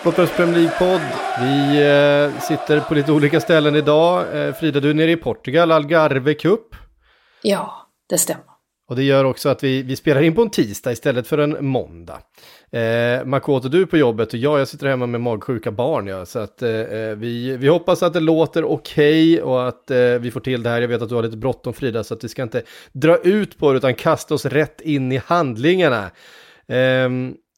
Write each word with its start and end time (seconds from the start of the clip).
Sportbladets 0.00 0.36
Premier 0.36 0.56
League-podd. 0.56 1.00
Vi 1.40 1.76
eh, 1.76 2.40
sitter 2.40 2.80
på 2.80 2.94
lite 2.94 3.12
olika 3.12 3.40
ställen 3.40 3.76
idag. 3.76 4.36
Eh, 4.36 4.54
Frida, 4.54 4.80
du 4.80 4.90
är 4.90 4.94
nere 4.94 5.10
i 5.10 5.16
Portugal, 5.16 5.72
Algarve 5.72 6.34
Cup. 6.34 6.60
Ja, 7.42 7.88
det 8.08 8.18
stämmer. 8.18 8.44
Och 8.88 8.96
det 8.96 9.02
gör 9.02 9.24
också 9.24 9.48
att 9.48 9.64
vi, 9.64 9.82
vi 9.82 9.96
spelar 9.96 10.22
in 10.22 10.34
på 10.34 10.42
en 10.42 10.50
tisdag 10.50 10.92
istället 10.92 11.26
för 11.26 11.38
en 11.38 11.66
måndag. 11.66 12.18
Eh, 12.72 13.24
Makoto, 13.24 13.68
du 13.68 13.82
är 13.82 13.86
på 13.86 13.96
jobbet 13.96 14.28
och 14.28 14.38
jag, 14.38 14.60
jag 14.60 14.68
sitter 14.68 14.86
hemma 14.86 15.06
med 15.06 15.20
magsjuka 15.20 15.70
barn. 15.70 16.06
Ja, 16.06 16.26
så 16.26 16.38
att, 16.38 16.62
eh, 16.62 16.70
vi, 17.16 17.56
vi 17.56 17.68
hoppas 17.68 18.02
att 18.02 18.12
det 18.12 18.20
låter 18.20 18.64
okej 18.64 19.32
okay 19.32 19.42
och 19.42 19.68
att 19.68 19.90
eh, 19.90 19.98
vi 19.98 20.30
får 20.30 20.40
till 20.40 20.62
det 20.62 20.70
här. 20.70 20.80
Jag 20.80 20.88
vet 20.88 21.02
att 21.02 21.08
du 21.08 21.14
har 21.14 21.22
lite 21.22 21.36
bråttom 21.36 21.72
Frida, 21.72 22.04
så 22.04 22.14
att 22.14 22.24
vi 22.24 22.28
ska 22.28 22.42
inte 22.42 22.62
dra 22.92 23.16
ut 23.16 23.58
på 23.58 23.72
det 23.72 23.76
utan 23.76 23.94
kasta 23.94 24.34
oss 24.34 24.46
rätt 24.46 24.80
in 24.80 25.12
i 25.12 25.20
handlingarna. 25.26 26.10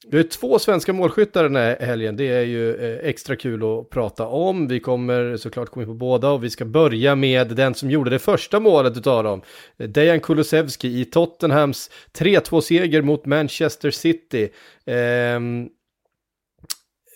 Um, 0.05 0.11
vi 0.11 0.17
har 0.17 0.25
två 0.25 0.58
svenska 0.58 0.92
målskyttar 0.92 1.42
den 1.42 1.56
här 1.56 1.77
helgen. 1.81 2.17
Det 2.17 2.28
är 2.28 2.42
ju 2.42 2.75
eh, 2.75 3.08
extra 3.08 3.36
kul 3.36 3.62
att 3.62 3.91
prata 3.91 4.27
om. 4.27 4.69
Vi 4.69 4.81
kommer 4.81 5.36
såklart 5.36 5.69
komma 5.69 5.83
in 5.83 5.89
på 5.89 5.94
båda 5.94 6.31
och 6.31 6.44
vi 6.44 6.50
ska 6.50 6.64
börja 6.64 7.14
med 7.14 7.48
den 7.48 7.75
som 7.75 7.91
gjorde 7.91 8.11
det 8.11 8.19
första 8.19 8.61
målet 8.61 8.97
utav 8.97 9.25
dem. 9.25 9.42
Dejan 9.77 10.20
Kulusevski 10.20 11.00
i 11.00 11.05
Tottenhams 11.05 11.91
3-2-seger 12.12 13.03
mot 13.03 13.27
Manchester 13.27 13.91
City. 13.91 14.48
Eh, 14.86 15.41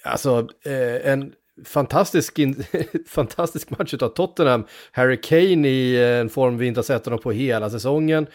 alltså, 0.04 0.48
eh, 0.64 1.12
en 1.12 1.32
fantastisk, 1.64 2.38
in, 2.38 2.64
fantastisk 3.06 3.70
match 3.70 3.94
utav 3.94 4.08
Tottenham. 4.08 4.64
Harry 4.92 5.20
Kane 5.20 5.68
i 5.68 5.96
eh, 5.96 6.20
en 6.20 6.28
form 6.28 6.58
vi 6.58 6.66
inte 6.66 6.78
har 6.78 6.84
sett 6.84 7.04
honom 7.04 7.20
på 7.20 7.32
hela 7.32 7.70
säsongen. 7.70 8.26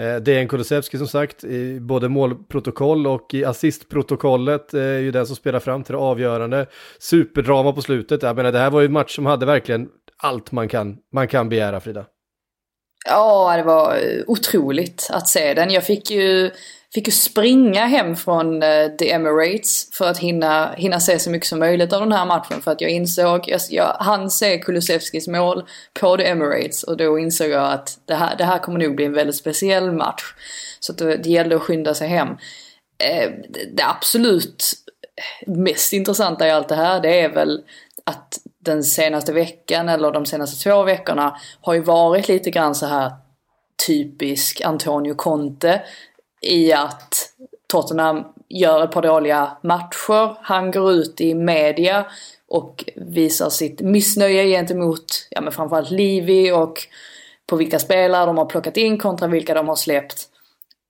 Eh, 0.00 0.16
DN 0.16 0.48
Kulusevski 0.48 0.98
som 0.98 1.08
sagt, 1.08 1.44
i 1.44 1.80
både 1.80 2.08
målprotokoll 2.08 3.06
och 3.06 3.34
i 3.34 3.44
assistprotokollet 3.44 4.74
eh, 4.74 4.80
är 4.80 4.98
ju 4.98 5.10
den 5.10 5.26
som 5.26 5.36
spelar 5.36 5.60
fram 5.60 5.84
till 5.84 5.92
det 5.92 5.98
avgörande. 5.98 6.66
Superdrama 6.98 7.72
på 7.72 7.82
slutet, 7.82 8.22
jag 8.22 8.36
menar 8.36 8.52
det 8.52 8.58
här 8.58 8.70
var 8.70 8.80
ju 8.80 8.86
en 8.86 8.92
match 8.92 9.16
som 9.16 9.26
hade 9.26 9.46
verkligen 9.46 9.88
allt 10.18 10.52
man 10.52 10.68
kan, 10.68 10.96
man 11.12 11.28
kan 11.28 11.48
begära 11.48 11.80
Frida. 11.80 12.06
Ja, 13.06 13.56
det 13.56 13.62
var 13.62 13.94
eh, 13.94 14.22
otroligt 14.26 15.08
att 15.12 15.28
se 15.28 15.54
den. 15.54 15.70
Jag 15.70 15.84
fick 15.84 16.10
ju 16.10 16.50
fick 16.94 17.08
ju 17.08 17.12
springa 17.12 17.86
hem 17.86 18.16
från 18.16 18.62
uh, 18.62 18.96
The 18.98 19.12
Emirates 19.12 19.88
för 19.92 20.10
att 20.10 20.18
hinna, 20.18 20.74
hinna 20.76 21.00
se 21.00 21.18
så 21.18 21.30
mycket 21.30 21.48
som 21.48 21.58
möjligt 21.58 21.92
av 21.92 22.00
den 22.00 22.12
här 22.12 22.26
matchen. 22.26 22.62
För 22.62 22.70
att 22.70 22.80
jag 22.80 22.90
insåg, 22.90 23.48
jag, 23.48 23.60
jag 23.70 23.92
hann 23.92 24.30
se 24.30 24.58
Kulusevskis 24.58 25.28
mål 25.28 25.64
på 26.00 26.16
The 26.16 26.24
Emirates 26.24 26.82
och 26.82 26.96
då 26.96 27.18
insåg 27.18 27.50
jag 27.50 27.72
att 27.72 27.98
det 28.04 28.14
här, 28.14 28.36
det 28.36 28.44
här 28.44 28.58
kommer 28.58 28.78
nog 28.78 28.96
bli 28.96 29.04
en 29.04 29.12
väldigt 29.12 29.36
speciell 29.36 29.92
match. 29.92 30.22
Så 30.80 30.92
det, 30.92 31.16
det 31.16 31.28
gällde 31.28 31.56
att 31.56 31.62
skynda 31.62 31.94
sig 31.94 32.08
hem. 32.08 32.28
Eh, 32.98 33.30
det, 33.48 33.76
det 33.76 33.84
absolut 33.86 34.64
mest 35.46 35.92
intressanta 35.92 36.46
i 36.46 36.50
allt 36.50 36.68
det 36.68 36.74
här 36.74 37.00
det 37.00 37.20
är 37.20 37.28
väl 37.28 37.62
att 38.04 38.38
den 38.58 38.84
senaste 38.84 39.32
veckan 39.32 39.88
eller 39.88 40.12
de 40.12 40.26
senaste 40.26 40.64
två 40.64 40.82
veckorna 40.82 41.36
har 41.60 41.74
ju 41.74 41.80
varit 41.80 42.28
lite 42.28 42.50
grann 42.50 42.74
så 42.74 42.86
här 42.86 43.12
typisk 43.86 44.60
Antonio 44.60 45.14
Conte 45.14 45.82
i 46.46 46.72
att 46.72 47.32
Tottenham 47.66 48.24
gör 48.48 48.84
ett 48.84 48.92
par 48.92 49.02
dåliga 49.02 49.56
matcher. 49.62 50.36
Han 50.42 50.70
går 50.70 50.92
ut 50.92 51.20
i 51.20 51.34
media 51.34 52.06
och 52.48 52.84
visar 52.96 53.50
sitt 53.50 53.80
missnöje 53.80 54.44
gentemot 54.44 55.28
ja, 55.30 55.40
men 55.40 55.52
framförallt 55.52 55.90
Livi 55.90 56.52
och 56.52 56.78
på 57.46 57.56
vilka 57.56 57.78
spelare 57.78 58.26
de 58.26 58.38
har 58.38 58.46
plockat 58.46 58.76
in 58.76 58.98
kontra 58.98 59.28
vilka 59.28 59.54
de 59.54 59.68
har 59.68 59.76
släppt. 59.76 60.28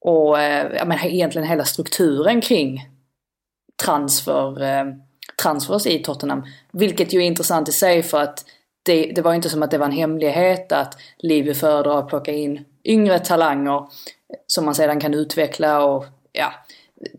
Och 0.00 0.40
eh, 0.40 0.76
ja, 0.76 0.84
men 0.84 0.98
egentligen 1.04 1.48
hela 1.48 1.64
strukturen 1.64 2.40
kring 2.40 2.88
transfer, 3.84 4.62
eh, 4.62 4.84
transfers 5.42 5.86
i 5.86 5.98
Tottenham. 5.98 6.42
Vilket 6.72 7.12
ju 7.12 7.18
är 7.18 7.26
intressant 7.26 7.68
i 7.68 7.72
sig 7.72 8.02
för 8.02 8.20
att 8.20 8.44
det, 8.82 9.12
det 9.14 9.22
var 9.22 9.34
inte 9.34 9.50
som 9.50 9.62
att 9.62 9.70
det 9.70 9.78
var 9.78 9.86
en 9.86 9.92
hemlighet 9.92 10.72
att 10.72 10.98
Livi 11.18 11.54
föredrar 11.54 11.98
att 11.98 12.08
plocka 12.08 12.32
in 12.32 12.64
yngre 12.84 13.18
talanger 13.18 13.86
som 14.46 14.64
man 14.64 14.74
sedan 14.74 15.00
kan 15.00 15.14
utveckla 15.14 15.84
och 15.84 16.04
ja. 16.32 16.52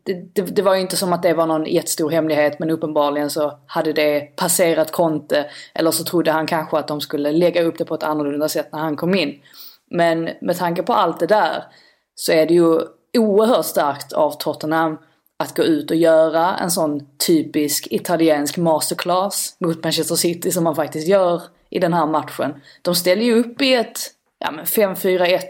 Det, 0.03 0.13
det, 0.13 0.41
det, 0.41 0.61
var 0.61 0.75
ju 0.75 0.81
inte 0.81 0.97
som 0.97 1.13
att 1.13 1.23
det 1.23 1.33
var 1.33 1.45
någon 1.45 1.65
jättestor 1.65 2.09
hemlighet 2.09 2.59
men 2.59 2.69
uppenbarligen 2.69 3.29
så 3.29 3.59
hade 3.65 3.93
det 3.93 4.35
passerat 4.35 4.91
Conte 4.91 5.49
eller 5.73 5.91
så 5.91 6.03
trodde 6.03 6.31
han 6.31 6.47
kanske 6.47 6.77
att 6.77 6.87
de 6.87 7.01
skulle 7.01 7.31
lägga 7.31 7.63
upp 7.63 7.77
det 7.77 7.85
på 7.85 7.95
ett 7.95 8.03
annorlunda 8.03 8.49
sätt 8.49 8.69
när 8.71 8.79
han 8.79 8.95
kom 8.95 9.15
in. 9.15 9.39
Men 9.89 10.29
med 10.41 10.57
tanke 10.57 10.83
på 10.83 10.93
allt 10.93 11.19
det 11.19 11.27
där 11.27 11.63
så 12.15 12.31
är 12.31 12.45
det 12.45 12.53
ju 12.53 12.79
oerhört 13.17 13.65
starkt 13.65 14.13
av 14.13 14.31
Tottenham 14.31 14.97
att 15.37 15.55
gå 15.55 15.63
ut 15.63 15.91
och 15.91 15.97
göra 15.97 16.55
en 16.55 16.71
sån 16.71 17.07
typisk 17.27 17.87
italiensk 17.91 18.57
masterclass 18.57 19.55
mot 19.59 19.83
Manchester 19.83 20.15
City 20.15 20.51
som 20.51 20.63
man 20.63 20.75
faktiskt 20.75 21.07
gör 21.07 21.41
i 21.69 21.79
den 21.79 21.93
här 21.93 22.05
matchen. 22.05 22.61
De 22.81 22.95
ställer 22.95 23.23
ju 23.23 23.35
upp 23.39 23.61
i 23.61 23.73
ett 23.73 23.99
ja, 24.39 24.53
5-4-1 24.63 25.41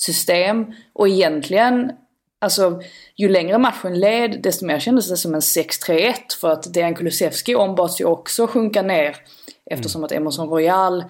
system. 0.00 0.66
Och 0.92 1.08
egentligen, 1.08 1.92
alltså 2.38 2.80
ju 3.16 3.28
längre 3.28 3.58
matchen 3.58 4.00
led 4.00 4.40
desto 4.42 4.66
mer 4.66 4.80
kändes 4.80 5.08
det 5.08 5.16
som 5.16 5.34
en 5.34 5.40
6-3-1 5.40 6.14
för 6.40 6.50
att 6.50 6.74
Dejan 6.74 6.94
Kulusevski 6.94 7.54
ombads 7.54 8.00
ju 8.00 8.04
också 8.04 8.46
sjunka 8.46 8.82
ner 8.82 9.16
eftersom 9.70 10.04
att 10.04 10.12
Emerson 10.12 10.48
Royal 10.48 11.04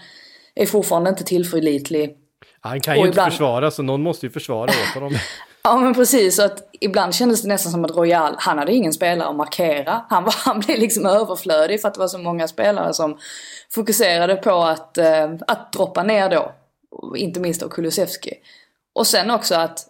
är 0.54 0.66
fortfarande 0.66 1.10
inte 1.10 1.24
tillförlitlig. 1.24 2.16
Han 2.60 2.80
kan 2.80 2.94
ju 2.94 3.00
och 3.00 3.06
inte 3.06 3.14
ibland... 3.14 3.32
försvara 3.32 3.70
så 3.70 3.82
någon 3.82 4.02
måste 4.02 4.26
ju 4.26 4.30
försvara 4.30 4.70
åt 4.70 4.94
honom. 4.94 5.18
ja 5.62 5.76
men 5.76 5.94
precis, 5.94 6.36
så 6.36 6.44
att 6.44 6.68
ibland 6.80 7.14
kändes 7.14 7.42
det 7.42 7.48
nästan 7.48 7.72
som 7.72 7.84
att 7.84 7.96
Royal, 7.96 8.34
han 8.38 8.58
hade 8.58 8.72
ingen 8.72 8.92
spelare 8.92 9.28
att 9.28 9.36
markera. 9.36 10.04
Han, 10.08 10.24
var, 10.24 10.34
han 10.44 10.60
blev 10.60 10.78
liksom 10.78 11.06
överflödig 11.06 11.80
för 11.80 11.88
att 11.88 11.94
det 11.94 12.00
var 12.00 12.08
så 12.08 12.18
många 12.18 12.48
spelare 12.48 12.94
som 12.94 13.18
fokuserade 13.70 14.36
på 14.36 14.50
att, 14.50 14.98
äh, 14.98 15.30
att 15.46 15.72
droppa 15.72 16.02
ner 16.02 16.30
då. 16.30 16.52
Inte 17.16 17.40
minst 17.40 17.60
då 17.60 17.68
Kulusevski. 17.68 18.34
Och 19.00 19.06
sen 19.06 19.30
också 19.30 19.54
att, 19.54 19.86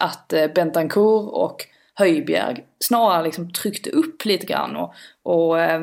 att 0.00 0.32
eh, 0.32 0.46
Bentancourt 0.46 1.30
och 1.32 1.66
Höjbjerg 1.94 2.64
snarare 2.84 3.22
liksom 3.22 3.52
tryckte 3.52 3.90
upp 3.90 4.24
lite 4.24 4.46
grann 4.46 4.76
och, 4.76 4.94
och 5.22 5.60
eh, 5.60 5.82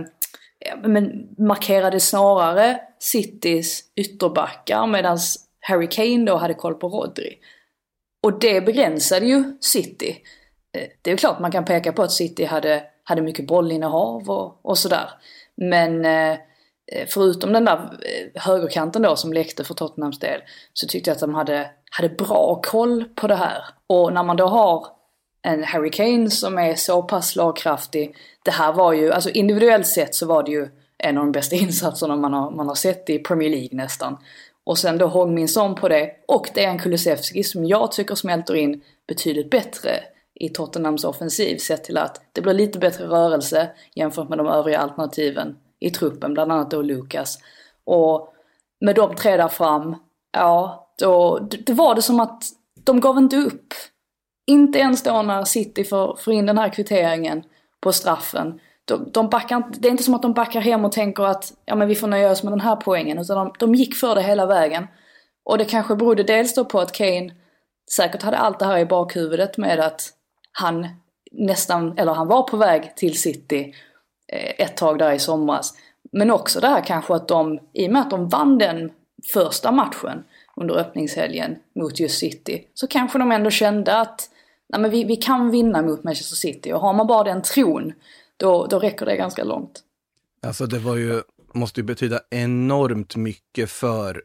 men 0.83 1.27
markerade 1.37 1.99
snarare 1.99 2.79
Citys 2.99 3.83
ytterbackar 3.95 4.87
medan 4.87 5.17
Harry 5.59 5.87
Kane 5.87 6.25
då 6.25 6.35
hade 6.35 6.53
koll 6.53 6.75
på 6.75 6.89
Rodri. 6.89 7.37
Och 8.23 8.39
det 8.39 8.61
begränsade 8.61 9.25
ju 9.25 9.57
City. 9.61 10.23
Eh, 10.77 10.87
det 11.01 11.11
är 11.11 11.17
klart 11.17 11.39
man 11.39 11.51
kan 11.51 11.65
peka 11.65 11.93
på 11.93 12.03
att 12.03 12.11
City 12.11 12.45
hade, 12.45 12.83
hade 13.03 13.21
mycket 13.21 13.47
bollinnehav 13.47 14.29
och, 14.29 14.65
och 14.65 14.77
sådär. 14.77 15.09
Men 15.55 16.05
Eh, 16.05 16.31
eh 16.91 17.07
förutom 17.07 17.53
den 17.53 17.65
där 17.65 17.97
högerkanten 18.35 19.01
då 19.01 19.15
som 19.15 19.33
läckte 19.33 19.63
för 19.63 19.73
Tottenhams 19.73 20.19
del, 20.19 20.41
så 20.73 20.87
tyckte 20.87 21.09
jag 21.09 21.15
att 21.15 21.21
de 21.21 21.33
hade, 21.33 21.69
hade 21.91 22.09
bra 22.09 22.61
koll 22.63 23.05
på 23.15 23.27
det 23.27 23.35
här. 23.35 23.63
Och 23.87 24.13
när 24.13 24.23
man 24.23 24.37
då 24.37 24.47
har 24.47 24.87
en 25.41 25.63
Harry 25.63 25.89
Kane 25.91 26.29
som 26.29 26.57
är 26.57 26.75
så 26.75 27.03
pass 27.03 27.29
slagkraftig, 27.29 28.15
det 28.43 28.51
här 28.51 28.73
var 28.73 28.93
ju, 28.93 29.11
alltså 29.11 29.29
individuellt 29.29 29.87
sett 29.87 30.15
så 30.15 30.25
var 30.25 30.43
det 30.43 30.51
ju 30.51 30.67
en 30.97 31.17
av 31.17 31.23
de 31.23 31.31
bästa 31.31 31.55
insatserna 31.65 32.15
man 32.15 32.33
har, 32.33 32.51
man 32.51 32.67
har 32.67 32.75
sett 32.75 33.09
i 33.09 33.19
Premier 33.19 33.49
League 33.49 33.69
nästan. 33.71 34.17
Och 34.63 34.77
sen 34.77 34.97
då 34.97 35.07
Hong 35.07 35.33
Min 35.33 35.47
Son 35.47 35.75
på 35.75 35.89
det, 35.89 36.11
och 36.27 36.49
Dejan 36.53 36.79
Kulusevski 36.79 37.43
som 37.43 37.65
jag 37.65 37.91
tycker 37.91 38.15
smälter 38.15 38.55
in 38.55 38.81
betydligt 39.07 39.49
bättre 39.49 39.89
i 40.35 40.49
Tottenhams 40.49 41.03
offensiv 41.03 41.57
sett 41.57 41.83
till 41.83 41.97
att 41.97 42.21
det 42.31 42.41
blir 42.41 42.53
lite 42.53 42.79
bättre 42.79 43.05
rörelse 43.05 43.69
jämfört 43.95 44.29
med 44.29 44.37
de 44.37 44.47
övriga 44.47 44.79
alternativen 44.79 45.57
i 45.79 45.89
truppen, 45.89 46.33
bland 46.33 46.51
annat 46.51 46.71
då 46.71 46.81
Lukas. 46.81 47.39
Och 47.83 48.33
med 48.79 48.95
de 48.95 49.15
tre 49.15 49.37
där 49.37 49.47
fram, 49.47 49.95
ja, 50.31 50.86
och 51.05 51.41
det 51.65 51.73
var 51.73 51.95
det 51.95 52.01
som 52.01 52.19
att 52.19 52.43
de 52.83 52.99
gav 52.99 53.17
inte 53.17 53.37
upp. 53.37 53.73
inte 54.47 54.79
ens 54.79 55.03
då 55.03 55.21
när 55.21 55.43
City 55.43 55.83
får, 55.83 56.15
får 56.15 56.33
in 56.33 56.45
den 56.45 56.57
här 56.57 56.69
kvitteringen 56.69 57.43
på 57.81 57.91
straffen. 57.91 58.59
De, 58.85 59.11
de 59.11 59.29
backar, 59.29 59.63
det 59.71 59.87
är 59.87 59.91
inte 59.91 60.03
som 60.03 60.13
att 60.13 60.21
de 60.21 60.33
backar 60.33 60.61
hem 60.61 60.85
och 60.85 60.91
tänker 60.91 61.23
att 61.23 61.53
ja, 61.65 61.75
men 61.75 61.87
vi 61.87 61.95
får 61.95 62.07
nöja 62.07 62.31
oss 62.31 62.43
med 62.43 62.53
den 62.53 62.61
här 62.61 62.75
poängen. 62.75 63.17
Utan 63.17 63.37
de, 63.37 63.53
de 63.59 63.75
gick 63.75 63.95
för 63.95 64.15
det 64.15 64.21
hela 64.21 64.45
vägen. 64.45 64.87
Och 65.45 65.57
det 65.57 65.65
kanske 65.65 65.95
berodde 65.95 66.23
dels 66.23 66.55
då 66.55 66.65
på 66.65 66.79
att 66.79 66.91
Kane 66.91 67.31
säkert 67.95 68.23
hade 68.23 68.37
allt 68.37 68.59
det 68.59 68.65
här 68.65 68.77
i 68.77 68.85
bakhuvudet 68.85 69.57
med 69.57 69.79
att 69.79 70.09
han 70.51 70.87
nästan, 71.31 71.97
eller 71.97 72.13
han 72.13 72.27
var 72.27 72.43
på 72.43 72.57
väg 72.57 72.95
till 72.95 73.21
City 73.21 73.73
eh, 74.33 74.65
ett 74.65 74.77
tag 74.77 74.99
där 74.99 75.11
i 75.11 75.19
somras. 75.19 75.73
Men 76.11 76.31
också 76.31 76.59
det 76.59 76.67
här 76.67 76.81
kanske 76.81 77.15
att 77.15 77.27
de, 77.27 77.59
i 77.73 77.87
och 77.87 77.91
med 77.91 78.01
att 78.01 78.09
de 78.09 78.29
vann 78.29 78.57
den 78.57 78.91
första 79.33 79.71
matchen 79.71 80.23
under 80.57 80.75
öppningshelgen 80.75 81.55
mot 81.75 81.99
just 81.99 82.17
City, 82.17 82.67
så 82.73 82.87
kanske 82.87 83.19
de 83.19 83.31
ändå 83.31 83.49
kände 83.49 83.97
att 83.97 84.29
nej 84.69 84.81
men 84.81 84.91
vi, 84.91 85.03
vi 85.03 85.15
kan 85.15 85.51
vinna 85.51 85.81
mot 85.81 86.03
Manchester 86.03 86.35
City. 86.35 86.73
Och 86.73 86.81
har 86.81 86.93
man 86.93 87.07
bara 87.07 87.23
den 87.23 87.41
tron, 87.41 87.93
då, 88.37 88.67
då 88.67 88.79
räcker 88.79 89.05
det 89.05 89.17
ganska 89.17 89.43
långt. 89.43 89.83
Alltså 90.47 90.65
det 90.65 90.79
var 90.79 90.95
ju, 90.95 91.21
måste 91.53 91.79
ju 91.79 91.83
betyda 91.83 92.19
enormt 92.29 93.15
mycket 93.15 93.71
för 93.71 94.21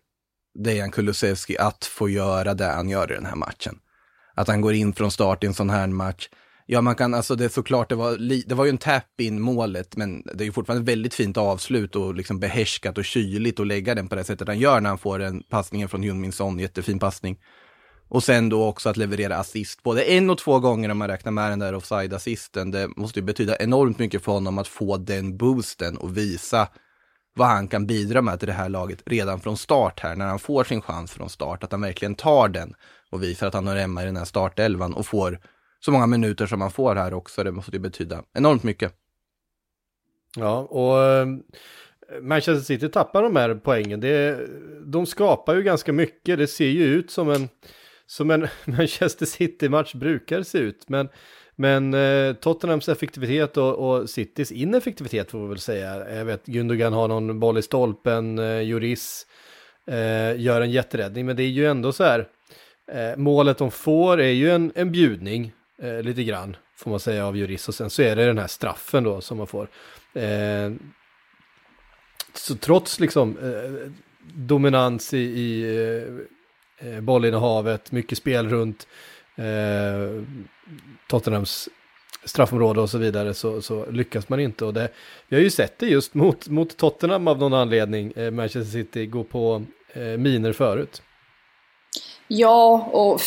Dejan 0.59 0.91
Kulusevski 0.91 1.59
att 1.59 1.85
få 1.85 2.09
göra 2.09 2.55
det 2.55 2.65
han 2.65 2.89
gör 2.89 3.13
i 3.13 3.15
den 3.15 3.27
här 3.27 3.37
matchen. 3.37 3.79
Att 4.35 4.49
han 4.49 4.61
går 4.61 4.73
in 4.73 4.93
från 4.93 5.11
start 5.11 5.45
i 5.45 5.47
en 5.47 5.55
sån 5.55 5.71
här 5.71 5.87
match. 5.87 6.29
Ja, 6.67 6.81
man 6.81 6.95
kan, 6.95 7.15
alltså 7.15 7.35
det 7.35 7.45
är 7.45 7.49
såklart, 7.49 7.89
det 7.89 7.95
var, 7.95 8.17
det 8.49 8.55
var 8.55 8.65
ju 8.65 8.71
en 8.71 8.79
tap-in 8.79 9.41
målet, 9.41 9.97
men 9.97 10.23
det 10.35 10.45
är 10.45 10.47
ju 10.47 10.53
fortfarande 10.53 10.85
väldigt 10.85 11.15
fint 11.15 11.37
avslut 11.37 11.97
och 11.97 12.15
liksom 12.15 12.41
behärskat 12.41 12.99
och 12.99 13.05
kyligt 13.05 13.61
att 13.61 13.67
lägga 13.67 13.95
den 13.95 14.09
på 14.09 14.15
det 14.15 14.25
sättet 14.25 14.49
han 14.49 14.59
gör 14.59 14.81
när 14.81 14.89
han 14.89 14.99
får 14.99 15.19
den 15.19 15.43
passningen 15.43 15.89
från 15.89 16.03
Hyun 16.03 16.33
Son, 16.33 16.59
jättefin 16.59 16.99
passning. 16.99 17.39
Och 18.09 18.25
sen 18.25 18.49
då 18.49 18.65
också 18.65 18.89
att 18.89 18.97
leverera 18.97 19.37
assist, 19.37 19.83
både 19.83 20.03
en 20.03 20.31
och 20.31 20.39
två 20.39 20.61
gånger 20.61 20.89
om 20.89 20.99
man 20.99 21.09
räknar 21.09 21.33
med 21.33 21.53
den 21.53 21.59
där 21.59 21.75
offside-assisten. 21.75 22.71
Det 22.71 22.89
måste 22.97 23.19
ju 23.19 23.25
betyda 23.25 23.57
enormt 23.57 23.99
mycket 23.99 24.25
för 24.25 24.33
honom 24.33 24.59
att 24.59 24.69
få 24.69 24.97
den 24.97 25.37
boosten 25.37 25.97
och 25.97 26.17
visa 26.17 26.69
vad 27.35 27.49
han 27.49 27.69
kan 27.69 27.87
bidra 27.87 28.23
med 28.23 28.39
till 28.39 28.49
det 28.49 28.55
här 28.55 28.69
laget 28.69 29.03
redan 29.07 29.41
från 29.41 29.57
start 29.57 30.01
här, 30.01 30.17
när 30.17 30.27
han 30.27 30.39
får 30.39 30.65
sin 30.65 30.81
chans 30.81 31.13
från 31.13 31.31
start, 31.31 31.65
att 31.65 31.73
han 31.73 31.81
verkligen 31.81 32.15
tar 32.15 32.49
den 32.49 32.75
och 33.11 33.23
visar 33.23 33.47
att 33.47 33.55
han 33.55 33.67
hör 33.67 33.77
hemma 33.77 34.03
i 34.03 34.07
den 34.07 34.17
här 34.17 34.25
startelvan 34.25 34.95
och 34.95 35.07
får 35.07 35.39
så 35.85 35.91
många 35.91 36.07
minuter 36.07 36.47
som 36.47 36.59
man 36.59 36.71
får 36.71 36.97
här 36.97 37.15
också. 37.15 37.45
Det 37.45 37.53
måste 37.53 37.73
ju 37.73 37.79
betyda 37.79 38.25
enormt 38.35 38.63
mycket. 38.63 38.95
Ja, 40.37 40.59
och 40.59 41.03
eh, 41.03 41.27
Manchester 42.23 42.65
City 42.65 42.89
tappar 42.89 43.23
de 43.23 43.37
här 43.37 43.55
poängen. 43.55 44.01
Det, 44.01 44.47
de 44.85 45.07
skapar 45.07 45.55
ju 45.55 45.63
ganska 45.63 45.93
mycket. 45.93 46.39
Det 46.39 46.47
ser 46.47 46.69
ju 46.69 46.85
ut 46.85 47.11
som 47.11 47.31
en, 47.31 47.49
som 48.07 48.31
en 48.31 48.49
Manchester 48.65 49.27
City-match 49.27 49.95
brukar 49.95 50.43
se 50.43 50.59
ut. 50.59 50.89
Men, 50.89 51.09
men 51.57 51.95
eh, 51.95 52.33
Tottenhams 52.33 52.89
effektivitet 52.89 53.57
och, 53.57 53.75
och, 53.75 54.11
Citys 54.11 54.53
ineffektivitet 54.53 55.31
får 55.31 55.43
vi 55.43 55.49
väl 55.49 55.59
säga. 55.59 56.17
Jag 56.17 56.25
vet, 56.25 56.47
Gundogan 56.47 56.93
har 56.93 57.09
någon 57.09 57.41
boll 57.41 57.59
i 57.59 57.63
stolpen, 57.63 58.39
eh, 58.39 58.63
Juris 58.63 59.27
eh, 59.87 60.41
gör 60.41 60.61
en 60.61 60.71
jätteräddning. 60.71 61.27
Men 61.27 61.37
det 61.37 61.43
är 61.43 61.49
ju 61.49 61.67
ändå 61.67 61.93
så 61.93 62.05
här, 62.05 62.29
eh, 62.93 63.17
målet 63.17 63.59
de 63.59 63.71
får 63.71 64.21
är 64.21 64.33
ju 64.33 64.51
en, 64.51 64.73
en 64.75 64.93
bjudning 64.93 65.53
eh, 65.83 66.03
lite 66.03 66.25
grann, 66.25 66.57
får 66.77 66.91
man 66.91 67.01
säga, 67.01 67.27
av 67.27 67.37
jurist. 67.37 67.69
Och 67.69 67.75
sen 67.75 67.91
så 67.91 68.03
är 68.03 68.17
det 68.17 68.27
den 68.27 68.39
här 68.39 68.47
straffen 68.47 69.05
då 69.05 69.21
som 69.21 69.39
man 69.39 69.47
får. 69.47 69.69
Eh, 70.15 70.73
så 72.35 72.57
trots 72.57 73.01
liksom 73.01 73.39
eh, 73.39 73.91
dominans 74.35 75.15
i, 75.15 75.19
i 75.19 75.63
eh, 76.79 76.89
eh, 76.89 77.01
bollinnehavet, 77.01 77.93
mycket 77.93 78.19
spel 78.19 78.49
runt 78.49 78.87
eh, 79.37 80.23
Tottenhams 81.09 81.69
straffområde 82.25 82.81
och 82.81 82.91
så 82.91 82.99
vidare 82.99 83.35
så, 83.35 83.63
så, 83.63 83.91
lyckas 83.91 84.29
man 84.29 84.41
inte. 84.41 84.65
Och 84.65 84.75
det, 84.75 84.89
vi 85.29 85.37
har 85.37 85.43
ju 85.43 85.51
sett 85.51 85.79
det 85.79 85.87
just 85.87 86.15
mot, 86.15 86.49
mot 86.49 86.77
Tottenham 86.77 87.29
av 87.29 87.39
någon 87.39 87.55
anledning, 87.55 88.13
eh, 88.17 88.31
Manchester 88.31 88.73
City, 88.73 89.07
gå 89.07 89.25
på 89.25 89.65
eh, 89.93 90.03
miner 90.03 90.53
förut. 90.53 91.03
Ja, 92.29 92.89
och 92.93 93.21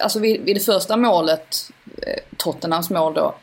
alltså 0.00 0.18
vid, 0.18 0.40
vid 0.40 0.56
det 0.56 0.60
första 0.60 0.96
målet, 0.96 1.70
eh, 2.06 2.22
Tottenhams 2.36 2.90
mål 2.90 3.14
då, 3.14 3.34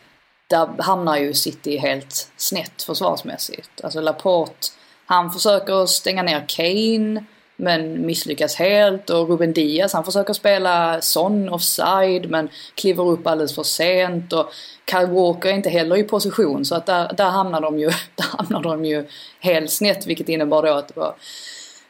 där 0.47 0.81
hamnar 0.83 1.17
ju 1.17 1.33
City 1.33 1.77
helt 1.77 2.31
snett 2.37 2.83
försvarsmässigt. 2.83 3.83
Alltså 3.83 4.01
Laporte, 4.01 4.67
han 5.05 5.31
försöker 5.31 5.85
stänga 5.85 6.23
ner 6.23 6.45
Kane 6.47 7.25
men 7.55 8.05
misslyckas 8.05 8.55
helt 8.55 9.09
och 9.09 9.29
Ruben 9.29 9.53
Diaz 9.53 9.93
han 9.93 10.05
försöker 10.05 10.33
spela 10.33 11.01
Son 11.01 11.49
offside 11.49 12.29
men 12.29 12.49
kliver 12.75 13.03
upp 13.03 13.27
alldeles 13.27 13.55
för 13.55 13.63
sent 13.63 14.33
och 14.33 14.51
Kyle 14.91 15.07
Walker 15.07 15.49
är 15.49 15.53
inte 15.53 15.69
heller 15.69 15.97
i 15.97 16.03
position 16.03 16.65
så 16.65 16.75
att 16.75 16.85
där, 16.85 17.13
där 17.17 17.29
hamnar 17.29 17.61
de 17.61 17.79
ju, 17.79 17.85
där 18.15 18.37
hamnar 18.37 18.63
de 18.63 18.85
ju 18.85 19.05
helt 19.39 19.71
snett 19.71 20.07
vilket 20.07 20.29
innebar 20.29 20.63
då 20.63 20.73
att 20.73 20.87
det 20.87 20.99
var 20.99 21.15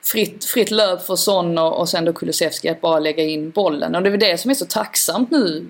fritt, 0.06 0.46
fritt 0.46 0.72
löp 0.72 1.06
för 1.06 1.16
Son 1.16 1.58
och, 1.58 1.80
och 1.80 1.90
sen 1.90 2.06
då 2.06 2.14
Kulusevski 2.14 2.70
att 2.70 2.82
bara 2.82 3.00
lägga 3.00 3.24
in 3.24 3.52
bollen. 3.52 3.96
Och 3.96 4.04
det 4.04 4.10
är 4.10 4.12
väl 4.12 4.20
det 4.20 4.38
som 4.38 4.52
är 4.52 4.56
så 4.56 4.66
tacksamt 4.66 5.32
nu. 5.32 5.66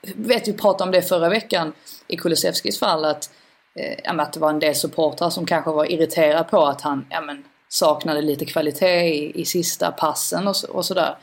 Jag 0.00 0.14
vet 0.14 0.48
vi 0.48 0.52
pratade 0.52 0.84
om 0.84 0.90
det 0.92 1.02
förra 1.02 1.28
veckan 1.28 1.72
i 2.08 2.16
Kulusevskis 2.16 2.78
fall 2.78 3.04
att, 3.04 3.30
eh, 3.74 4.20
att 4.20 4.32
det 4.32 4.40
var 4.40 4.50
en 4.50 4.58
del 4.58 4.74
supportrar 4.74 5.30
som 5.30 5.46
kanske 5.46 5.70
var 5.70 5.92
irriterade 5.92 6.44
på 6.44 6.66
att 6.66 6.80
han 6.80 7.06
ja, 7.10 7.20
men, 7.20 7.44
saknade 7.68 8.22
lite 8.22 8.44
kvalitet 8.44 9.08
i, 9.08 9.40
i 9.40 9.44
sista 9.44 9.90
passen 9.90 10.48
och, 10.48 10.56
och 10.68 10.84
sådär. 10.84 11.16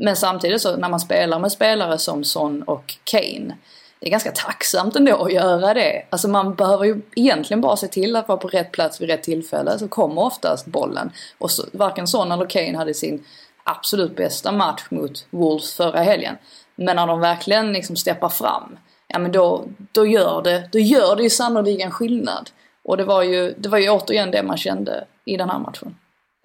Men 0.00 0.16
samtidigt 0.16 0.62
så 0.62 0.76
när 0.76 0.88
man 0.88 1.00
spelar 1.00 1.38
med 1.38 1.52
spelare 1.52 1.98
som 1.98 2.24
Son 2.24 2.62
och 2.62 2.94
Kane 3.04 3.56
det 4.00 4.06
är 4.06 4.10
ganska 4.10 4.32
tacksamt 4.32 4.96
ändå 4.96 5.24
att 5.24 5.32
göra 5.32 5.74
det. 5.74 6.06
Alltså 6.10 6.28
man 6.28 6.54
behöver 6.54 6.84
ju 6.84 7.00
egentligen 7.14 7.60
bara 7.60 7.76
se 7.76 7.88
till 7.88 8.16
att 8.16 8.28
vara 8.28 8.38
på 8.38 8.48
rätt 8.48 8.72
plats 8.72 9.00
vid 9.00 9.08
rätt 9.08 9.22
tillfälle 9.22 9.78
så 9.78 9.88
kommer 9.88 10.22
oftast 10.22 10.66
bollen. 10.66 11.10
Och 11.38 11.50
så, 11.50 11.62
varken 11.72 12.06
Son 12.06 12.32
eller 12.32 12.46
Kane 12.46 12.76
hade 12.76 12.94
sin 12.94 13.24
absolut 13.64 14.16
bästa 14.16 14.52
match 14.52 14.82
mot 14.90 15.26
Wolves 15.30 15.74
förra 15.74 16.00
helgen. 16.00 16.36
Men 16.74 16.96
när 16.96 17.06
de 17.06 17.20
verkligen 17.20 17.72
liksom 17.72 17.96
steppar 17.96 18.28
fram, 18.28 18.78
ja 19.08 19.18
men 19.18 19.32
då, 19.32 19.64
då 19.92 20.06
gör 20.06 20.42
det, 20.42 20.68
då 20.72 20.78
gör 20.78 21.16
det 21.16 21.22
ju 21.22 21.30
sannoliken 21.30 21.90
skillnad. 21.90 22.50
Och 22.82 22.96
det 22.96 23.04
var 23.04 23.22
ju, 23.22 23.54
det 23.58 23.68
var 23.68 23.78
ju 23.78 23.90
återigen 23.90 24.30
det 24.30 24.42
man 24.42 24.56
kände 24.56 25.04
i 25.24 25.36
den 25.36 25.50
här 25.50 25.58
matchen. 25.58 25.96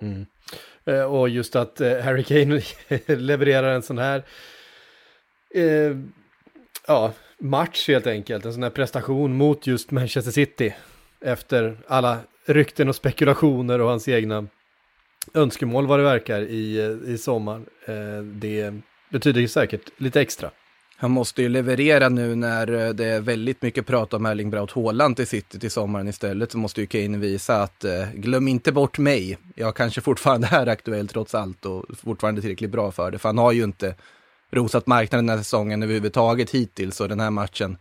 Mm. 0.02 0.26
Eh, 0.86 1.04
och 1.04 1.30
just 1.30 1.56
att 1.56 1.82
eh, 1.82 2.00
Harry 2.00 2.24
Kane 2.24 2.62
levererar 3.16 3.74
en 3.74 3.82
sån 3.82 3.98
här 3.98 4.24
eh, 5.56 5.98
ja, 6.88 7.12
match 7.42 7.88
helt 7.88 8.08
enkelt, 8.08 8.46
en 8.46 8.54
sån 8.54 8.64
här 8.64 8.70
prestation 8.70 9.36
mot 9.36 9.68
just 9.68 9.92
Manchester 9.92 10.32
City 10.32 10.74
efter 11.22 11.78
alla 11.88 12.18
rykten 12.46 12.90
och 12.90 12.96
spekulationer 12.96 13.82
och 13.82 13.90
hans 13.90 14.08
egna 14.08 14.48
önskemål 15.34 15.88
vad 15.88 16.00
det 16.00 16.04
verkar 16.04 16.42
i, 16.42 16.98
i 17.08 17.18
sommar. 17.18 17.62
Eh, 17.86 18.24
det 18.24 18.74
betyder 19.10 19.42
ju 19.42 19.48
säkert 19.48 19.82
lite 19.98 20.22
extra. 20.22 20.52
Han 20.98 21.12
måste 21.12 21.42
ju 21.42 21.50
leverera 21.50 22.10
nu 22.10 22.36
när 22.36 22.72
eh, 22.72 22.90
det 22.90 23.06
är 23.06 23.22
väldigt 23.22 23.62
mycket 23.62 23.88
prat 23.88 24.14
om 24.14 24.26
Erling 24.26 24.50
Braut 24.50 24.72
Haaland 24.72 25.16
till 25.16 25.28
City 25.28 25.60
till 25.60 25.72
sommaren 25.72 26.08
istället. 26.08 26.52
Så 26.52 26.58
måste 26.58 26.82
ju 26.82 26.88
Kane 26.88 27.18
visa 27.18 27.64
att 27.64 27.84
eh, 27.84 28.12
glöm 28.14 28.48
inte 28.48 28.72
bort 28.72 28.98
mig. 28.98 29.38
Jag 29.56 29.76
kanske 29.76 30.02
fortfarande 30.02 30.48
är 30.52 30.68
aktuell 30.68 31.08
trots 31.08 31.36
allt 31.36 31.66
och 31.66 31.86
fortfarande 31.98 32.42
tillräckligt 32.42 32.72
bra 32.72 32.92
för 32.92 33.12
det. 33.12 33.20
För 33.20 33.30
han 33.30 33.38
har 33.38 33.52
ju 33.52 33.64
inte 33.64 33.96
rosat 34.52 34.88
marknaden 34.88 35.28
den 35.28 35.38
här 35.38 35.44
säsongen 35.44 35.84
överhuvudtaget 35.84 36.50
hittills 36.50 37.02
och 37.02 37.10
den 37.10 37.20
här 37.20 37.32
matchen. 37.32 37.78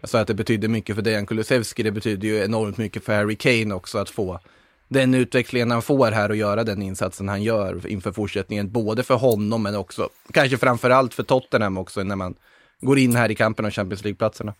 Jag 0.00 0.10
sa 0.10 0.20
att 0.20 0.26
det 0.26 0.34
betydde 0.34 0.68
mycket 0.68 0.94
för 0.94 1.02
Dejan 1.02 1.26
Kulusevski, 1.26 1.82
det 1.82 1.92
betyder 1.92 2.28
ju 2.28 2.44
enormt 2.44 2.78
mycket 2.78 3.04
för 3.04 3.14
Harry 3.14 3.36
Kane 3.36 3.74
också 3.74 3.98
att 3.98 4.10
få 4.10 4.40
den 4.88 5.14
utvecklingen 5.14 5.70
han 5.70 5.82
får 5.82 6.10
här 6.10 6.28
och 6.28 6.36
göra 6.36 6.64
den 6.64 6.82
insatsen 6.82 7.28
han 7.28 7.42
gör 7.42 7.86
inför 7.86 8.12
fortsättningen, 8.12 8.72
både 8.72 9.02
för 9.02 9.14
honom 9.14 9.62
men 9.62 9.76
också 9.76 10.08
kanske 10.32 10.56
framförallt 10.56 11.14
för 11.14 11.22
Tottenham 11.22 11.78
också 11.78 12.02
när 12.02 12.16
man 12.16 12.34
går 12.80 12.98
in 12.98 13.16
här 13.16 13.30
i 13.30 13.34
kampen 13.34 13.64
om 13.64 13.70
Champions 13.70 14.04
League-platserna. 14.04 14.54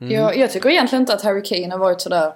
Mm. 0.00 0.12
Jag, 0.12 0.36
jag 0.36 0.52
tycker 0.52 0.68
egentligen 0.68 1.02
inte 1.02 1.14
att 1.14 1.22
Harry 1.22 1.42
Kane 1.44 1.70
har 1.70 1.78
varit 1.78 2.00
sådär 2.00 2.32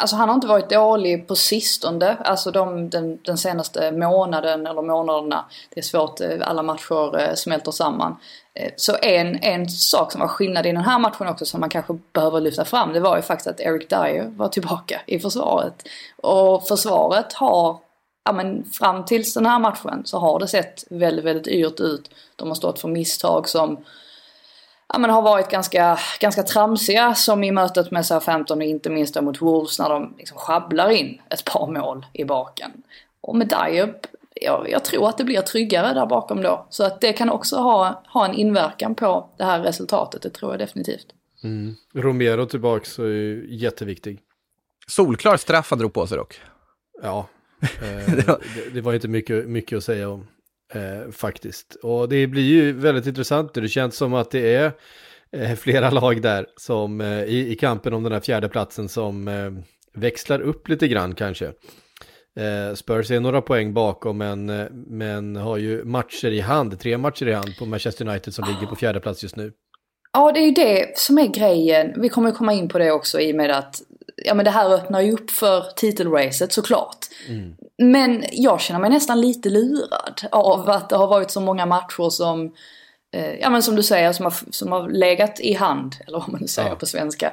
Alltså 0.00 0.16
han 0.16 0.28
har 0.28 0.34
inte 0.34 0.46
varit 0.46 0.70
dålig 0.70 1.28
på 1.28 1.36
sistone, 1.36 2.16
alltså 2.24 2.50
de, 2.50 2.90
den, 2.90 3.18
den 3.22 3.38
senaste 3.38 3.92
månaden 3.92 4.66
eller 4.66 4.82
månaderna. 4.82 5.44
Det 5.74 5.80
är 5.80 5.84
svårt, 5.84 6.20
eh, 6.20 6.36
alla 6.40 6.62
matcher 6.62 7.20
eh, 7.20 7.34
smälter 7.34 7.70
samman. 7.70 8.16
Eh, 8.54 8.72
så 8.76 8.96
en, 9.02 9.38
en 9.42 9.68
sak 9.68 10.12
som 10.12 10.20
var 10.20 10.28
skillnad 10.28 10.66
i 10.66 10.72
den 10.72 10.82
här 10.82 10.98
matchen 10.98 11.28
också 11.28 11.44
som 11.44 11.60
man 11.60 11.68
kanske 11.68 11.98
behöver 12.12 12.40
lyfta 12.40 12.64
fram 12.64 12.92
det 12.92 13.00
var 13.00 13.16
ju 13.16 13.22
faktiskt 13.22 13.46
att 13.46 13.60
Eric 13.60 13.88
Dyer 13.88 14.32
var 14.36 14.48
tillbaka 14.48 15.00
i 15.06 15.18
försvaret. 15.18 15.82
Och 16.16 16.66
försvaret 16.68 17.32
har, 17.32 17.78
ja 18.24 18.32
men 18.32 18.64
fram 18.64 19.04
tills 19.04 19.34
den 19.34 19.46
här 19.46 19.58
matchen 19.58 20.02
så 20.04 20.18
har 20.18 20.38
det 20.38 20.48
sett 20.48 20.84
väldigt, 20.90 21.24
väldigt 21.24 21.48
yrt 21.48 21.80
ut. 21.80 22.10
De 22.36 22.48
har 22.48 22.54
stått 22.54 22.80
för 22.80 22.88
misstag 22.88 23.48
som 23.48 23.84
ja, 24.92 24.98
men 24.98 25.10
har 25.10 25.22
varit 25.22 25.50
ganska, 25.50 25.98
ganska 26.20 26.42
tramsiga 26.42 27.14
som 27.14 27.44
i 27.44 27.50
mötet 27.50 27.90
med 27.90 28.06
Southampton 28.06 28.58
och 28.58 28.64
inte 28.64 28.90
minst 28.90 29.20
mot 29.20 29.42
Wolves 29.42 29.78
när 29.78 29.88
de 29.88 30.14
liksom 30.18 30.38
sjabblar 30.38 30.90
in 30.90 31.20
ett 31.30 31.44
par 31.44 31.66
mål 31.66 32.06
i 32.12 32.24
baken. 32.24 32.70
Och 33.20 33.36
med 33.36 33.48
Dyer 33.48 33.94
jag, 34.40 34.70
jag, 34.70 34.84
tror 34.84 35.08
att 35.08 35.18
det 35.18 35.24
blir 35.24 35.40
tryggare 35.40 35.94
där 35.94 36.06
bakom 36.06 36.42
då. 36.42 36.66
Så 36.70 36.84
att 36.84 37.00
det 37.00 37.12
kan 37.12 37.30
också 37.30 37.56
ha, 37.56 38.02
ha 38.06 38.24
en 38.24 38.34
inverkan 38.34 38.94
på 38.94 39.30
det 39.38 39.44
här 39.44 39.60
resultatet, 39.60 40.22
det 40.22 40.30
tror 40.30 40.52
jag 40.52 40.58
definitivt. 40.58 41.06
Mm. 41.44 41.74
Romero 41.94 42.46
tillbaks 42.46 42.98
är 42.98 43.04
ju 43.04 43.46
jätteviktig. 43.50 44.20
Solklar 44.86 45.36
straff 45.36 45.70
han 45.70 45.78
drog 45.78 45.92
på 45.92 46.06
sig 46.06 46.18
dock. 46.18 46.40
Ja, 47.02 47.28
eh, 47.62 48.14
det, 48.14 48.38
det, 48.72 48.80
var 48.80 48.94
inte 48.94 49.08
mycket, 49.08 49.46
mycket 49.48 49.76
att 49.76 49.84
säga 49.84 50.08
om 50.08 50.26
eh, 50.74 51.10
faktiskt. 51.12 51.74
Och 51.82 52.08
det 52.08 52.26
blir 52.26 52.42
ju 52.42 52.72
väldigt 52.72 53.06
intressant. 53.06 53.54
Det 53.54 53.68
känns 53.68 53.96
som 53.96 54.14
att 54.14 54.30
det 54.30 54.54
är 54.54 54.72
eh, 55.32 55.54
flera 55.54 55.90
lag 56.00 56.22
där 56.22 56.46
som 56.56 57.00
eh, 57.00 57.24
i, 57.24 57.52
i, 57.52 57.54
kampen 57.54 57.94
om 57.94 58.02
den 58.02 58.12
här 58.12 58.20
fjärde 58.20 58.48
platsen 58.48 58.88
som 58.88 59.28
eh, 59.28 59.50
växlar 59.94 60.40
upp 60.40 60.68
lite 60.68 60.88
grann 60.88 61.14
kanske. 61.14 61.52
Eh, 62.36 62.74
Spurs 62.74 63.10
är 63.10 63.20
några 63.20 63.42
poäng 63.42 63.74
bakom 63.74 64.18
men, 64.18 64.50
eh, 64.50 64.66
men 64.72 65.36
har 65.36 65.56
ju 65.56 65.84
matcher 65.84 66.28
i 66.28 66.40
hand, 66.40 66.80
tre 66.80 66.98
matcher 66.98 67.28
i 67.28 67.32
hand 67.32 67.58
på 67.58 67.66
Manchester 67.66 68.08
United 68.08 68.34
som 68.34 68.44
ligger 68.48 68.66
på 68.66 68.76
fjärde 68.76 69.00
plats 69.00 69.22
just 69.22 69.36
nu. 69.36 69.52
Ja, 70.12 70.32
det 70.32 70.40
är 70.40 70.44
ju 70.44 70.50
det 70.50 70.98
som 70.98 71.18
är 71.18 71.26
grejen. 71.26 72.00
Vi 72.00 72.08
kommer 72.08 72.32
komma 72.32 72.52
in 72.52 72.68
på 72.68 72.78
det 72.78 72.92
också 72.92 73.20
i 73.20 73.32
och 73.32 73.36
med 73.36 73.50
att 73.50 73.82
ja, 74.24 74.34
men 74.34 74.44
det 74.44 74.50
här 74.50 74.74
öppnar 74.74 75.00
ju 75.00 75.12
upp 75.12 75.30
för 75.30 75.64
titelracet 75.76 76.52
såklart. 76.52 77.06
Mm. 77.28 77.54
Men 77.78 78.24
jag 78.32 78.60
känner 78.60 78.80
mig 78.80 78.90
nästan 78.90 79.20
lite 79.20 79.48
lurad 79.48 80.20
av 80.32 80.70
att 80.70 80.88
det 80.88 80.96
har 80.96 81.06
varit 81.06 81.30
så 81.30 81.40
många 81.40 81.66
matcher 81.66 82.10
som, 82.10 82.54
eh, 83.14 83.34
ja 83.34 83.50
men 83.50 83.62
som 83.62 83.76
du 83.76 83.82
säger, 83.82 84.12
som 84.12 84.24
har, 84.24 84.34
som 84.50 84.72
har 84.72 84.88
legat 84.88 85.40
i 85.40 85.52
hand, 85.52 85.96
eller 86.06 86.18
vad 86.18 86.28
man 86.28 86.40
nu 86.40 86.48
säger 86.48 86.68
ja. 86.68 86.74
på 86.74 86.86
svenska. 86.86 87.32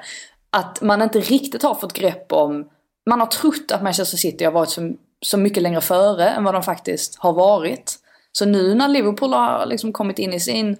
Att 0.49 0.81
man 0.81 1.01
inte 1.01 1.19
riktigt 1.19 1.63
har 1.63 1.75
fått 1.75 1.93
grepp 1.93 2.31
om, 2.31 2.69
man 3.09 3.19
har 3.19 3.27
trott 3.27 3.71
att 3.71 3.83
Manchester 3.83 4.17
City 4.17 4.45
har 4.45 4.51
varit 4.51 4.69
så, 4.69 4.93
så 5.21 5.37
mycket 5.37 5.63
längre 5.63 5.81
före 5.81 6.29
än 6.29 6.43
vad 6.43 6.53
de 6.53 6.63
faktiskt 6.63 7.15
har 7.19 7.33
varit. 7.33 7.99
Så 8.31 8.45
nu 8.45 8.75
när 8.75 8.87
Liverpool 8.87 9.33
har 9.33 9.65
liksom 9.65 9.93
kommit 9.93 10.19
in 10.19 10.33
i 10.33 10.39
sin, 10.39 10.77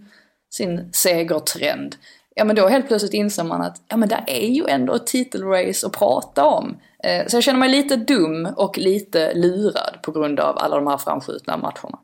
sin 0.50 0.90
segertrend, 0.94 1.96
ja 2.36 2.44
men 2.44 2.56
då 2.56 2.68
helt 2.68 2.88
plötsligt 2.88 3.14
inser 3.14 3.44
man 3.44 3.62
att 3.62 3.82
ja 3.88 3.98
men 3.98 4.10
det 4.10 4.24
är 4.28 4.48
ju 4.48 4.66
ändå 4.68 4.94
ett 4.94 5.08
titelrace 5.08 5.88
att 5.88 5.94
prata 5.94 6.46
om. 6.46 6.78
Eh, 7.04 7.28
så 7.28 7.38
jag 7.38 7.44
känner 7.44 7.60
mig 7.60 7.70
lite 7.70 7.96
dum 7.96 8.46
och 8.58 8.78
lite 8.78 9.34
lurad 9.34 9.98
på 10.04 10.12
grund 10.12 10.40
av 10.40 10.58
alla 10.58 10.76
de 10.76 10.88
här 10.88 10.98
framskjutna 10.98 11.58
matcherna. 11.58 12.00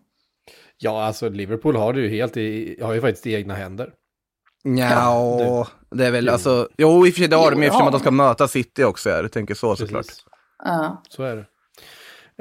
Ja, 0.77 1.03
alltså 1.03 1.29
Liverpool 1.29 1.75
har 1.75 1.93
det 1.93 2.01
ju 2.01 2.09
helt 2.09 2.37
i, 2.37 2.79
har 2.81 2.93
ju 2.93 3.01
faktiskt 3.01 3.27
i 3.27 3.33
egna 3.33 3.53
händer. 3.53 3.93
Ja, 4.63 5.67
det 5.91 6.05
är 6.05 6.11
väl 6.11 6.25
jo. 6.25 6.33
alltså, 6.33 6.67
jo 6.77 7.07
i 7.07 7.09
och 7.09 7.13
för 7.13 7.19
sig 7.19 7.27
det 7.27 7.35
har 7.35 7.51
de 7.51 7.63
eftersom 7.63 7.87
att 7.87 7.91
de 7.91 7.99
ska 7.99 8.11
möta 8.11 8.47
City 8.47 8.83
också, 8.83 9.09
jag 9.09 9.31
tänker 9.31 9.55
så 9.55 9.75
såklart. 9.75 10.05
Ja. 10.63 11.03
Så 11.09 11.23
är 11.23 11.35
det. 11.35 11.45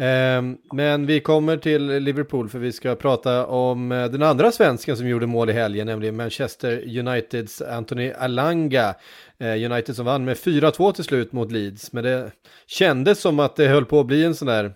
Ehm, 0.00 0.57
men 0.73 1.07
vi 1.07 1.21
kommer 1.21 1.57
till 1.57 1.87
Liverpool 1.87 2.49
för 2.49 2.59
vi 2.59 2.73
ska 2.73 2.95
prata 2.95 3.47
om 3.47 3.93
eh, 3.93 4.11
den 4.11 4.23
andra 4.23 4.52
svensken 4.52 4.97
som 4.97 5.09
gjorde 5.09 5.26
mål 5.26 5.50
i 5.50 5.52
helgen, 5.52 5.87
nämligen 5.87 6.17
Manchester 6.17 6.99
Uniteds 6.99 7.62
Anthony 7.62 8.11
Alanga. 8.11 8.95
Eh, 9.38 9.71
United 9.73 9.97
som 9.97 10.07
vann 10.07 10.25
med 10.25 10.37
4-2 10.37 10.93
till 10.93 11.05
slut 11.05 11.33
mot 11.33 11.52
Leeds, 11.52 11.93
men 11.93 12.05
det 12.05 12.31
kändes 12.67 13.21
som 13.21 13.40
att 13.40 13.57
det 13.57 13.69
höll 13.69 13.85
på 13.85 14.00
att 14.00 14.07
bli 14.07 14.25
en 14.25 14.35
sån 14.35 14.49
där 14.49 14.73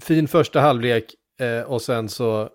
fin 0.00 0.28
första 0.28 0.60
halvlek 0.60 1.14
eh, 1.40 1.62
och 1.62 1.82
sen 1.82 2.08
så 2.08 2.48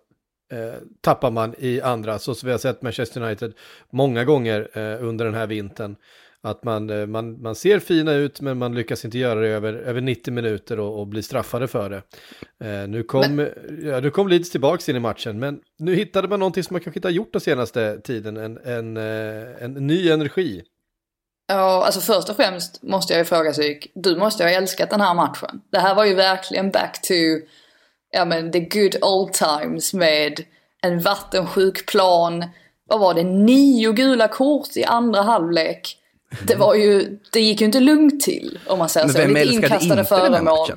tappar 1.02 1.32
man 1.32 1.56
i 1.58 1.82
andra, 1.82 2.20
så 2.20 2.36
som 2.36 2.48
vi 2.48 2.52
har 2.52 2.60
sett 2.60 2.82
Manchester 2.82 3.22
United 3.22 3.54
många 3.92 4.24
gånger 4.24 4.78
under 4.78 5.26
den 5.26 5.34
här 5.34 5.48
vintern. 5.48 5.96
Att 6.46 6.64
man, 6.64 6.90
eh, 6.90 7.06
man, 7.06 7.42
man 7.42 7.56
ser 7.56 7.80
fina 7.80 8.14
ut 8.14 8.42
men 8.42 8.58
man 8.58 8.76
lyckas 8.76 9.06
inte 9.06 9.18
göra 9.18 9.40
det 9.40 9.48
över, 9.48 9.74
över 9.74 10.02
90 10.02 10.34
minuter 10.34 10.80
och, 10.80 11.00
och 11.00 11.08
bli 11.08 11.24
straffade 11.24 11.68
för 11.68 11.90
det. 11.90 12.02
Eh, 12.68 12.88
nu, 12.88 13.04
kom, 13.04 13.36
men... 13.36 13.50
ja, 13.84 14.00
nu 14.00 14.12
kom 14.12 14.28
Leeds 14.28 14.50
tillbaka 14.50 14.92
in 14.92 14.96
i 14.96 15.00
matchen 15.00 15.40
men 15.40 15.60
nu 15.80 15.96
hittade 15.96 16.28
man 16.28 16.40
någonting 16.40 16.64
som 16.64 16.74
man 16.74 16.82
kanske 16.82 16.98
inte 16.98 17.08
har 17.08 17.14
gjort 17.14 17.32
den 17.32 17.42
senaste 17.42 18.02
tiden, 18.02 18.38
en, 18.38 18.58
en, 18.58 18.98
en, 18.98 18.98
eh, 18.98 19.64
en 19.64 19.74
ny 19.74 20.10
energi. 20.10 20.64
Ja, 21.48 21.86
alltså 21.86 22.02
först 22.02 22.30
och 22.30 22.36
främst 22.36 22.84
måste 22.84 23.14
jag 23.14 23.20
ju 23.20 23.26
fråga 23.26 23.54
Syk, 23.54 23.92
du 23.96 24.16
måste 24.16 24.44
ju 24.44 24.50
ha 24.50 24.56
älskat 24.56 24.90
den 24.90 25.02
här 25.02 25.14
matchen. 25.14 25.62
Det 25.72 25.80
här 25.80 25.96
var 25.96 26.06
ju 26.06 26.16
verkligen 26.16 26.72
back 26.72 27.02
to, 27.02 27.14
ja 28.12 28.26
men 28.26 28.52
the 28.52 28.60
good 28.60 29.04
old 29.04 29.34
times 29.34 29.94
med 29.94 30.44
en 30.82 31.00
vattensjuk 31.00 31.86
plan. 31.86 32.46
Vad 32.88 33.00
var 33.00 33.14
det, 33.14 33.24
nio 33.24 33.92
gula 33.92 34.28
kort 34.28 34.78
i 34.78 34.84
andra 34.84 35.22
halvlek 35.22 36.02
det 36.44 36.56
var 36.56 36.76
ju, 36.76 37.20
det 37.32 37.40
gick 37.40 37.62
ju 37.62 37.66
inte 37.66 37.80
lugnt 37.80 38.22
till 38.22 38.60
om 38.68 38.80
man 38.80 38.90
säger 38.90 39.08
så. 39.08 39.28
Lite 39.28 39.54
inkastade 39.54 40.06
föremål. 40.06 40.72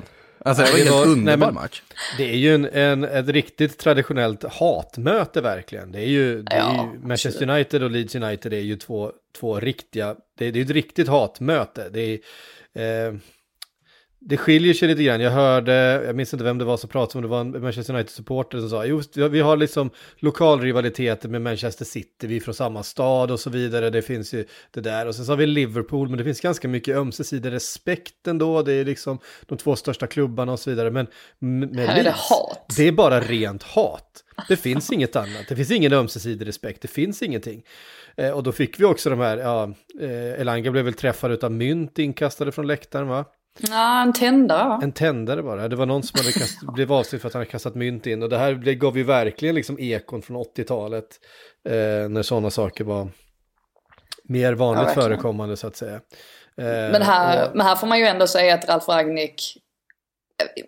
Alltså 0.45 0.63
det 0.63 0.71
var 0.71 0.79
en 0.79 0.85
helt 0.87 1.07
underbar 1.07 1.51
match. 1.51 1.81
Det 2.17 2.29
är 2.29 2.35
ju 2.35 2.55
en, 2.55 2.65
en, 2.65 3.03
ett 3.03 3.27
riktigt 3.27 3.77
traditionellt 3.77 4.43
hatmöte 4.43 5.41
verkligen. 5.41 5.91
Det 5.91 5.99
är 5.99 6.07
ju, 6.07 6.41
det 6.41 6.55
är 6.55 6.73
ju 6.73 7.07
Manchester 7.07 7.49
United 7.49 7.83
och 7.83 7.91
Leeds 7.91 8.15
United 8.15 8.53
är 8.53 8.59
ju 8.59 8.75
två, 8.75 9.11
två 9.39 9.59
riktiga, 9.59 10.15
det 10.37 10.45
är, 10.45 10.51
det 10.51 10.59
är 10.59 10.63
ett 10.63 10.69
riktigt 10.69 11.07
hatmöte. 11.07 11.89
Det 11.89 12.19
är, 12.73 13.07
eh, 13.07 13.13
det 14.21 14.37
skiljer 14.37 14.73
sig 14.73 14.87
lite 14.87 15.03
grann. 15.03 15.21
Jag 15.21 15.31
hörde, 15.31 15.73
jag 16.05 16.15
minns 16.15 16.33
inte 16.33 16.43
vem 16.43 16.57
det 16.57 16.65
var 16.65 16.77
som 16.77 16.89
pratade 16.89 17.17
om 17.17 17.21
det, 17.21 17.27
var 17.27 17.41
en 17.41 17.61
Manchester 17.61 17.93
United-supporter 17.93 18.59
som 18.59 18.69
sa, 18.69 18.85
just 18.85 19.17
vi 19.17 19.39
har 19.39 19.57
liksom 19.57 19.89
lokalrivaliteter 20.17 21.29
med 21.29 21.41
Manchester 21.41 21.85
City, 21.85 22.27
vi 22.27 22.35
är 22.35 22.39
från 22.39 22.53
samma 22.53 22.83
stad 22.83 23.31
och 23.31 23.39
så 23.39 23.49
vidare, 23.49 23.89
det 23.89 24.01
finns 24.01 24.33
ju 24.33 24.45
det 24.71 24.81
där. 24.81 25.07
Och 25.07 25.15
sen 25.15 25.25
så 25.25 25.31
har 25.31 25.37
vi 25.37 25.45
Liverpool, 25.45 26.09
men 26.09 26.17
det 26.17 26.23
finns 26.23 26.41
ganska 26.41 26.67
mycket 26.67 26.95
ömsesidig 26.95 27.51
respekt 27.51 28.27
ändå, 28.27 28.61
det 28.61 28.73
är 28.73 28.85
liksom 28.85 29.19
de 29.45 29.57
två 29.57 29.75
största 29.75 30.07
klubbarna 30.07 30.51
och 30.51 30.59
så 30.59 30.69
vidare. 30.69 30.91
Men 30.91 31.07
med 31.39 31.87
Här 31.87 31.99
är 31.99 32.03
det 32.03 32.15
hat. 32.15 32.73
Det 32.77 32.87
är 32.87 32.91
bara 32.91 33.19
rent 33.19 33.63
hat. 33.63 34.23
Det 34.47 34.57
finns 34.57 34.91
inget 34.91 35.15
annat, 35.15 35.45
det 35.49 35.55
finns 35.55 35.71
ingen 35.71 35.93
ömsesidig 35.93 36.47
respekt, 36.47 36.81
det 36.81 36.87
finns 36.87 37.21
ingenting. 37.21 37.63
Eh, 38.17 38.31
och 38.31 38.43
då 38.43 38.51
fick 38.51 38.79
vi 38.79 38.85
också 38.85 39.09
de 39.09 39.19
här, 39.19 39.37
ja, 39.37 39.73
eh, 40.01 40.41
Elanga 40.41 40.71
blev 40.71 40.85
väl 40.85 40.93
träffad 40.93 41.43
av 41.43 41.51
mynt 41.51 41.99
inkastade 41.99 42.51
från 42.51 42.67
läktaren 42.67 43.07
va? 43.07 43.25
Ja, 43.69 44.01
en 44.01 44.13
tändare. 44.13 44.79
En 44.83 44.91
tändare 44.91 45.43
bara. 45.43 45.67
Det 45.67 45.75
var 45.75 45.85
någon 45.85 46.03
som 46.03 46.19
hade 46.19 46.31
kast, 46.31 46.59
blev 46.73 46.93
avstängd 46.93 47.21
för 47.21 47.27
att 47.27 47.33
han 47.33 47.39
hade 47.39 47.51
kastat 47.51 47.75
mynt 47.75 48.07
in. 48.07 48.23
Och 48.23 48.29
det 48.29 48.37
här 48.37 48.53
det 48.53 48.75
gav 48.75 48.97
ju 48.97 49.03
verkligen 49.03 49.55
liksom 49.55 49.79
ekon 49.79 50.21
från 50.21 50.37
80-talet. 50.37 51.19
Eh, 51.69 52.09
när 52.09 52.21
sådana 52.21 52.49
saker 52.49 52.83
var 52.83 53.09
mer 54.23 54.53
vanligt 54.53 54.93
ja, 54.95 55.01
förekommande 55.01 55.57
så 55.57 55.67
att 55.67 55.75
säga. 55.75 55.95
Eh, 56.57 56.91
men, 56.91 57.01
här, 57.01 57.49
och... 57.49 57.55
men 57.55 57.65
här 57.65 57.75
får 57.75 57.87
man 57.87 57.99
ju 57.99 58.05
ändå 58.05 58.27
säga 58.27 58.53
att 58.53 58.69
Ralf 58.69 58.87
Ragnik, 58.87 59.57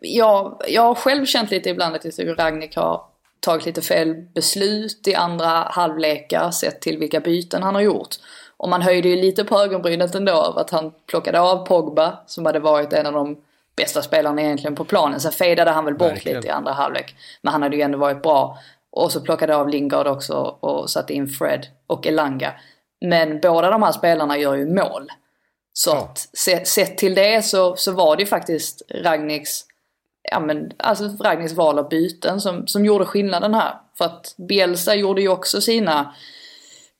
jag, 0.02 0.62
jag 0.68 0.82
har 0.82 0.96
själv 0.96 1.26
känt 1.26 1.52
lite 1.52 1.70
ibland 1.70 1.96
att 1.96 2.06
jag 2.06 2.14
tycker 2.14 2.36
Ragnik 2.36 2.76
har 2.76 3.02
tagit 3.40 3.66
lite 3.66 3.82
fel 3.82 4.16
beslut 4.36 5.08
i 5.08 5.16
andra 5.16 5.48
halvlekar 5.48 6.52
sett 6.52 6.82
till 6.82 6.98
vilka 6.98 7.20
byten 7.20 7.64
han 7.64 7.76
har 7.76 7.82
gjort. 7.82 8.16
Och 8.62 8.70
man 8.70 8.82
höjde 8.82 9.10
ju 9.10 9.16
lite 9.16 9.44
på 9.44 9.60
ögonbrynet 9.60 10.16
ändå 10.16 10.32
över 10.32 10.62
att 10.62 10.70
han 10.70 10.92
plockade 11.08 11.40
av 11.40 11.66
Pogba 11.66 12.20
som 12.26 12.46
hade 12.46 12.60
varit 12.60 12.94
en 12.94 13.06
av 13.06 13.14
de 13.14 13.38
bästa 13.76 14.02
spelarna 14.02 14.42
egentligen 14.42 14.76
på 14.76 14.86
planen. 14.86 15.20
Sen 15.20 15.32
fejdade 15.32 15.72
han 15.72 15.86
väl 15.86 15.94
bort 15.94 16.12
Verkligen. 16.12 16.36
lite 16.36 16.48
i 16.48 16.52
andra 16.52 16.72
halvlek. 16.72 17.16
Men 17.42 17.54
han 17.54 17.62
hade 17.62 17.76
ju 17.76 17.82
ändå 17.82 17.98
varit 17.98 18.22
bra. 18.22 18.58
Och 18.92 19.12
så 19.12 19.22
plockade 19.22 19.56
av 19.56 19.70
Lingard 19.70 20.08
också 20.08 20.36
och 20.60 20.90
satte 20.90 21.14
in 21.14 21.28
Fred 21.28 21.68
och 21.88 22.08
Elanga. 22.08 22.54
Men 23.06 23.40
båda 23.40 23.70
de 23.70 23.84
här 23.84 23.92
spelarna 23.92 24.38
gör 24.38 24.56
ju 24.56 24.66
mål. 24.66 25.08
Så 25.74 25.90
ja. 25.90 25.98
att 25.98 26.18
sett, 26.18 26.68
sett 26.68 26.98
till 26.98 27.16
det 27.16 27.46
så, 27.46 27.76
så 27.76 27.92
var 27.92 28.16
det 28.16 28.24
ju 28.24 28.28
faktiskt 28.28 28.82
Ragniks, 28.90 29.66
ja 30.32 30.40
men 30.40 30.72
alltså 30.78 31.04
Ragniks 31.24 31.54
val 31.54 31.80
av 31.80 31.90
byten 31.90 32.42
som, 32.42 32.68
som 32.68 32.86
gjorde 32.86 33.06
skillnaden 33.06 33.54
här. 33.54 33.74
För 33.98 34.06
att 34.06 34.36
Bielsa 34.38 34.96
gjorde 34.96 35.22
ju 35.22 35.30
också 35.30 35.62
sina 35.62 36.14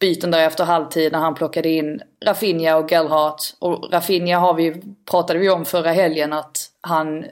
byten 0.02 0.32
där 0.32 0.48
efter 0.48 0.64
halvtid 0.64 1.12
när 1.12 1.20
han 1.20 1.36
plockade 1.36 1.70
in 1.70 2.02
Rafinha 2.26 2.76
och 2.76 2.92
Gelhart. 2.92 3.42
Och 3.60 3.94
Rafinha 3.94 4.40
har 4.40 4.54
vi, 4.54 4.82
pratade 5.12 5.40
vi 5.40 5.50
om 5.50 5.66
förra 5.66 5.92
helgen 5.92 6.34
att 6.34 6.58
han, 6.82 7.24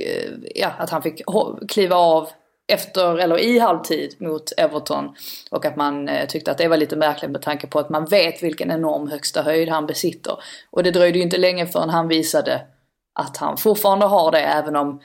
eh, 0.00 0.32
ja, 0.54 0.72
att 0.78 0.90
han 0.90 1.02
fick 1.02 1.22
kliva 1.68 1.96
av 1.96 2.28
efter, 2.66 3.18
eller 3.18 3.38
i 3.38 3.58
halvtid 3.58 4.14
mot 4.18 4.52
Everton. 4.56 5.14
Och 5.50 5.64
att 5.64 5.76
man 5.76 6.08
eh, 6.08 6.26
tyckte 6.26 6.50
att 6.50 6.58
det 6.58 6.68
var 6.68 6.76
lite 6.76 6.96
märkligt 6.96 7.30
med 7.30 7.42
tanke 7.42 7.66
på 7.66 7.78
att 7.78 7.90
man 7.90 8.04
vet 8.04 8.42
vilken 8.42 8.70
enorm 8.70 9.08
högsta 9.08 9.42
höjd 9.42 9.68
han 9.68 9.86
besitter. 9.86 10.36
Och 10.70 10.82
det 10.82 10.90
dröjde 10.90 11.18
ju 11.18 11.24
inte 11.24 11.38
länge 11.38 11.66
förrän 11.66 11.90
han 11.90 12.08
visade 12.08 12.62
att 13.14 13.36
han 13.36 13.56
fortfarande 13.56 14.06
har 14.06 14.32
det 14.32 14.40
även 14.40 14.76
om 14.76 15.00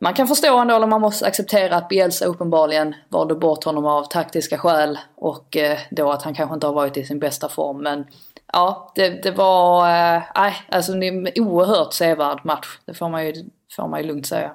man 0.00 0.14
kan 0.14 0.28
förstå 0.28 0.58
ändå, 0.58 0.74
eller 0.74 0.86
man 0.86 1.00
måste 1.00 1.26
acceptera 1.26 1.76
att 1.76 1.88
Bielsa 1.88 2.24
uppenbarligen 2.24 2.94
valde 3.08 3.34
bort 3.34 3.64
honom 3.64 3.86
av 3.86 4.04
taktiska 4.04 4.58
skäl 4.58 4.98
och 5.16 5.56
eh, 5.56 5.78
då 5.90 6.10
att 6.10 6.22
han 6.22 6.34
kanske 6.34 6.54
inte 6.54 6.66
har 6.66 6.74
varit 6.74 6.96
i 6.96 7.04
sin 7.04 7.18
bästa 7.18 7.48
form. 7.48 7.82
Men 7.82 8.06
ja, 8.52 8.92
det, 8.94 9.08
det 9.08 9.30
var, 9.30 9.80
eh, 9.80 10.22
nej, 10.34 10.50
eh, 10.68 10.76
alltså 10.76 10.92
det 10.92 11.08
är 11.08 11.12
en 11.12 11.28
oerhört 11.36 11.92
sevärd 11.92 12.44
match. 12.44 12.78
Det 12.84 12.94
får 12.94 13.08
man 13.08 13.26
ju, 13.26 13.34
får 13.76 13.88
man 13.88 14.00
ju 14.00 14.06
lugnt 14.06 14.26
säga. 14.26 14.52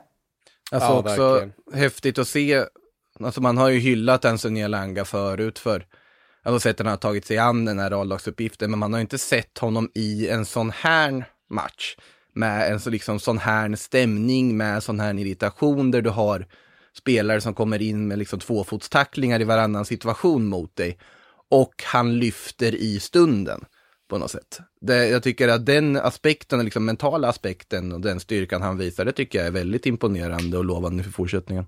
Alltså 0.71 0.89
ja, 0.89 0.99
också 0.99 1.33
verkligen. 1.33 1.53
häftigt 1.73 2.19
att 2.19 2.27
se, 2.27 2.65
alltså 3.23 3.41
man 3.41 3.57
har 3.57 3.69
ju 3.69 3.79
hyllat 3.79 4.25
Anthony 4.25 4.67
Langa 4.67 5.05
förut 5.05 5.59
för 5.59 5.85
alltså 6.43 6.59
sättet 6.59 6.85
han 6.85 6.91
har 6.91 6.97
tagit 6.97 7.25
sig 7.25 7.37
an 7.37 7.65
den 7.65 7.79
här 7.79 8.01
A-lagsuppgiften, 8.01 8.69
men 8.69 8.79
man 8.79 8.93
har 8.93 8.99
ju 8.99 9.01
inte 9.01 9.17
sett 9.17 9.57
honom 9.57 9.91
i 9.93 10.29
en 10.29 10.45
sån 10.45 10.71
här 10.71 11.25
match 11.49 11.95
med 12.35 12.71
en 12.71 12.79
så 12.79 12.89
liksom 12.89 13.19
sån 13.19 13.37
här 13.37 13.75
stämning, 13.75 14.57
med 14.57 14.83
sån 14.83 14.99
här 14.99 15.19
irritation 15.19 15.91
där 15.91 16.01
du 16.01 16.09
har 16.09 16.45
spelare 16.97 17.41
som 17.41 17.53
kommer 17.53 17.81
in 17.81 18.07
med 18.07 18.19
liksom 18.19 18.39
tvåfotstacklingar 18.39 19.41
i 19.41 19.43
varannan 19.43 19.85
situation 19.85 20.45
mot 20.45 20.75
dig. 20.75 20.97
Och 21.49 21.83
han 21.83 22.19
lyfter 22.19 22.75
i 22.75 22.99
stunden 22.99 23.65
på 24.09 24.17
något 24.17 24.31
sätt. 24.31 24.59
Det, 24.81 25.07
jag 25.07 25.23
tycker 25.23 25.47
att 25.47 25.65
den 25.65 25.97
aspekten, 25.97 26.65
liksom 26.65 26.85
mentala 26.85 27.27
aspekten 27.27 27.91
och 27.91 28.01
den 28.01 28.19
styrkan 28.19 28.61
han 28.61 28.77
visar, 28.77 29.05
det 29.05 29.11
tycker 29.11 29.39
jag 29.39 29.47
är 29.47 29.51
väldigt 29.51 29.85
imponerande 29.85 30.57
och 30.57 30.65
lovande 30.65 31.03
för 31.03 31.11
fortsättningen. 31.11 31.65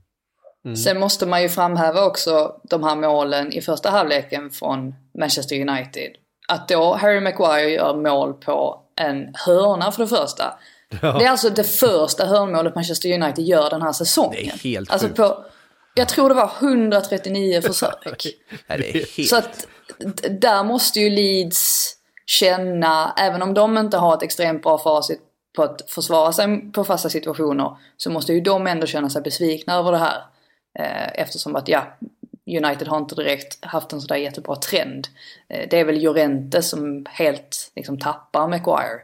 Mm. 0.65 0.77
Sen 0.77 1.00
måste 1.00 1.25
man 1.25 1.41
ju 1.41 1.50
framhäva 1.50 2.05
också 2.05 2.62
de 2.69 2.83
här 2.83 2.95
målen 2.95 3.53
i 3.53 3.62
första 3.62 3.89
halvleken 3.89 4.50
från 4.50 4.93
Manchester 5.19 5.69
United. 5.69 6.12
Att 6.47 6.67
då 6.67 6.95
Harry 6.95 7.19
Maguire 7.19 7.69
gör 7.69 7.95
mål 7.95 8.33
på 8.33 8.87
en 8.98 9.34
hörna 9.34 9.92
för 9.92 10.04
det 10.04 10.08
första. 10.08 10.60
Ja. 11.01 11.18
Det 11.20 11.25
är 11.25 11.30
alltså 11.30 11.50
det 11.50 11.63
första 11.63 12.25
hörnmålet 12.25 12.75
Manchester 12.75 13.22
United 13.22 13.46
gör 13.46 13.70
den 13.70 13.82
här 13.82 13.94
säsongen. 13.94 14.32
Det 14.44 14.48
är 14.48 14.58
helt 14.58 14.92
alltså. 14.92 15.10
På, 15.10 15.46
jag 15.94 16.10
tror 16.10 16.30
det 16.30 16.36
var 16.36 16.51
139 16.60 17.62
försök. 17.66 18.27
det 18.68 18.74
är 18.74 19.18
helt... 19.18 19.30
Så 19.30 19.38
att 19.38 19.68
där 20.30 20.63
måste 20.63 21.00
ju 21.00 21.10
Leeds 21.10 21.94
känna, 22.25 23.13
även 23.18 23.42
om 23.42 23.54
de 23.54 23.77
inte 23.77 23.98
har 23.98 24.13
ett 24.13 24.24
extremt 24.24 24.63
bra 24.63 24.77
facit 24.77 25.20
på 25.56 25.63
att 25.63 25.92
försvara 25.92 26.34
sig 26.34 26.72
på 26.72 26.84
fasta 26.84 27.10
situationer, 27.10 27.77
så 27.98 28.10
måste 28.10 28.34
ju 28.34 28.42
de 28.42 28.68
ändå 28.68 28.88
känna 28.88 29.10
sig 29.10 29.22
besvikna 29.22 29.75
över 29.75 29.92
det 29.92 29.98
här. 29.98 30.22
Eh, 30.80 31.22
eftersom 31.22 31.56
att 31.56 31.68
ja, 31.68 31.98
United 32.48 32.88
har 32.88 32.98
inte 32.98 33.16
direkt 33.16 33.66
haft 33.66 33.94
en 33.94 34.01
sådär 34.01 34.16
jättebra 34.16 34.56
trend. 34.56 35.08
Eh, 35.50 35.68
det 35.70 35.80
är 35.80 35.86
väl 35.86 36.04
Jorente 36.04 36.62
som 36.62 37.06
helt 37.10 37.72
liksom 37.75 38.00
tappar 38.00 38.48
Maguire. 38.48 39.01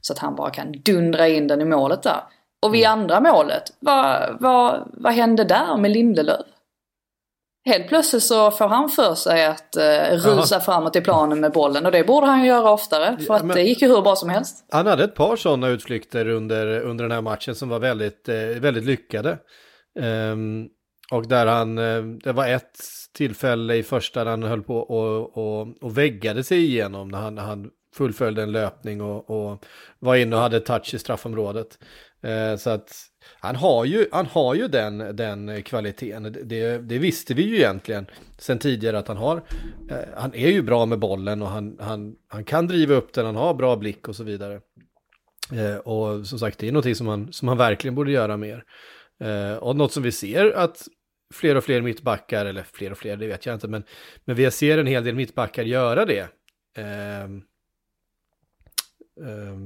Så 0.00 0.12
att 0.12 0.18
han 0.18 0.36
bara 0.36 0.50
kan 0.50 0.72
dundra 0.72 1.28
in 1.28 1.46
den 1.46 1.60
i 1.60 1.64
målet 1.64 2.02
där. 2.02 2.20
Och 2.62 2.74
vid 2.74 2.84
mm. 2.84 3.00
andra 3.00 3.20
målet, 3.20 3.62
vad, 3.80 4.36
vad, 4.40 4.88
vad 4.92 5.12
hände 5.12 5.44
där 5.44 5.76
med 5.76 5.90
Lindelöf? 5.90 6.46
Helt 7.66 7.88
plötsligt 7.88 8.22
så 8.22 8.50
får 8.50 8.68
han 8.68 8.88
för 8.88 9.14
sig 9.14 9.46
att 9.46 9.76
uh, 9.78 10.16
rusa 10.16 10.56
Aha. 10.56 10.64
framåt 10.64 10.96
i 10.96 11.00
planen 11.00 11.40
med 11.40 11.52
bollen 11.52 11.86
och 11.86 11.92
det 11.92 12.04
borde 12.04 12.26
han 12.26 12.44
göra 12.44 12.70
oftare 12.70 13.18
för 13.26 13.34
att 13.34 13.44
men, 13.44 13.56
det 13.56 13.62
gick 13.62 13.82
ju 13.82 13.88
hur 13.88 14.02
bra 14.02 14.16
som 14.16 14.28
helst. 14.28 14.66
Han 14.70 14.86
hade 14.86 15.04
ett 15.04 15.14
par 15.14 15.36
sådana 15.36 15.68
utflykter 15.68 16.28
under, 16.28 16.80
under 16.80 17.04
den 17.04 17.12
här 17.12 17.20
matchen 17.20 17.54
som 17.54 17.68
var 17.68 17.78
väldigt, 17.78 18.28
eh, 18.28 18.34
väldigt 18.36 18.84
lyckade. 18.84 19.38
Um, 20.00 20.68
och 21.10 21.28
där 21.28 21.46
han, 21.46 21.78
eh, 21.78 22.02
det 22.02 22.32
var 22.32 22.48
ett 22.48 22.78
tillfälle 23.12 23.74
i 23.74 23.82
första 23.82 24.24
där 24.24 24.30
han 24.30 24.42
höll 24.42 24.62
på 24.62 24.78
och, 24.78 25.38
och, 25.38 25.82
och 25.82 25.98
väggade 25.98 26.44
sig 26.44 26.58
igenom 26.58 27.08
när 27.08 27.18
han, 27.18 27.34
när 27.34 27.42
han 27.42 27.70
fullföljde 27.94 28.42
en 28.42 28.52
löpning 28.52 29.00
och, 29.00 29.30
och 29.30 29.64
var 29.98 30.16
inne 30.16 30.36
och 30.36 30.42
hade 30.42 30.60
touch 30.60 30.94
i 30.94 30.98
straffområdet. 30.98 31.78
Eh, 32.22 32.56
så 32.56 32.70
att 32.70 32.92
han 33.40 33.56
har 33.56 33.84
ju, 33.84 34.06
han 34.12 34.26
har 34.26 34.54
ju 34.54 34.68
den, 34.68 35.16
den 35.16 35.62
kvaliteten. 35.62 36.36
Det, 36.42 36.78
det 36.78 36.98
visste 36.98 37.34
vi 37.34 37.42
ju 37.42 37.56
egentligen 37.56 38.06
sen 38.38 38.58
tidigare 38.58 38.98
att 38.98 39.08
han 39.08 39.16
har. 39.16 39.36
Eh, 39.90 39.96
han 40.16 40.34
är 40.34 40.50
ju 40.50 40.62
bra 40.62 40.86
med 40.86 40.98
bollen 40.98 41.42
och 41.42 41.48
han, 41.48 41.76
han, 41.80 42.14
han 42.28 42.44
kan 42.44 42.66
driva 42.66 42.94
upp 42.94 43.12
den, 43.12 43.26
han 43.26 43.36
har 43.36 43.54
bra 43.54 43.76
blick 43.76 44.08
och 44.08 44.16
så 44.16 44.24
vidare. 44.24 44.60
Eh, 45.52 45.76
och 45.76 46.26
som 46.26 46.38
sagt, 46.38 46.58
det 46.58 46.68
är 46.68 46.72
någonting 46.72 46.94
som 46.94 47.06
han, 47.06 47.32
som 47.32 47.48
han 47.48 47.58
verkligen 47.58 47.94
borde 47.94 48.12
göra 48.12 48.36
mer. 48.36 48.64
Eh, 49.20 49.56
och 49.56 49.76
något 49.76 49.92
som 49.92 50.02
vi 50.02 50.12
ser 50.12 50.52
att 50.52 50.86
fler 51.34 51.54
och 51.54 51.64
fler 51.64 51.80
mittbackar, 51.80 52.46
eller 52.46 52.64
fler 52.72 52.90
och 52.90 52.98
fler, 52.98 53.16
det 53.16 53.26
vet 53.26 53.46
jag 53.46 53.54
inte, 53.54 53.68
men, 53.68 53.84
men 54.24 54.36
vi 54.36 54.50
ser 54.50 54.78
en 54.78 54.86
hel 54.86 55.04
del 55.04 55.14
mittbackar 55.14 55.62
göra 55.62 56.04
det. 56.04 56.28
Eh, 56.78 57.22
eh, 59.28 59.56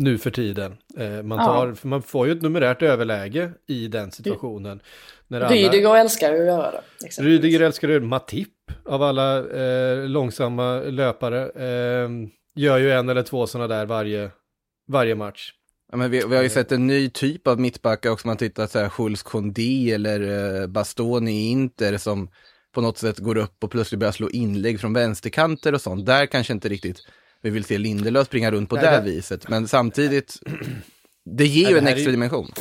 nu 0.00 0.18
för 0.18 0.30
tiden. 0.30 0.76
Eh, 0.96 1.22
man, 1.22 1.38
tar, 1.38 1.66
ja. 1.66 1.74
man 1.82 2.02
får 2.02 2.26
ju 2.26 2.32
ett 2.32 2.42
numerärt 2.42 2.82
överläge 2.82 3.50
i 3.66 3.88
den 3.88 4.10
situationen. 4.10 4.82
När 5.28 5.48
Rydiger 5.48 5.88
alla, 5.88 6.00
älskar 6.00 6.34
ju 6.34 6.40
att 6.40 6.46
göra 6.46 6.70
det. 6.70 7.22
Rydiger 7.22 7.60
älskar 7.60 7.88
det. 7.88 8.00
Matip 8.00 8.48
av 8.84 9.02
alla 9.02 9.50
eh, 9.50 10.08
långsamma 10.08 10.80
löpare 10.80 11.50
eh, 11.50 12.08
gör 12.54 12.78
ju 12.78 12.92
en 12.92 13.08
eller 13.08 13.22
två 13.22 13.46
sådana 13.46 13.68
där 13.68 13.86
varje, 13.86 14.30
varje 14.88 15.14
match. 15.14 15.52
Ja, 15.90 15.96
men 15.96 16.10
vi, 16.10 16.24
vi, 16.28 16.36
har 16.36 16.42
ju 16.42 16.48
sett 16.48 16.72
en 16.72 16.86
ny 16.86 17.10
typ 17.10 17.46
av 17.46 17.60
mittbackar 17.60 18.10
också, 18.10 18.26
man 18.26 18.36
tittar 18.36 18.66
så 18.66 18.78
här 18.78 18.92
Jules 18.98 19.22
Condé 19.22 19.92
eller 19.92 20.20
eh, 20.60 20.66
Bastoni 20.66 21.32
i 21.32 21.50
Inter 21.50 21.98
som 21.98 22.28
på 22.74 22.80
något 22.80 22.98
sätt 22.98 23.18
går 23.18 23.36
upp 23.36 23.64
och 23.64 23.70
plötsligt 23.70 23.98
börjar 23.98 24.12
slå 24.12 24.30
inlägg 24.30 24.80
från 24.80 24.92
vänsterkanter 24.92 25.74
och 25.74 25.80
sånt. 25.80 26.06
Där 26.06 26.26
kanske 26.26 26.52
inte 26.52 26.68
riktigt 26.68 27.06
vi 27.42 27.50
vill 27.50 27.64
se 27.64 27.78
Lindelöf 27.78 28.26
springa 28.26 28.50
runt 28.50 28.68
på 28.68 28.76
Nej, 28.76 28.84
det, 28.84 28.90
det 28.90 29.02
viset. 29.02 29.48
Men 29.48 29.68
samtidigt, 29.68 30.36
det 31.24 31.46
ger 31.46 31.70
ju 31.70 31.78
en 31.78 31.86
extra 31.86 32.04
ju... 32.04 32.10
dimension. 32.10 32.52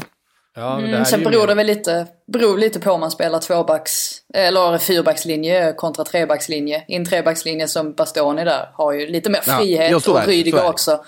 Ja, 0.55 0.79
mm, 0.79 1.05
sen 1.05 1.23
beror 1.23 1.47
det 1.47 1.53
väl 1.53 1.67
lite, 1.67 2.07
beror 2.27 2.57
lite 2.57 2.79
på 2.79 2.91
om 2.91 2.99
man 2.99 3.11
spelar 3.11 3.39
tvåbacks 3.39 4.21
eller 4.33 4.77
fyrbackslinje 4.77 5.73
kontra 5.73 6.05
trebackslinje. 6.05 6.83
I 6.87 6.95
en 6.95 7.05
trebackslinje 7.05 7.67
som 7.67 7.93
Bastoni 7.93 8.43
där 8.43 8.69
har 8.73 8.93
ju 8.93 9.07
lite 9.07 9.29
mer 9.29 9.41
frihet 9.41 10.05
ja, 10.05 10.13
och 10.13 10.27
Rydiger 10.27 10.67
också. 10.67 11.03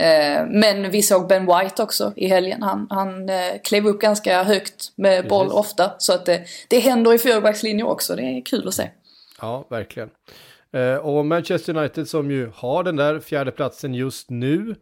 Eh, 0.00 0.46
men 0.46 0.90
vi 0.90 1.02
såg 1.02 1.28
Ben 1.28 1.46
White 1.46 1.82
också 1.82 2.12
i 2.16 2.28
helgen. 2.28 2.62
Han, 2.62 2.86
han 2.90 3.28
eh, 3.28 3.52
klev 3.64 3.86
upp 3.86 4.00
ganska 4.00 4.42
högt 4.42 4.92
med 4.96 5.28
boll 5.28 5.46
Precis. 5.46 5.58
ofta. 5.58 5.92
Så 5.98 6.12
att 6.12 6.26
det, 6.26 6.44
det 6.68 6.78
händer 6.78 7.14
i 7.14 7.18
fyrbackslinje 7.18 7.84
också. 7.84 8.16
Det 8.16 8.22
är 8.22 8.44
kul 8.44 8.68
att 8.68 8.74
se. 8.74 8.90
Ja, 9.40 9.66
verkligen. 9.70 10.10
Eh, 10.72 10.94
och 10.94 11.26
Manchester 11.26 11.76
United 11.76 12.08
som 12.08 12.30
ju 12.30 12.50
har 12.54 12.84
den 12.84 12.96
där 12.96 13.20
fjärde 13.20 13.50
platsen 13.50 13.94
just 13.94 14.30
nu 14.30 14.74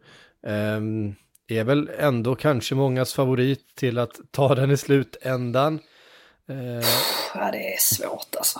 ehm, 0.47 1.15
är 1.47 1.63
väl 1.63 1.89
ändå 1.99 2.35
kanske 2.35 2.75
mångas 2.75 3.13
favorit 3.13 3.75
till 3.75 3.97
att 3.97 4.19
ta 4.31 4.55
den 4.55 4.71
i 4.71 4.77
slutändan. 4.77 5.79
Ja, 7.35 7.51
det 7.51 7.73
är 7.73 7.79
svårt 7.79 8.35
alltså. 8.37 8.59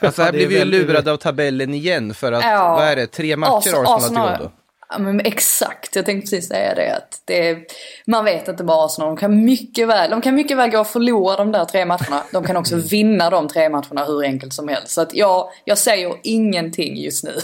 alltså 0.00 0.22
här 0.22 0.32
blir 0.32 0.46
vi 0.46 0.58
ju 0.58 0.64
lurade 0.64 1.12
av 1.12 1.16
tabellen 1.16 1.74
igen 1.74 2.14
för 2.14 2.32
att, 2.32 2.44
ja, 2.44 2.76
vad 2.76 2.84
är 2.84 2.96
det, 2.96 3.06
tre 3.06 3.36
matcher 3.36 3.58
Arsenal, 3.58 3.86
Arsenal 3.86 4.28
har 4.28 4.36
till 4.36 4.46
godo. 4.46 4.63
Ja, 4.88 4.98
men 4.98 5.20
exakt, 5.20 5.96
jag 5.96 6.06
tänkte 6.06 6.30
precis 6.30 6.48
säga 6.48 6.74
det. 6.74 6.96
Att 6.96 7.22
det 7.24 7.58
man 8.06 8.24
vet 8.24 8.48
inte 8.48 8.64
bara 8.64 8.86
Arsenal, 8.86 9.08
de 9.08 9.16
kan, 9.16 9.44
mycket 9.44 9.88
väl, 9.88 10.10
de 10.10 10.20
kan 10.20 10.34
mycket 10.34 10.56
väl 10.56 10.70
gå 10.70 10.80
och 10.80 10.86
förlora 10.86 11.36
de 11.36 11.52
där 11.52 11.64
tre 11.64 11.84
matcherna. 11.84 12.22
De 12.32 12.44
kan 12.44 12.56
också 12.56 12.76
vinna 12.76 13.30
de 13.30 13.48
tre 13.48 13.68
matcherna 13.68 14.04
hur 14.04 14.24
enkelt 14.24 14.52
som 14.52 14.68
helst. 14.68 14.88
Så 14.88 15.00
att 15.00 15.14
jag, 15.14 15.48
jag 15.64 15.78
säger 15.78 16.14
ingenting 16.22 16.96
just 16.96 17.24
nu. 17.24 17.34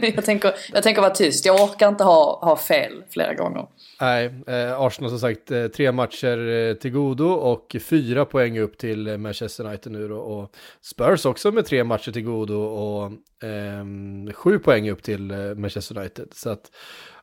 jag, 0.14 0.24
tänker, 0.24 0.54
jag 0.72 0.82
tänker 0.82 1.02
vara 1.02 1.14
tyst, 1.14 1.46
jag 1.46 1.60
orkar 1.60 1.88
inte 1.88 2.04
ha, 2.04 2.38
ha 2.42 2.56
fel 2.56 2.92
flera 3.10 3.34
gånger. 3.34 3.66
Nej, 4.00 4.34
eh, 4.46 4.80
Arsenal 4.80 5.10
som 5.10 5.18
sagt 5.18 5.50
eh, 5.50 5.66
tre 5.66 5.92
matcher 5.92 6.48
eh, 6.48 6.74
till 6.74 6.90
godo 6.90 7.26
och 7.26 7.76
fyra 7.80 8.24
poäng 8.24 8.58
upp 8.58 8.78
till 8.78 9.06
eh, 9.06 9.16
Manchester 9.16 9.64
United 9.64 9.92
nu 9.92 10.08
då. 10.08 10.18
Och 10.18 10.56
Spurs 10.80 11.26
också 11.26 11.52
med 11.52 11.66
tre 11.66 11.84
matcher 11.84 12.12
till 12.12 12.22
godo 12.22 12.62
och 12.62 13.04
eh, 13.48 13.84
sju 14.34 14.58
poäng 14.58 14.90
upp 14.90 15.02
till 15.02 15.30
eh, 15.30 15.54
Manchester 15.54 15.98
United. 15.98 16.28
Så 16.32 16.50
att 16.50 16.70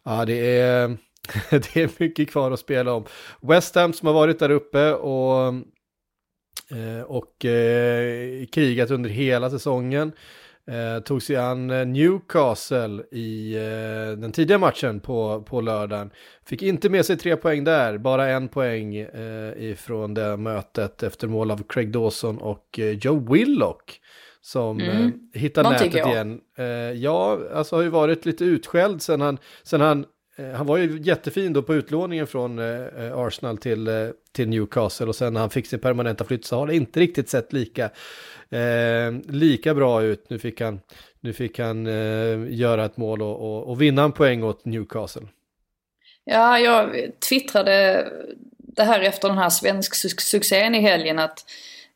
ja, 0.04 0.26
det 0.26 0.60
är, 0.60 0.98
det 1.50 1.76
är 1.76 1.90
mycket 1.98 2.30
kvar 2.30 2.52
att 2.52 2.60
spela 2.60 2.94
om. 2.94 3.06
West 3.42 3.76
Ham 3.76 3.94
som 3.94 4.08
har 4.08 4.14
varit 4.14 4.40
där 4.40 4.52
uppe 4.52 4.94
och, 4.94 5.48
eh, 6.78 7.02
och 7.06 7.46
eh, 7.46 8.46
krigat 8.46 8.92
under 8.92 9.10
hela 9.10 9.50
säsongen. 9.50 10.12
Eh, 10.72 11.00
tog 11.00 11.22
sig 11.22 11.36
an 11.36 11.70
eh, 11.70 11.86
Newcastle 11.86 13.04
i 13.12 13.56
eh, 13.56 14.20
den 14.20 14.32
tidiga 14.32 14.58
matchen 14.58 15.00
på, 15.00 15.42
på 15.42 15.62
lördagen. 15.62 16.10
Fick 16.46 16.62
inte 16.62 16.90
med 16.90 17.06
sig 17.06 17.18
tre 17.18 17.36
poäng 17.36 17.64
där, 17.64 17.98
bara 17.98 18.28
en 18.30 18.48
poäng 18.48 18.96
eh, 18.96 19.54
ifrån 19.58 20.14
det 20.14 20.38
mötet 20.38 21.04
efter 21.04 21.28
mål 21.28 21.52
av 21.52 21.64
Craig 21.70 21.92
Dawson 21.92 22.38
och 22.38 22.80
eh, 22.80 22.92
Joe 22.92 23.34
Willock. 23.34 24.02
Som 24.42 24.80
mm. 24.80 25.06
eh, 25.06 25.42
hittar 25.42 25.64
Någon 25.64 25.74
nätet 25.74 25.96
igen. 25.96 26.42
Ja, 26.96 27.40
alltså 27.54 27.76
har 27.76 27.84
ju 27.84 27.90
varit 27.90 28.26
lite 28.26 28.46
utskälld 28.46 29.02
sen 29.02 29.22
han, 29.22 29.38
sen 29.64 29.82
han 29.82 30.06
Eh, 30.38 30.52
han 30.52 30.66
var 30.66 30.78
ju 30.78 31.00
jättefin 31.02 31.54
då 31.54 31.62
på 31.62 31.76
utlåningen 31.76 32.28
från 32.28 32.60
eh, 32.60 33.18
Arsenal 33.18 33.58
till, 33.58 33.88
eh, 33.88 34.10
till 34.32 34.50
Newcastle 34.50 35.06
och 35.06 35.16
sen 35.16 35.34
när 35.34 35.40
han 35.40 35.50
fick 35.50 35.68
sin 35.68 35.80
permanenta 35.80 36.24
flytt 36.24 36.46
så 36.46 36.56
har 36.56 36.68
det 36.68 36.76
inte 36.76 37.00
riktigt 37.00 37.30
sett 37.30 37.54
lika 37.54 37.90
eh, 38.50 39.12
lika 39.30 39.74
bra 39.74 40.04
ut. 40.04 40.30
Nu 40.30 40.40
fick 40.40 40.62
han, 40.62 40.80
nu 41.20 41.34
fick 41.34 41.60
han 41.60 41.88
eh, 41.88 42.54
göra 42.54 42.86
ett 42.86 42.98
mål 42.98 43.22
och, 43.22 43.42
och, 43.42 43.70
och, 43.70 43.82
vinna 43.82 44.04
en 44.04 44.12
poäng 44.12 44.44
åt 44.44 44.66
Newcastle. 44.66 45.28
Ja, 46.24 46.60
jag 46.60 46.90
twittrade 47.30 48.08
det 48.58 48.84
här 48.84 49.02
efter 49.02 49.28
den 49.28 49.38
här 49.38 49.50
svensk 49.50 49.96
succén 50.22 50.76
i 50.76 50.82
helgen 50.82 51.20
att 51.20 51.46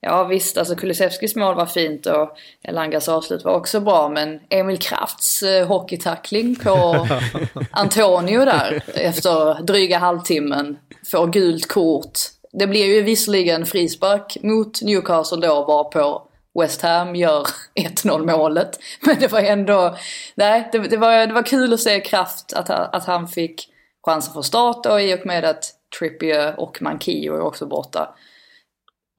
Ja 0.03 0.23
visst, 0.23 0.57
alltså 0.57 0.75
Kulusevskis 0.75 1.35
mål 1.35 1.55
var 1.55 1.65
fint 1.65 2.05
och 2.05 2.37
Elangas 2.63 3.09
avslut 3.09 3.43
var 3.43 3.53
också 3.53 3.79
bra 3.79 4.09
men 4.09 4.39
Emil 4.49 4.77
Krafts 4.77 5.43
eh, 5.43 5.67
hockeytackling 5.67 6.55
på 6.55 7.07
Antonio 7.71 8.45
där 8.45 8.83
efter 8.95 9.63
dryga 9.63 9.97
halvtimmen 9.97 10.77
får 11.11 11.27
gult 11.27 11.67
kort. 11.67 12.19
Det 12.51 12.67
blir 12.67 12.85
ju 12.85 13.01
visserligen 13.01 13.65
frispark 13.65 14.37
mot 14.41 14.81
Newcastle 14.81 15.47
då 15.47 15.65
var 15.65 15.83
på 15.83 16.27
West 16.59 16.81
Ham 16.81 17.15
gör 17.15 17.47
1-0 17.75 18.25
målet. 18.37 18.79
Men 19.05 19.19
det 19.19 19.31
var 19.31 19.39
ändå, 19.39 19.95
nej 20.35 20.69
det, 20.71 20.79
det, 20.79 20.97
var, 20.97 21.27
det 21.27 21.33
var 21.33 21.43
kul 21.43 21.73
att 21.73 21.79
se 21.79 21.99
Kraft 21.99 22.53
att, 22.53 22.69
att 22.69 23.05
han 23.05 23.27
fick 23.27 23.67
chansen 24.05 24.33
för 24.33 24.41
start 24.41 24.83
då 24.83 24.99
i 24.99 25.15
och 25.15 25.25
med 25.25 25.45
att 25.45 25.63
Trippier 25.99 26.59
och 26.59 26.81
Mankio 26.81 27.35
är 27.35 27.41
också 27.41 27.65
borta. 27.65 28.15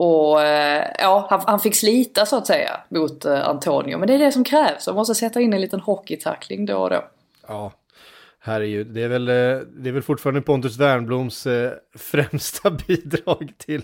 Och 0.04 0.42
eh, 0.42 0.86
ja, 0.98 1.26
han, 1.30 1.40
han, 1.46 1.60
fick 1.60 1.74
slita 1.74 2.26
så 2.26 2.36
att 2.36 2.46
säga 2.46 2.80
mot 2.88 3.24
eh, 3.24 3.48
Antonio. 3.48 3.98
Men 3.98 4.08
det 4.08 4.14
är 4.14 4.18
det 4.18 4.32
som 4.32 4.44
krävs. 4.44 4.86
Man 4.86 4.96
måste 4.96 5.14
sätta 5.14 5.40
in 5.40 5.52
en 5.52 5.60
liten 5.60 5.80
hockeytackling 5.80 6.66
då 6.66 6.76
och 6.76 6.90
då. 6.90 7.04
Ja, 7.48 7.72
herregud. 8.40 8.86
det 8.86 9.02
är 9.02 9.08
väl, 9.08 9.28
eh, 9.28 9.34
det 9.76 9.88
är 9.88 9.92
väl 9.92 10.02
fortfarande 10.02 10.40
Pontus 10.40 10.78
Wernbloms 10.78 11.46
eh, 11.46 11.72
främsta 11.98 12.70
bidrag 12.86 13.52
till, 13.58 13.82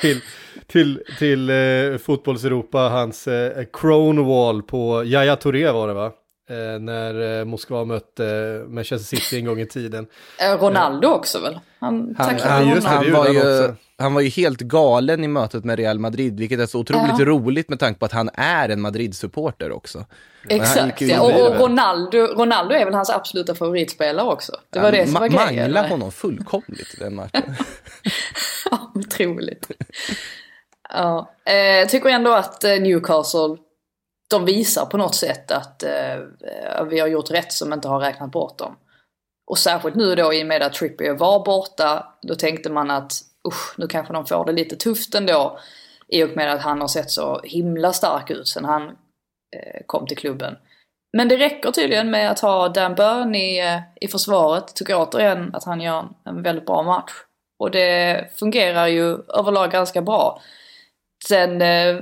till, 0.00 0.20
till, 0.66 1.02
till 1.18 1.50
eh, 1.50 1.98
fotbollseuropa. 1.98 2.78
Hans 2.78 3.28
eh, 3.28 4.24
Wall 4.26 4.62
på 4.62 5.04
Yahya 5.04 5.36
Touré 5.36 5.70
var 5.70 5.88
det 5.88 5.94
va? 5.94 6.12
Eh, 6.48 6.80
när 6.80 7.38
eh, 7.38 7.44
Moskva 7.44 7.84
mötte 7.84 8.26
eh, 8.26 8.68
Manchester 8.68 9.16
City 9.16 9.38
en 9.38 9.44
gång 9.44 9.60
i 9.60 9.66
tiden. 9.66 10.06
Ronaldo 10.60 11.08
också 11.08 11.40
väl? 11.40 11.60
Han, 11.78 12.14
han, 12.18 12.38
han, 12.40 12.68
just, 12.68 12.86
han, 12.86 13.12
var 13.12 13.28
ju, 13.28 13.74
han 13.98 14.14
var 14.14 14.20
ju 14.20 14.28
helt 14.28 14.60
galen 14.60 15.24
i 15.24 15.28
mötet 15.28 15.64
med 15.64 15.78
Real 15.78 15.98
Madrid, 15.98 16.38
vilket 16.38 16.60
är 16.60 16.66
så 16.66 16.78
otroligt 16.78 17.18
ja. 17.18 17.24
roligt 17.24 17.68
med 17.68 17.78
tanke 17.80 18.00
på 18.00 18.06
att 18.06 18.12
han 18.12 18.30
är 18.34 18.68
en 18.68 18.80
Madrid-supporter 18.80 19.72
också. 19.72 20.04
Exakt, 20.48 21.00
ja. 21.00 21.20
och, 21.20 21.50
och 21.50 21.60
Ronaldo, 21.60 22.18
Ronaldo 22.18 22.74
är 22.74 22.84
väl 22.84 22.94
hans 22.94 23.10
absoluta 23.10 23.54
favoritspelare 23.54 24.26
också. 24.26 24.52
Det 24.70 24.80
var 24.80 24.92
det 24.92 25.06
som 25.06 25.14
var 25.14 25.28
grejen. 25.28 25.72
Mangla 25.72 25.88
honom 25.88 26.12
fullkomligt 26.12 26.94
i 26.94 26.96
den 26.98 27.14
matchen. 27.14 27.42
ja, 28.70 28.92
otroligt. 28.94 29.70
ja, 30.92 31.30
jag 31.44 31.88
tycker 31.88 32.08
ändå 32.08 32.32
att 32.32 32.62
Newcastle 32.62 33.56
de 34.30 34.44
visar 34.44 34.86
på 34.86 34.96
något 34.96 35.14
sätt 35.14 35.50
att 35.50 35.82
eh, 35.82 36.84
vi 36.90 37.00
har 37.00 37.08
gjort 37.08 37.30
rätt 37.30 37.52
som 37.52 37.72
inte 37.72 37.88
har 37.88 38.00
räknat 38.00 38.30
bort 38.30 38.58
dem. 38.58 38.76
Och 39.50 39.58
särskilt 39.58 39.94
nu 39.94 40.14
då 40.14 40.34
i 40.34 40.42
och 40.42 40.46
med 40.46 40.62
att 40.62 40.72
Trippier 40.72 41.14
var 41.14 41.44
borta, 41.44 42.06
då 42.22 42.34
tänkte 42.34 42.70
man 42.70 42.90
att 42.90 43.12
usch, 43.48 43.78
nu 43.78 43.86
kanske 43.86 44.12
de 44.12 44.26
får 44.26 44.44
det 44.44 44.52
lite 44.52 44.76
tufft 44.76 45.14
ändå. 45.14 45.58
I 46.08 46.24
och 46.24 46.36
med 46.36 46.52
att 46.52 46.60
han 46.60 46.80
har 46.80 46.88
sett 46.88 47.10
så 47.10 47.40
himla 47.44 47.92
stark 47.92 48.30
ut 48.30 48.48
sen 48.48 48.64
han 48.64 48.82
eh, 49.56 49.80
kom 49.86 50.06
till 50.06 50.16
klubben. 50.16 50.56
Men 51.16 51.28
det 51.28 51.36
räcker 51.36 51.70
tydligen 51.70 52.10
med 52.10 52.30
att 52.30 52.40
ha 52.40 52.68
Dan 52.68 52.94
Burn 52.94 53.34
i, 53.34 53.58
eh, 53.58 53.80
i 54.00 54.08
försvaret. 54.08 54.74
Tycker 54.74 54.96
återigen 54.96 55.54
att 55.54 55.64
han 55.64 55.80
gör 55.80 56.08
en 56.24 56.42
väldigt 56.42 56.66
bra 56.66 56.82
match. 56.82 57.12
Och 57.58 57.70
det 57.70 58.24
fungerar 58.34 58.86
ju 58.86 59.18
överlag 59.28 59.70
ganska 59.70 60.02
bra. 60.02 60.40
Sen 61.28 61.62
eh, 61.62 61.96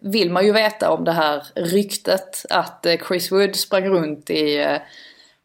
vill 0.00 0.30
man 0.30 0.46
ju 0.46 0.52
veta 0.52 0.90
om 0.90 1.04
det 1.04 1.12
här 1.12 1.42
ryktet 1.54 2.44
att 2.50 2.86
eh, 2.86 2.96
Chris 3.08 3.32
Wood 3.32 3.56
sprang 3.56 3.88
runt 3.88 4.30
i 4.30 4.56
eh, 4.56 4.76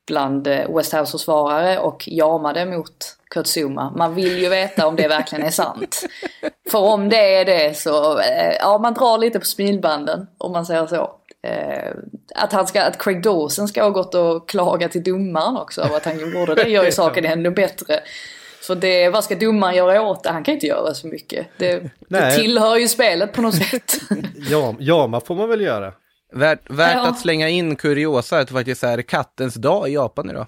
bland 0.08 0.48
West 0.48 0.94
House 0.94 1.12
försvarare 1.12 1.80
och 1.80 2.08
jamade 2.08 2.66
mot 2.66 3.18
Kurt 3.30 3.48
Zuma. 3.58 3.94
Man 3.96 4.16
vill 4.16 4.38
ju 4.38 4.50
veta 4.50 4.88
om 4.88 4.96
det 4.96 5.08
verkligen 5.08 5.46
är 5.46 5.52
sant. 5.52 6.06
För 6.72 6.80
om 6.80 7.10
det 7.10 7.36
är 7.36 7.46
det 7.46 7.78
så, 7.78 8.22
ja 8.60 8.78
man 8.78 8.94
drar 8.94 9.18
lite 9.18 9.40
på 9.40 9.46
smilbanden 9.46 10.28
om 10.38 10.52
man 10.52 10.66
säger 10.66 10.88
så. 10.88 11.12
Att, 12.36 12.54
han 12.54 12.68
ska, 12.68 12.84
att 12.84 13.04
Craig 13.04 13.24
Dawson 13.24 13.68
ska 13.68 13.84
ha 13.84 13.90
gått 13.90 14.16
och 14.16 14.50
klagat 14.50 14.92
till 14.92 15.04
domaren 15.04 15.58
också 15.58 15.82
av 15.82 15.94
att 15.94 16.06
han 16.06 16.20
gjorde 16.20 16.56
det 16.56 16.70
gör 16.70 16.86
ju 16.86 16.92
saken 16.92 17.26
ännu 17.26 17.52
bättre. 17.52 18.00
För 18.62 18.76
det, 18.76 19.10
vad 19.10 19.24
ska 19.24 19.36
domaren 19.36 19.76
göra 19.76 20.02
åt 20.02 20.24
det? 20.24 20.30
Han 20.30 20.44
kan 20.44 20.54
inte 20.54 20.68
göra 20.68 20.94
så 20.94 21.08
mycket. 21.08 21.48
Det, 21.58 21.92
det 22.10 22.36
tillhör 22.36 22.78
ju 22.78 22.88
spelet 22.88 23.34
på 23.34 23.42
något 23.42 23.56
sätt. 23.56 23.94
ja, 24.50 24.76
jama 24.80 25.22
får 25.22 25.36
man 25.36 25.50
väl 25.50 25.62
göra. 25.62 25.94
Värt, 26.34 26.70
värt 26.70 26.96
ja. 26.96 27.08
att 27.08 27.20
slänga 27.20 27.50
in 27.50 27.76
kuriosa 27.76 28.40
att 28.40 28.48
det 28.48 28.54
faktiskt 28.54 28.84
är 28.84 29.02
kattens 29.02 29.56
dag 29.56 29.90
i 29.90 29.94
Japan 29.94 30.30
idag. 30.30 30.48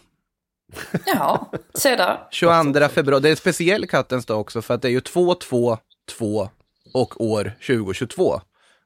Ja, 1.06 1.52
se 1.74 1.96
där. 1.96 2.20
22 2.32 2.88
februari, 2.90 3.22
det 3.22 3.28
är 3.28 3.32
en 3.32 3.38
speciell 3.38 3.88
kattens 3.88 4.26
dag 4.26 4.40
också 4.40 4.62
för 4.62 4.74
att 4.74 4.82
det 4.82 4.88
är 4.88 4.92
ju 4.92 5.02
2, 5.02 5.36
2, 5.36 5.78
2 6.18 6.50
och 6.94 7.22
år 7.22 7.52
2022. 7.68 8.42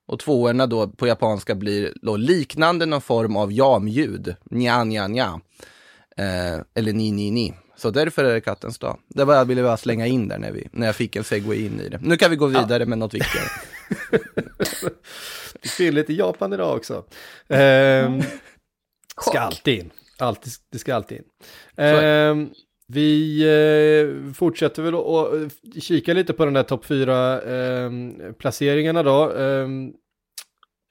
Och 0.07 0.19
tvåorna 0.19 0.67
då 0.67 0.87
på 0.87 1.07
japanska 1.07 1.55
blir 1.55 1.93
då 2.01 2.17
liknande 2.17 2.85
någon 2.85 3.01
form 3.01 3.37
av 3.37 3.51
jamljud. 3.51 4.35
Nja, 4.43 4.83
nja, 4.83 5.07
nja. 5.07 5.39
Eh, 6.17 6.61
eller 6.75 6.93
ni, 6.93 7.11
ni, 7.11 7.31
ni. 7.31 7.53
Så 7.77 7.91
därför 7.91 8.23
är 8.23 8.33
det 8.33 8.41
kattens 8.41 8.79
dag. 8.79 8.99
Det 9.07 9.23
var 9.25 9.35
jag 9.35 9.45
ville 9.45 9.63
bara 9.63 9.77
slänga 9.77 10.07
in 10.07 10.27
där 10.27 10.37
när, 10.37 10.51
vi, 10.51 10.67
när 10.71 10.85
jag 10.85 10.95
fick 10.95 11.15
en 11.15 11.23
segway 11.23 11.65
in 11.65 11.79
i 11.79 11.89
det. 11.89 11.99
Nu 12.01 12.17
kan 12.17 12.31
vi 12.31 12.35
gå 12.35 12.45
vidare 12.45 12.83
ja. 12.83 12.87
med 12.87 12.97
något 12.97 13.13
viktigare. 13.13 13.47
det 15.61 15.67
ser 15.67 15.91
lite 15.91 16.13
Japan 16.13 16.53
idag 16.53 16.77
också. 16.77 17.03
Ehm, 17.47 18.21
ska 19.21 19.39
alltid 19.39 19.79
in. 19.79 19.91
Alltid, 20.17 20.53
det 20.71 20.79
ska 20.79 20.95
alltid 20.95 21.17
in. 21.17 21.23
Ehm, 21.75 22.49
vi 22.87 23.41
eh, 23.43 24.33
fortsätter 24.33 24.81
väl 24.81 24.95
att 24.95 25.83
kika 25.83 26.13
lite 26.13 26.33
på 26.33 26.45
den 26.45 26.53
där 26.53 26.63
topp 26.63 26.85
4 26.85 27.41
eh, 27.41 27.91
placeringarna 28.39 29.03
då. 29.03 29.31
Ehm, 29.31 29.93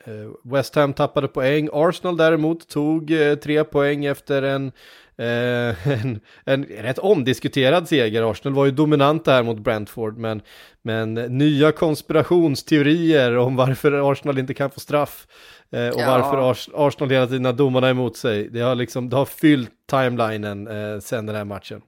eh, 0.05 0.53
West 0.53 0.75
Ham 0.75 0.93
tappade 0.93 1.29
poäng. 1.29 1.69
Arsenal 1.73 2.17
däremot 2.17 2.69
tog 2.69 3.11
eh, 3.11 3.35
tre 3.35 3.65
poäng 3.65 4.05
efter 4.05 4.43
en 4.43 4.73
Eh, 5.19 5.89
en, 6.03 6.21
en 6.45 6.65
rätt 6.65 6.99
omdiskuterad 6.99 7.89
seger. 7.89 8.31
Arsenal 8.31 8.55
var 8.55 8.65
ju 8.65 8.71
dominanta 8.71 9.33
här 9.33 9.43
mot 9.43 9.59
Brentford, 9.59 10.19
men, 10.19 10.43
men 10.83 11.15
nya 11.15 11.73
konspirationsteorier 11.73 13.37
om 13.37 13.57
varför 13.57 14.13
Arsenal 14.13 14.39
inte 14.39 14.55
kan 14.55 14.71
få 14.71 14.81
straff 14.81 15.27
eh, 15.73 15.89
och 15.89 16.01
ja. 16.01 16.11
varför 16.11 16.51
Ars 16.51 16.69
Arsenal 16.75 17.11
hela 17.11 17.27
tiden 17.27 17.45
har 17.45 17.53
domarna 17.53 17.91
emot 17.91 18.17
sig. 18.17 18.49
Det 18.49 18.61
har, 18.61 18.75
liksom, 18.75 19.09
det 19.09 19.17
har 19.17 19.27
fyllt 19.27 19.71
timelinen 19.91 20.67
eh, 20.67 21.01
sen 21.01 21.27
den 21.27 21.37
här 21.37 21.45
matchen. 21.45 21.83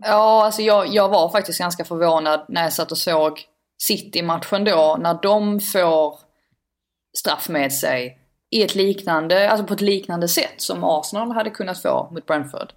Ja, 0.00 0.44
alltså 0.44 0.62
jag, 0.62 0.86
jag 0.88 1.08
var 1.08 1.28
faktiskt 1.28 1.58
ganska 1.58 1.84
förvånad 1.84 2.46
när 2.48 2.62
jag 2.62 2.72
satt 2.72 2.92
och 2.92 2.98
såg 2.98 3.40
City-matchen 3.82 4.64
då, 4.64 4.98
när 5.00 5.18
de 5.22 5.60
får 5.60 6.14
straff 7.18 7.48
med 7.48 7.72
sig 7.72 8.19
i 8.50 8.62
ett 8.62 8.74
liknande, 8.74 9.50
alltså 9.50 9.66
på 9.66 9.74
ett 9.74 9.80
liknande 9.80 10.28
sätt 10.28 10.54
som 10.56 10.84
Arsenal 10.84 11.32
hade 11.32 11.50
kunnat 11.50 11.82
få 11.82 12.08
mot 12.10 12.26
Brentford. 12.26 12.72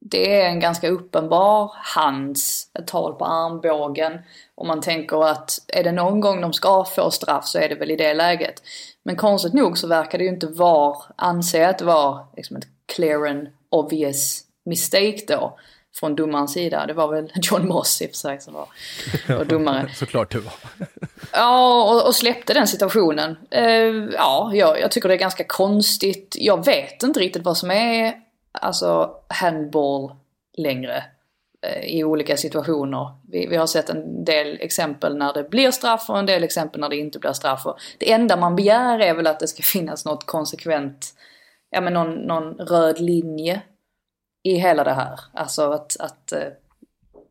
Det 0.00 0.40
är 0.40 0.48
en 0.48 0.60
ganska 0.60 0.88
uppenbar 0.88 1.72
hands, 1.74 2.70
ett 2.78 2.86
tal 2.86 3.14
på 3.14 3.24
armbågen. 3.24 4.18
Om 4.54 4.66
man 4.66 4.80
tänker 4.80 5.24
att 5.24 5.50
är 5.68 5.84
det 5.84 5.92
någon 5.92 6.20
gång 6.20 6.40
de 6.40 6.52
ska 6.52 6.84
få 6.84 7.10
straff 7.10 7.46
så 7.46 7.58
är 7.58 7.68
det 7.68 7.74
väl 7.74 7.90
i 7.90 7.96
det 7.96 8.14
läget. 8.14 8.62
Men 9.04 9.16
konstigt 9.16 9.54
nog 9.54 9.78
så 9.78 9.86
verkar 9.86 10.18
det 10.18 10.24
ju 10.24 10.30
inte 10.30 10.46
vara, 10.46 10.96
anse 11.16 11.68
att 11.68 11.78
det 11.78 11.84
var 11.84 12.26
liksom 12.36 12.56
ett 12.56 12.66
clear 12.94 13.26
and 13.26 13.48
obvious 13.70 14.44
mistake 14.64 15.24
då 15.28 15.58
från 15.98 16.16
domarens 16.16 16.52
sida. 16.52 16.86
Det 16.86 16.92
var 16.92 17.08
väl 17.08 17.32
John 17.34 17.68
Moss 17.68 18.02
i 18.02 18.06
och 18.06 18.10
för 18.10 18.16
sig 18.16 18.40
som 18.40 18.54
var, 18.54 18.68
var 19.28 19.44
domare. 19.44 19.90
Såklart 19.94 20.32
det 20.32 20.38
var. 20.38 20.52
ja, 21.32 21.82
och, 21.82 22.06
och, 22.06 22.14
släppte 22.14 22.54
den 22.54 22.66
situationen. 22.66 23.36
Uh, 23.56 24.10
ja, 24.14 24.50
jag, 24.54 24.80
jag, 24.80 24.90
tycker 24.90 25.08
det 25.08 25.14
är 25.14 25.18
ganska 25.18 25.44
konstigt. 25.44 26.36
Jag 26.38 26.64
vet 26.64 27.02
inte 27.02 27.20
riktigt 27.20 27.44
vad 27.44 27.56
som 27.56 27.70
är 27.70 28.14
alltså 28.52 29.10
handball 29.28 30.12
längre 30.56 31.04
uh, 31.66 31.84
i 31.84 32.04
olika 32.04 32.36
situationer. 32.36 33.10
Vi, 33.28 33.46
vi, 33.46 33.56
har 33.56 33.66
sett 33.66 33.90
en 33.90 34.24
del 34.24 34.58
exempel 34.60 35.16
när 35.16 35.32
det 35.32 35.50
blir 35.50 35.70
straff 35.70 36.10
och 36.10 36.18
en 36.18 36.26
del 36.26 36.44
exempel 36.44 36.80
när 36.80 36.88
det 36.88 36.96
inte 36.96 37.18
blir 37.18 37.32
straff. 37.32 37.66
Och 37.66 37.78
det 37.98 38.12
enda 38.12 38.36
man 38.36 38.56
begär 38.56 38.98
är 38.98 39.14
väl 39.14 39.26
att 39.26 39.40
det 39.40 39.48
ska 39.48 39.62
finnas 39.62 40.04
något 40.04 40.26
konsekvent, 40.26 41.14
ja 41.70 41.80
men 41.80 41.92
någon, 41.92 42.14
någon 42.14 42.54
röd 42.54 43.00
linje 43.00 43.62
i 44.42 44.54
hela 44.54 44.84
det 44.84 44.92
här. 44.92 45.20
Alltså 45.32 45.70
att, 45.70 45.96
att 46.00 46.32
eh, 46.32 46.48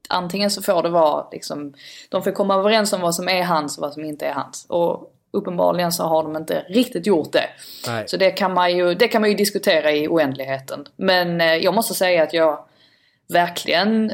antingen 0.10 0.52
så 0.52 0.62
får 0.62 0.84
det 0.84 0.90
vara 0.90 1.28
liksom, 1.32 1.74
de 2.10 2.24
får 2.24 2.32
komma 2.32 2.56
överens 2.56 2.94
om 2.94 3.02
vad 3.02 3.16
som 3.16 3.30
är 3.30 3.44
hans 3.44 3.78
och 3.78 3.82
vad 3.82 3.94
som 3.94 4.06
inte 4.06 4.26
är 4.26 4.34
hans. 4.34 4.66
Och 4.70 5.14
uppenbarligen 5.32 5.92
så 5.92 6.04
har 6.04 6.24
de 6.24 6.36
inte 6.36 6.66
riktigt 6.70 7.08
gjort 7.08 7.32
det. 7.32 7.50
Nej. 7.88 8.08
Så 8.08 8.18
det 8.18 8.32
kan, 8.32 8.54
man 8.54 8.78
ju, 8.78 8.94
det 8.94 9.08
kan 9.08 9.22
man 9.22 9.30
ju 9.30 9.36
diskutera 9.36 9.92
i 9.92 10.08
oändligheten. 10.08 10.88
Men 10.96 11.42
eh, 11.42 11.56
jag 11.56 11.74
måste 11.74 11.94
säga 11.94 12.24
att 12.24 12.34
jag 12.34 12.66
verkligen 13.28 14.12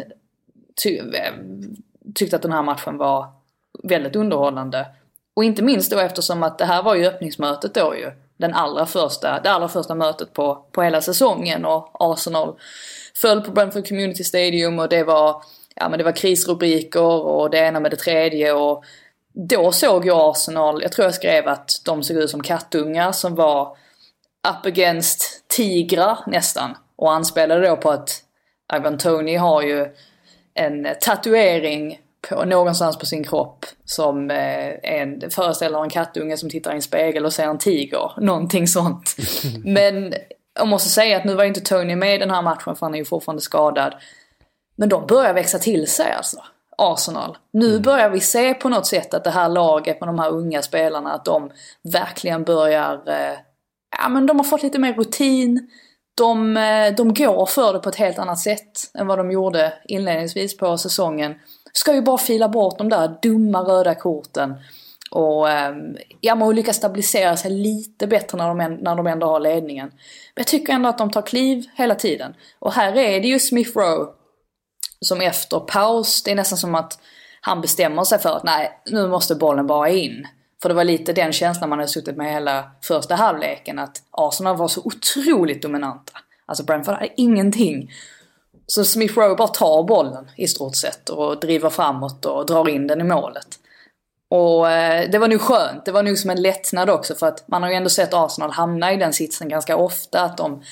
ty 0.84 0.98
eh, 0.98 1.34
tyckte 2.16 2.36
att 2.36 2.42
den 2.42 2.52
här 2.52 2.64
matchen 2.64 2.98
var 2.98 3.28
väldigt 3.84 4.16
underhållande. 4.16 4.86
Och 5.34 5.44
inte 5.44 5.64
minst 5.64 5.92
då 5.92 6.00
eftersom 6.00 6.44
att 6.44 6.58
det 6.58 6.66
här 6.66 6.84
var 6.84 6.96
ju 6.96 7.06
öppningsmötet 7.06 7.74
då 7.74 7.96
ju 7.96 8.12
den 8.38 8.54
allra 8.54 8.86
första, 8.86 9.40
det 9.40 9.52
allra 9.52 9.68
första 9.68 9.96
mötet 9.96 10.34
på, 10.34 10.66
på 10.72 10.82
hela 10.82 11.02
säsongen 11.02 11.66
och 11.66 11.92
Arsenal 11.94 12.56
föll 13.22 13.42
på 13.42 13.52
Brentford 13.52 13.88
Community 13.88 14.24
Stadium 14.24 14.80
och 14.80 14.90
det 14.90 15.04
var, 15.04 15.44
ja 15.76 15.90
men 15.90 15.98
det 15.98 16.04
var 16.04 16.12
krisrubriker 16.12 17.26
och 17.26 17.50
det 17.50 17.58
ena 17.58 17.80
med 17.80 17.92
det 17.92 17.98
tredje 17.98 18.54
och 18.54 18.84
då 19.34 19.72
såg 19.72 20.06
ju 20.06 20.12
Arsenal, 20.14 20.82
jag 20.82 20.92
tror 20.92 21.06
jag 21.06 21.16
skrev 21.16 21.48
att 21.48 21.70
de 21.86 22.04
såg 22.04 22.18
ut 22.18 22.30
som 22.30 22.44
kattungar 22.44 23.12
som 23.12 23.36
var 23.36 23.78
up 24.48 24.66
against 24.66 25.48
tigrar 25.48 26.20
nästan. 26.28 26.78
Och 26.96 27.14
anspelade 27.14 27.68
då 27.68 27.78
på 27.78 27.90
att 27.90 28.24
Ivan 28.78 28.98
Tony 28.98 29.36
har 29.36 29.62
ju 29.62 29.88
en 30.54 30.88
tatuering 31.02 32.00
på, 32.30 32.46
någonstans 32.46 32.98
på 32.98 33.06
sin 33.06 33.24
kropp 33.24 33.66
som 33.86 34.32
eh, 34.32 34.74
en, 34.84 35.32
föreställer 35.32 35.84
en 35.84 35.90
kattunge 35.90 36.38
som 36.38 36.50
tittar 36.50 36.72
i 36.72 36.76
en 36.76 36.82
spegel 36.82 37.26
och 37.26 37.34
ser 37.34 37.44
en 37.44 37.58
tiger. 37.58 38.12
Någonting 38.18 38.68
sånt. 38.68 39.16
Men 39.64 40.14
jag 40.60 40.68
måste 40.68 40.90
säga 40.90 41.18
att 41.18 41.26
nu 41.26 41.36
var 41.36 41.44
inte 41.44 41.62
Tony 41.62 41.96
med 41.96 42.16
i 42.16 42.18
den 42.18 42.32
här 42.32 42.42
matchen 42.42 42.76
för 42.76 42.86
han 42.86 42.94
är 42.94 43.00
ju 43.00 43.06
fortfarande 43.06 43.42
skadad. 43.42 43.96
Men 44.76 44.90
de 44.90 45.08
börjar 45.08 45.34
växa 45.34 45.60
till 45.60 45.88
sig 45.88 46.12
alltså. 46.12 46.38
Arsenal. 46.78 47.38
Nu 47.54 47.70
mm. 47.70 47.82
börjar 47.82 48.10
vi 48.10 48.20
se 48.20 48.54
på 48.54 48.70
något 48.70 48.86
sätt 48.86 49.14
att 49.14 49.24
det 49.24 49.30
här 49.30 49.50
laget 49.50 50.00
med 50.00 50.10
de 50.10 50.20
här 50.20 50.30
unga 50.30 50.62
spelarna, 50.62 51.14
att 51.14 51.26
de 51.26 51.52
verkligen 51.94 52.44
börjar... 52.44 52.94
Eh, 53.08 53.38
ja 54.02 54.10
men 54.10 54.26
de 54.26 54.38
har 54.38 54.44
fått 54.44 54.64
lite 54.64 54.80
mer 54.80 54.94
rutin. 54.94 55.70
De, 56.18 56.58
eh, 56.58 56.96
de 56.96 57.14
går 57.14 57.46
för 57.46 57.74
det 57.74 57.80
på 57.80 57.90
ett 57.90 57.96
helt 57.96 58.20
annat 58.20 58.40
sätt 58.40 58.92
än 58.94 59.08
vad 59.08 59.18
de 59.18 59.32
gjorde 59.32 59.74
inledningsvis 59.86 60.58
på 60.58 60.78
säsongen. 60.78 61.36
Ska 61.74 61.94
ju 61.94 62.02
bara 62.02 62.18
fila 62.18 62.50
bort 62.50 62.78
de 62.78 62.90
där 62.90 63.18
dumma 63.22 63.62
röda 63.62 63.96
korten. 63.96 64.56
Och 65.12 65.50
ehm, 65.50 65.98
ja, 66.22 66.36
man 66.36 66.56
lyckas 66.56 66.76
stabilisera 66.76 67.38
sig 67.38 67.52
lite 67.52 68.08
bättre 68.08 68.38
när 68.38 68.48
de, 68.48 68.58
när 68.58 68.96
de 68.96 69.08
ändå 69.08 69.28
har 69.28 69.40
ledningen. 69.40 69.88
Men 69.90 70.36
jag 70.36 70.48
tycker 70.48 70.74
ändå 70.74 70.90
att 70.90 70.98
de 70.98 71.12
tar 71.12 71.22
kliv 71.22 71.66
hela 71.76 71.96
tiden. 71.96 72.34
Och 72.60 72.74
här 72.74 72.98
är 72.98 73.22
det 73.22 73.28
ju 73.28 73.40
Smith 73.40 73.78
Rowe 73.78 74.12
som 75.00 75.22
efter 75.22 75.60
paus, 75.60 76.24
det 76.24 76.32
är 76.32 76.36
nästan 76.36 76.58
som 76.58 76.76
att 76.76 77.00
han 77.42 77.62
bestämmer 77.62 78.04
sig 78.04 78.20
för 78.20 78.38
att 78.38 78.44
nej, 78.44 78.82
nu 78.86 79.08
måste 79.08 79.36
bollen 79.36 79.68
bara 79.68 79.90
in. 79.90 80.28
För 80.62 80.70
det 80.70 80.76
var 80.76 80.84
lite 80.84 81.14
den 81.14 81.34
känslan 81.34 81.70
man 81.70 81.80
hade 81.80 81.92
suttit 81.92 82.18
med 82.18 82.34
hela 82.34 82.72
första 82.82 83.16
halvleken, 83.16 83.80
att 83.80 84.04
Arsenal 84.12 84.58
var 84.58 84.68
så 84.68 84.82
otroligt 84.84 85.62
dominanta. 85.62 86.14
Alltså 86.46 86.64
Brentford 86.64 86.96
hade 86.96 87.10
ingenting. 87.18 87.92
Så 88.66 88.86
Smith 88.86 89.18
Rowe 89.18 89.36
bara 89.36 89.48
tar 89.48 89.84
bollen 89.84 90.32
i 90.36 90.48
stort 90.48 90.76
sett 90.76 91.10
och 91.10 91.40
driver 91.40 91.70
framåt 91.70 92.26
och 92.26 92.46
drar 92.46 92.70
in 92.70 92.88
den 92.88 93.02
i 93.02 93.04
målet. 93.04 93.48
Och 94.30 94.72
eh, 94.72 95.10
det 95.10 95.20
var 95.20 95.28
nog 95.28 95.42
skönt, 95.42 95.86
det 95.86 95.92
var 95.92 96.04
nog 96.04 96.18
som 96.18 96.30
en 96.30 96.42
lättnad 96.42 96.90
också 96.90 97.16
för 97.16 97.28
att 97.28 97.48
man 97.48 97.64
har 97.64 97.70
ju 97.70 97.76
ändå 97.76 97.90
sett 97.90 98.14
Arsenal 98.14 98.52
hamna 98.52 98.94
i 98.94 98.98
den 98.98 99.14
sitsen 99.14 99.50
ganska 99.50 99.78
ofta 99.78 100.22
att 100.22 100.38
de 100.38 100.64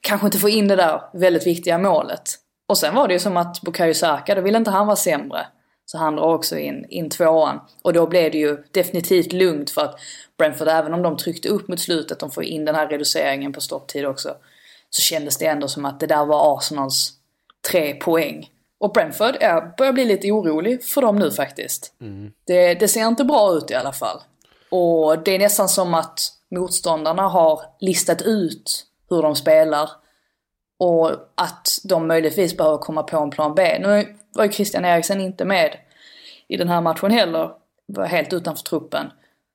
kanske 0.00 0.26
inte 0.26 0.38
får 0.38 0.50
in 0.50 0.68
det 0.68 0.76
där 0.76 1.02
väldigt 1.12 1.46
viktiga 1.46 1.78
målet. 1.78 2.22
Och 2.68 2.78
sen 2.78 2.94
var 2.94 3.08
det 3.08 3.14
ju 3.14 3.20
som 3.20 3.36
att 3.36 3.60
Bukayo 3.60 3.94
Saka, 3.94 4.34
då 4.34 4.40
ville 4.40 4.58
inte 4.58 4.70
han 4.70 4.86
vara 4.86 4.96
sämre. 4.96 5.46
Så 5.86 5.98
han 5.98 6.16
drar 6.16 6.34
också 6.34 6.58
in, 6.58 6.86
in 6.88 7.10
tvåan. 7.10 7.60
Och 7.82 7.92
då 7.92 8.06
blev 8.06 8.32
det 8.32 8.38
ju 8.38 8.56
definitivt 8.70 9.32
lugnt 9.32 9.70
för 9.70 9.82
att 9.82 10.00
Brentford, 10.38 10.68
även 10.68 10.94
om 10.94 11.02
de 11.02 11.16
tryckte 11.16 11.48
upp 11.48 11.68
mot 11.68 11.80
slutet, 11.80 12.18
de 12.18 12.30
får 12.30 12.44
in 12.44 12.64
den 12.64 12.74
här 12.74 12.88
reduceringen 12.88 13.52
på 13.52 13.60
stopptid 13.60 14.06
också. 14.06 14.34
Så 14.90 15.02
kändes 15.02 15.36
det 15.38 15.46
ändå 15.46 15.68
som 15.68 15.84
att 15.84 16.00
det 16.00 16.06
där 16.06 16.26
var 16.26 16.56
Arsenals 16.56 17.12
tre 17.70 17.94
poäng. 17.94 18.50
Och 18.80 18.92
Brentford, 18.92 19.36
är, 19.40 19.76
börjar 19.76 19.92
bli 19.92 20.04
lite 20.04 20.32
orolig 20.32 20.84
för 20.84 21.02
dem 21.02 21.16
nu 21.16 21.30
faktiskt. 21.30 21.94
Mm. 22.00 22.32
Det, 22.46 22.74
det 22.74 22.88
ser 22.88 23.06
inte 23.06 23.24
bra 23.24 23.52
ut 23.52 23.70
i 23.70 23.74
alla 23.74 23.92
fall. 23.92 24.20
Och 24.70 25.18
det 25.18 25.34
är 25.34 25.38
nästan 25.38 25.68
som 25.68 25.94
att 25.94 26.20
motståndarna 26.50 27.22
har 27.22 27.60
listat 27.80 28.22
ut 28.22 28.86
hur 29.10 29.22
de 29.22 29.36
spelar. 29.36 29.90
Och 30.78 31.10
att 31.34 31.68
de 31.84 32.08
möjligtvis 32.08 32.56
behöver 32.56 32.78
komma 32.78 33.02
på 33.02 33.18
en 33.18 33.30
plan 33.30 33.54
B. 33.54 33.78
Nu 33.80 34.16
var 34.34 34.44
ju 34.44 34.52
Christian 34.52 34.84
Eriksen 34.84 35.20
inte 35.20 35.44
med 35.44 35.76
i 36.48 36.56
den 36.56 36.68
här 36.68 36.80
matchen 36.80 37.10
heller. 37.10 37.50
Var 37.86 38.06
helt 38.06 38.32
utanför 38.32 38.62
truppen. 38.62 39.06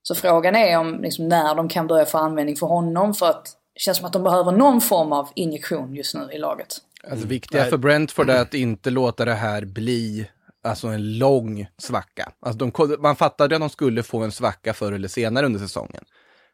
Så 0.04 0.15
frågan 0.15 0.56
är 0.56 0.78
om 0.78 1.02
liksom, 1.02 1.28
när 1.28 1.56
de 1.56 1.69
kan 1.69 1.88
börja 1.88 2.06
få 2.06 2.17
användning 2.17 2.56
för 2.56 2.67
honom 2.67 3.13
för 3.13 3.30
att 3.30 3.45
det 3.74 3.80
känns 3.80 3.97
som 3.97 4.08
att 4.08 4.13
de 4.13 4.24
behöver 4.24 4.52
någon 4.52 4.82
form 4.82 5.13
av 5.13 5.30
injektion 5.36 5.95
just 5.95 6.15
nu 6.15 6.30
i 6.32 6.38
laget. 6.38 6.78
Alltså 7.09 7.27
viktiga 7.27 7.65
för 7.65 7.77
Brentford 7.77 8.29
är 8.29 8.41
att 8.41 8.53
inte 8.53 8.89
låta 8.89 9.25
det 9.25 9.33
här 9.33 9.65
bli 9.65 10.27
alltså 10.63 10.87
en 10.87 11.17
lång 11.17 11.67
svacka. 11.77 12.31
Alltså 12.41 12.65
de, 12.65 12.97
man 13.01 13.15
fattade 13.15 13.55
att 13.55 13.61
de 13.61 13.69
skulle 13.69 14.03
få 14.03 14.23
en 14.23 14.31
svacka 14.31 14.73
förr 14.73 14.91
eller 14.91 15.07
senare 15.07 15.45
under 15.45 15.59
säsongen. 15.59 16.03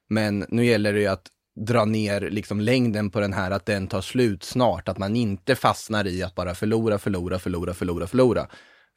Men 0.10 0.46
nu 0.50 0.66
gäller 0.66 0.94
det 0.94 1.00
ju 1.00 1.08
att 1.08 1.28
dra 1.66 1.86
ner 1.86 2.22
liksom 2.22 2.62
längden 2.62 3.10
på 3.10 3.20
den 3.20 3.34
här, 3.34 3.52
att 3.52 3.66
den 3.66 3.88
tar 3.88 4.02
slut 4.02 4.44
snart. 4.44 4.88
Att 4.88 4.98
man 4.98 5.16
inte 5.16 5.56
fastnar 5.56 6.08
i 6.08 6.24
att 6.24 6.36
bara 6.36 6.56
förlora, 6.56 6.98
förlora, 6.98 7.40
förlora, 7.40 7.74
förlora, 7.74 8.08
förlora. 8.08 8.48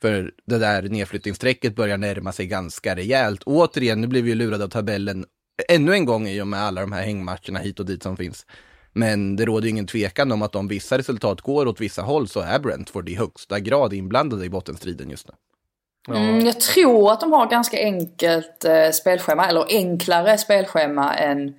För 0.02 0.32
det 0.46 0.58
där 0.58 0.82
nedflyttningsstrecket 0.82 1.76
börjar 1.76 1.98
närma 1.98 2.32
sig 2.32 2.46
ganska 2.46 2.96
rejält. 2.96 3.42
återigen, 3.42 4.00
nu 4.00 4.06
blir 4.06 4.22
vi 4.22 4.30
ju 4.30 4.34
lurade 4.34 4.64
av 4.64 4.68
tabellen 4.68 5.24
ännu 5.68 5.92
en 5.92 6.04
gång 6.04 6.28
i 6.28 6.42
och 6.42 6.48
med 6.48 6.60
alla 6.60 6.80
de 6.80 6.92
här 6.92 7.02
hängmatcherna 7.02 7.58
hit 7.58 7.80
och 7.80 7.86
dit 7.86 8.02
som 8.02 8.16
finns. 8.16 8.46
Men 8.92 9.36
det 9.36 9.44
råder 9.44 9.68
ingen 9.68 9.86
tvekan 9.86 10.32
om 10.32 10.42
att 10.42 10.56
om 10.56 10.68
vissa 10.68 10.98
resultat 10.98 11.40
går 11.40 11.68
åt 11.68 11.80
vissa 11.80 12.02
håll 12.02 12.28
så 12.28 12.40
är 12.40 12.58
Brentford 12.58 13.08
i 13.08 13.14
högsta 13.14 13.60
grad 13.60 13.92
inblandade 13.92 14.44
i 14.44 14.50
bottenstriden 14.50 15.10
just 15.10 15.28
nu. 15.28 15.34
Mm, 16.08 16.46
jag 16.46 16.60
tror 16.60 17.12
att 17.12 17.20
de 17.20 17.32
har 17.32 17.50
ganska 17.50 17.78
enkelt 17.78 18.64
eh, 18.64 18.90
spelschema, 18.90 19.46
eller 19.46 19.64
enklare 19.68 20.38
spelschema 20.38 21.14
än 21.14 21.54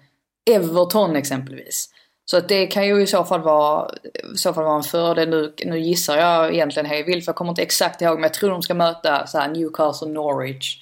Everton 0.50 1.16
exempelvis. 1.16 1.90
Så 2.26 2.38
att 2.38 2.50
det 2.50 2.68
kan 2.68 2.88
ju 2.88 3.02
i 3.02 3.08
så 3.08 3.24
fall 3.24 3.42
vara, 3.42 3.92
i 4.34 4.38
så 4.38 4.54
fall 4.54 4.64
vara 4.64 4.76
en 4.76 4.84
fördel. 4.84 5.30
Nu, 5.30 5.54
nu 5.66 5.80
gissar 5.80 6.18
jag 6.18 6.54
egentligen 6.54 6.86
hej 6.86 7.04
vill 7.04 7.24
för 7.24 7.30
jag 7.30 7.36
kommer 7.36 7.52
inte 7.52 7.62
exakt 7.62 8.02
ihåg, 8.02 8.16
men 8.16 8.24
jag 8.24 8.34
tror 8.34 8.50
de 8.50 8.62
ska 8.62 8.74
möta 8.74 9.28
så 9.28 9.48
Newcastle, 9.48 10.08
Norwich, 10.08 10.78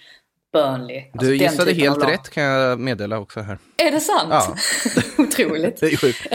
Burnley. 0.54 1.04
Alltså 1.14 1.30
du 1.30 1.38
gissade 1.38 1.74
helt 1.74 2.04
rätt 2.08 2.30
kan 2.30 2.44
jag 2.44 2.80
meddela 2.80 3.20
också 3.20 3.40
här. 3.40 3.58
Är 3.78 3.92
det 3.92 4.00
sant? 4.00 4.30
Ja. 4.30 4.56
Otroligt. 5.24 5.80
det 5.80 5.86
är 5.86 5.98
sjukt. 5.98 6.28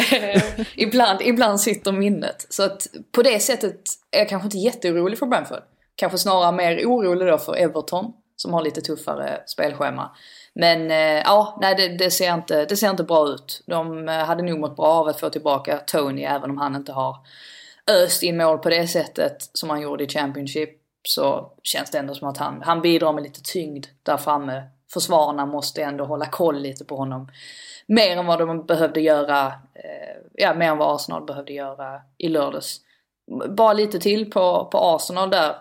ibland, 0.76 1.22
ibland 1.22 1.60
sitter 1.60 1.92
minnet. 1.92 2.46
Så 2.48 2.62
att 2.62 2.86
på 3.12 3.22
det 3.22 3.40
sättet 3.40 3.80
är 4.10 4.18
jag 4.18 4.28
kanske 4.28 4.46
inte 4.46 4.58
jätteorolig 4.58 5.18
för 5.18 5.26
Brentford. 5.26 5.62
Kanske 5.96 6.18
snarare 6.18 6.52
mer 6.52 6.86
orolig 6.86 7.28
då 7.28 7.38
för 7.38 7.56
Everton 7.56 8.12
som 8.36 8.52
har 8.52 8.62
lite 8.62 8.80
tuffare 8.80 9.42
spelschema. 9.46 10.10
Men 10.54 10.90
eh, 10.90 11.22
ja, 11.24 11.58
nej 11.60 11.74
det, 11.74 11.88
det, 11.88 12.10
ser 12.10 12.34
inte, 12.34 12.64
det 12.64 12.76
ser 12.76 12.90
inte 12.90 13.04
bra 13.04 13.28
ut. 13.28 13.62
De 13.66 14.08
eh, 14.08 14.14
hade 14.14 14.42
nog 14.42 14.60
mått 14.60 14.76
bra 14.76 14.86
av 14.86 15.08
att 15.08 15.20
få 15.20 15.30
tillbaka 15.30 15.78
Tony 15.86 16.22
även 16.22 16.50
om 16.50 16.58
han 16.58 16.76
inte 16.76 16.92
har 16.92 17.16
öst 17.86 18.22
in 18.22 18.36
mål 18.36 18.58
på 18.58 18.70
det 18.70 18.88
sättet 18.88 19.36
som 19.52 19.70
han 19.70 19.80
gjorde 19.80 20.04
i 20.04 20.08
Championship. 20.08 20.70
Så 21.08 21.52
känns 21.62 21.90
det 21.90 21.98
ändå 21.98 22.14
som 22.14 22.28
att 22.28 22.38
han, 22.38 22.62
han 22.62 22.82
bidrar 22.82 23.12
med 23.12 23.22
lite 23.22 23.42
tyngd 23.42 23.86
där 24.02 24.16
framme. 24.16 24.62
Försvararna 24.92 25.46
måste 25.46 25.82
ändå 25.82 26.04
hålla 26.04 26.26
koll 26.26 26.60
lite 26.60 26.84
på 26.84 26.96
honom. 26.96 27.28
Mer 27.86 28.16
än 28.16 28.26
vad 28.26 28.38
de 28.38 28.66
behövde 28.66 29.00
göra, 29.00 29.46
eh, 29.74 30.16
ja 30.32 30.54
mer 30.54 30.70
än 30.70 30.78
vad 30.78 30.94
Arsenal 30.94 31.24
behövde 31.24 31.52
göra 31.52 32.00
i 32.18 32.28
lördags. 32.28 32.80
Bara 33.48 33.72
lite 33.72 34.00
till 34.00 34.30
på, 34.30 34.68
på 34.72 34.78
Arsenal 34.78 35.30
där. 35.30 35.56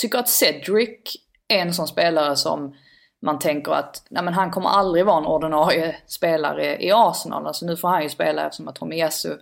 Tycker 0.00 0.18
att 0.18 0.28
Cedric 0.28 1.16
är 1.48 1.58
en 1.58 1.74
sån 1.74 1.88
spelare 1.88 2.36
som 2.36 2.74
man 3.22 3.38
tänker 3.38 3.72
att 3.72 4.06
nej 4.10 4.22
men 4.22 4.34
han 4.34 4.50
kommer 4.50 4.68
aldrig 4.68 5.06
vara 5.06 5.18
en 5.18 5.26
ordinarie 5.26 5.96
spelare 6.06 6.82
i 6.82 6.92
Arsenal. 6.92 7.46
Alltså 7.46 7.66
nu 7.66 7.76
får 7.76 7.88
han 7.88 8.02
ju 8.02 8.08
spela 8.08 8.46
eftersom 8.46 8.68
att 8.68 8.74
Tomiyasu 8.74 9.38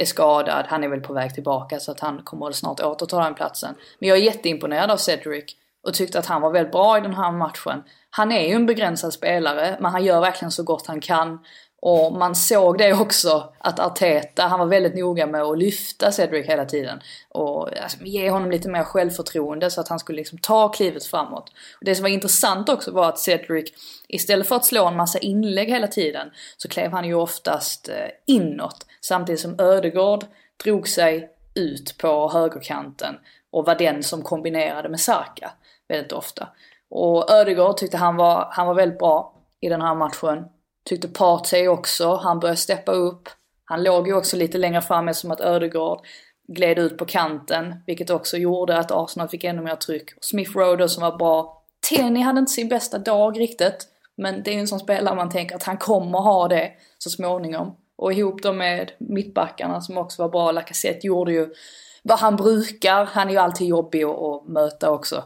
är 0.00 0.04
skadad. 0.04 0.66
Han 0.68 0.84
är 0.84 0.88
väl 0.88 1.00
på 1.00 1.12
väg 1.12 1.34
tillbaka 1.34 1.80
så 1.80 1.90
att 1.90 2.00
han 2.00 2.22
kommer 2.22 2.46
väl 2.46 2.54
snart 2.54 2.80
återta 2.80 3.24
den 3.24 3.34
platsen. 3.34 3.74
Men 3.98 4.08
jag 4.08 4.18
är 4.18 4.22
jätteimponerad 4.22 4.90
av 4.90 4.96
Cedric 4.96 5.44
och 5.86 5.94
tyckte 5.94 6.18
att 6.18 6.26
han 6.26 6.42
var 6.42 6.50
väldigt 6.50 6.72
bra 6.72 6.98
i 6.98 7.00
den 7.00 7.14
här 7.14 7.32
matchen. 7.32 7.82
Han 8.10 8.32
är 8.32 8.48
ju 8.48 8.54
en 8.54 8.66
begränsad 8.66 9.12
spelare 9.12 9.76
men 9.80 9.92
han 9.92 10.04
gör 10.04 10.20
verkligen 10.20 10.50
så 10.50 10.62
gott 10.62 10.86
han 10.86 11.00
kan. 11.00 11.38
Och 11.82 12.12
man 12.12 12.34
såg 12.34 12.78
det 12.78 12.92
också 12.92 13.52
att 13.58 13.80
Arteta, 13.80 14.42
han 14.42 14.58
var 14.58 14.66
väldigt 14.66 14.94
noga 14.94 15.26
med 15.26 15.42
att 15.42 15.58
lyfta 15.58 16.12
Cedric 16.12 16.46
hela 16.46 16.64
tiden. 16.64 17.00
Och 17.28 17.78
alltså, 17.82 17.98
ge 18.04 18.30
honom 18.30 18.50
lite 18.50 18.68
mer 18.68 18.84
självförtroende 18.84 19.70
så 19.70 19.80
att 19.80 19.88
han 19.88 19.98
skulle 19.98 20.16
liksom 20.16 20.38
ta 20.38 20.68
klivet 20.68 21.04
framåt. 21.04 21.52
Och 21.78 21.84
det 21.84 21.94
som 21.94 22.02
var 22.02 22.10
intressant 22.10 22.68
också 22.68 22.92
var 22.92 23.08
att 23.08 23.18
Cedric, 23.18 23.72
istället 24.08 24.48
för 24.48 24.56
att 24.56 24.64
slå 24.64 24.86
en 24.86 24.96
massa 24.96 25.18
inlägg 25.18 25.68
hela 25.68 25.86
tiden, 25.86 26.30
så 26.56 26.68
klev 26.68 26.92
han 26.92 27.04
ju 27.04 27.14
oftast 27.14 27.88
eh, 27.88 27.94
inåt. 28.26 28.86
Samtidigt 29.00 29.40
som 29.40 29.60
Ödegård 29.60 30.24
drog 30.64 30.88
sig 30.88 31.30
ut 31.54 31.98
på 31.98 32.30
högerkanten 32.32 33.14
och 33.50 33.66
var 33.66 33.74
den 33.74 34.02
som 34.02 34.22
kombinerade 34.22 34.88
med 34.88 35.00
Sarka 35.00 35.52
väldigt 35.88 36.12
ofta. 36.12 36.48
Och 36.90 37.30
Ödegård 37.30 37.76
tyckte 37.76 37.96
han 37.96 38.16
var, 38.16 38.48
han 38.50 38.66
var 38.66 38.74
väldigt 38.74 38.98
bra 38.98 39.34
i 39.60 39.68
den 39.68 39.80
här 39.80 39.94
matchen. 39.94 40.44
Tyckte 40.90 41.08
Partey 41.08 41.68
också, 41.68 42.14
han 42.14 42.40
började 42.40 42.56
steppa 42.56 42.92
upp. 42.92 43.28
Han 43.64 43.82
låg 43.82 44.08
ju 44.08 44.14
också 44.14 44.36
lite 44.36 44.58
längre 44.58 44.82
fram 44.82 45.08
eftersom 45.08 45.30
att 45.30 45.40
Ödegaard 45.40 46.00
gled 46.48 46.78
ut 46.78 46.98
på 46.98 47.04
kanten, 47.04 47.74
vilket 47.86 48.10
också 48.10 48.36
gjorde 48.36 48.78
att 48.78 48.90
Arsenal 48.90 49.28
fick 49.28 49.44
ännu 49.44 49.62
mer 49.62 49.76
tryck. 49.76 50.10
Smith 50.20 50.56
Rowe 50.56 50.88
som 50.88 51.02
var 51.02 51.16
bra. 51.16 51.62
Tenny 51.90 52.20
hade 52.20 52.38
inte 52.38 52.52
sin 52.52 52.68
bästa 52.68 52.98
dag 52.98 53.40
riktigt, 53.40 53.88
men 54.16 54.42
det 54.42 54.50
är 54.50 54.54
ju 54.54 54.60
en 54.60 54.68
sån 54.68 54.80
spelare 54.80 55.14
man 55.14 55.30
tänker 55.30 55.56
att 55.56 55.62
han 55.62 55.76
kommer 55.76 56.18
ha 56.18 56.48
det 56.48 56.72
så 56.98 57.10
småningom. 57.10 57.76
Och 57.96 58.12
ihop 58.12 58.42
då 58.42 58.52
med 58.52 58.92
mittbackarna 58.98 59.80
som 59.80 59.98
också 59.98 60.22
var 60.22 60.28
bra. 60.28 60.52
Lacazette 60.52 61.06
gjorde 61.06 61.32
ju 61.32 61.54
vad 62.02 62.18
han 62.18 62.36
brukar. 62.36 63.04
Han 63.04 63.28
är 63.28 63.32
ju 63.32 63.38
alltid 63.38 63.66
jobbig 63.66 64.04
att 64.04 64.48
möta 64.48 64.90
också. 64.90 65.24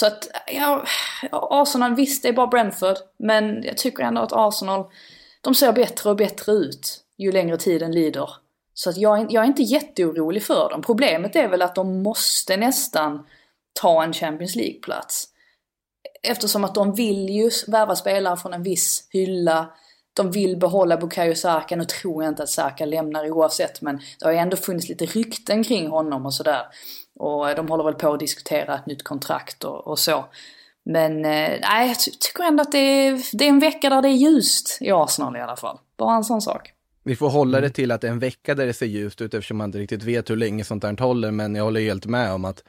Så 0.00 0.06
att, 0.06 0.28
ja, 0.46 0.84
Arsenal, 1.32 1.94
visst 1.94 2.22
det 2.22 2.28
är 2.28 2.32
bara 2.32 2.46
Brentford, 2.46 2.96
men 3.16 3.62
jag 3.62 3.76
tycker 3.76 4.04
ändå 4.04 4.20
att 4.20 4.32
Arsenal, 4.32 4.84
de 5.40 5.54
ser 5.54 5.72
bättre 5.72 6.10
och 6.10 6.16
bättre 6.16 6.52
ut 6.52 7.04
ju 7.16 7.32
längre 7.32 7.56
tiden 7.56 7.92
lider. 7.92 8.30
Så 8.74 8.90
att 8.90 8.96
jag, 8.96 9.32
jag 9.32 9.42
är 9.42 9.46
inte 9.46 9.62
jätteorolig 9.62 10.42
för 10.42 10.70
dem. 10.70 10.82
Problemet 10.82 11.36
är 11.36 11.48
väl 11.48 11.62
att 11.62 11.74
de 11.74 12.02
måste 12.02 12.56
nästan 12.56 13.26
ta 13.72 14.04
en 14.04 14.12
Champions 14.12 14.56
League-plats. 14.56 15.28
Eftersom 16.22 16.64
att 16.64 16.74
de 16.74 16.94
vill 16.94 17.28
ju 17.28 17.50
värva 17.66 17.96
spelare 17.96 18.36
från 18.36 18.54
en 18.54 18.62
viss 18.62 19.08
hylla 19.10 19.70
de 20.16 20.30
vill 20.30 20.56
behålla 20.56 20.96
Bukayo 20.96 21.34
Saka. 21.34 21.76
Nu 21.76 21.84
tror 21.84 22.24
jag 22.24 22.30
inte 22.30 22.42
att 22.42 22.48
Saka 22.48 22.84
lämnar 22.84 23.30
oavsett 23.30 23.82
men 23.82 23.96
det 24.18 24.24
har 24.24 24.32
ju 24.32 24.38
ändå 24.38 24.56
funnits 24.56 24.88
lite 24.88 25.06
rykten 25.06 25.64
kring 25.64 25.88
honom 25.88 26.26
och 26.26 26.34
sådär. 26.34 26.62
Och 27.18 27.54
de 27.56 27.68
håller 27.68 27.84
väl 27.84 27.94
på 27.94 28.12
att 28.12 28.20
diskutera 28.20 28.74
ett 28.74 28.86
nytt 28.86 29.02
kontrakt 29.02 29.64
och, 29.64 29.86
och 29.86 29.98
så. 29.98 30.24
Men 30.84 31.24
eh, 31.24 31.60
nej, 31.60 31.88
jag 31.88 31.98
tycker 31.98 32.44
ändå 32.44 32.62
att 32.62 32.72
det 32.72 32.78
är, 32.78 33.36
det 33.38 33.44
är 33.44 33.48
en 33.48 33.58
vecka 33.58 33.90
där 33.90 34.02
det 34.02 34.08
är 34.08 34.16
ljust 34.16 34.78
i 34.80 34.90
Arsenal 34.90 35.36
i 35.36 35.40
alla 35.40 35.56
fall. 35.56 35.78
Bara 35.96 36.16
en 36.16 36.24
sån 36.24 36.40
sak. 36.40 36.72
Vi 37.04 37.16
får 37.16 37.30
hålla 37.30 37.60
det 37.60 37.70
till 37.70 37.90
att 37.90 38.00
det 38.00 38.06
är 38.06 38.12
en 38.12 38.18
vecka 38.18 38.54
där 38.54 38.66
det 38.66 38.72
ser 38.72 38.86
ljust 38.86 39.20
ut 39.20 39.34
eftersom 39.34 39.56
man 39.56 39.68
inte 39.68 39.78
riktigt 39.78 40.02
vet 40.02 40.30
hur 40.30 40.36
länge 40.36 40.64
sånt 40.64 40.84
här 40.84 41.00
håller, 41.00 41.30
men 41.30 41.54
jag 41.54 41.64
håller 41.64 41.80
helt 41.80 42.06
med 42.06 42.32
om 42.32 42.44
att 42.44 42.62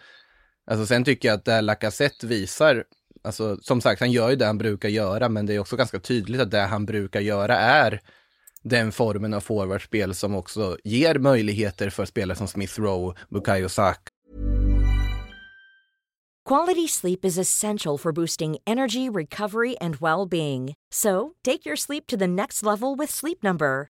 Alltså 0.71 0.85
sen 0.85 1.03
tycker 1.03 1.27
jag 1.27 1.35
att 1.35 1.45
det 1.45 1.51
här 1.51 1.61
Lacazette 1.61 2.27
visar, 2.27 2.83
alltså 3.27 3.57
som 3.61 3.81
sagt 3.81 3.99
han 3.99 4.11
gör 4.11 4.29
ju 4.29 4.35
det 4.35 4.45
han 4.45 4.57
brukar 4.57 4.89
göra, 4.89 5.29
men 5.29 5.45
det 5.45 5.55
är 5.55 5.59
också 5.59 5.75
ganska 5.75 5.99
tydligt 5.99 6.41
att 6.41 6.51
det 6.51 6.59
han 6.59 6.85
brukar 6.85 7.19
göra 7.19 7.57
är 7.57 8.01
den 8.63 8.91
formen 8.91 9.33
av 9.33 9.41
forwardspel 9.41 10.15
som 10.15 10.35
också 10.35 10.77
ger 10.83 11.19
möjligheter 11.19 11.89
för 11.89 12.05
spelare 12.05 12.37
som 12.37 12.47
Smith 12.47 12.79
Rowe, 12.79 13.15
Bukayo 13.29 13.69
Saka. 13.69 14.11
Quality 16.49 16.87
sleep 16.87 17.25
is 17.25 17.37
essential 17.37 17.97
for 17.97 18.11
boosting 18.11 18.57
energy, 18.65 19.09
recovery 19.09 19.75
and 19.81 19.95
well-being. 19.95 20.75
So, 20.89 21.33
take 21.43 21.65
your 21.65 21.75
sleep 21.75 22.07
to 22.07 22.17
the 22.17 22.27
next 22.27 22.63
level 22.63 22.95
with 22.95 23.09
Sleep 23.09 23.43
Number. 23.43 23.89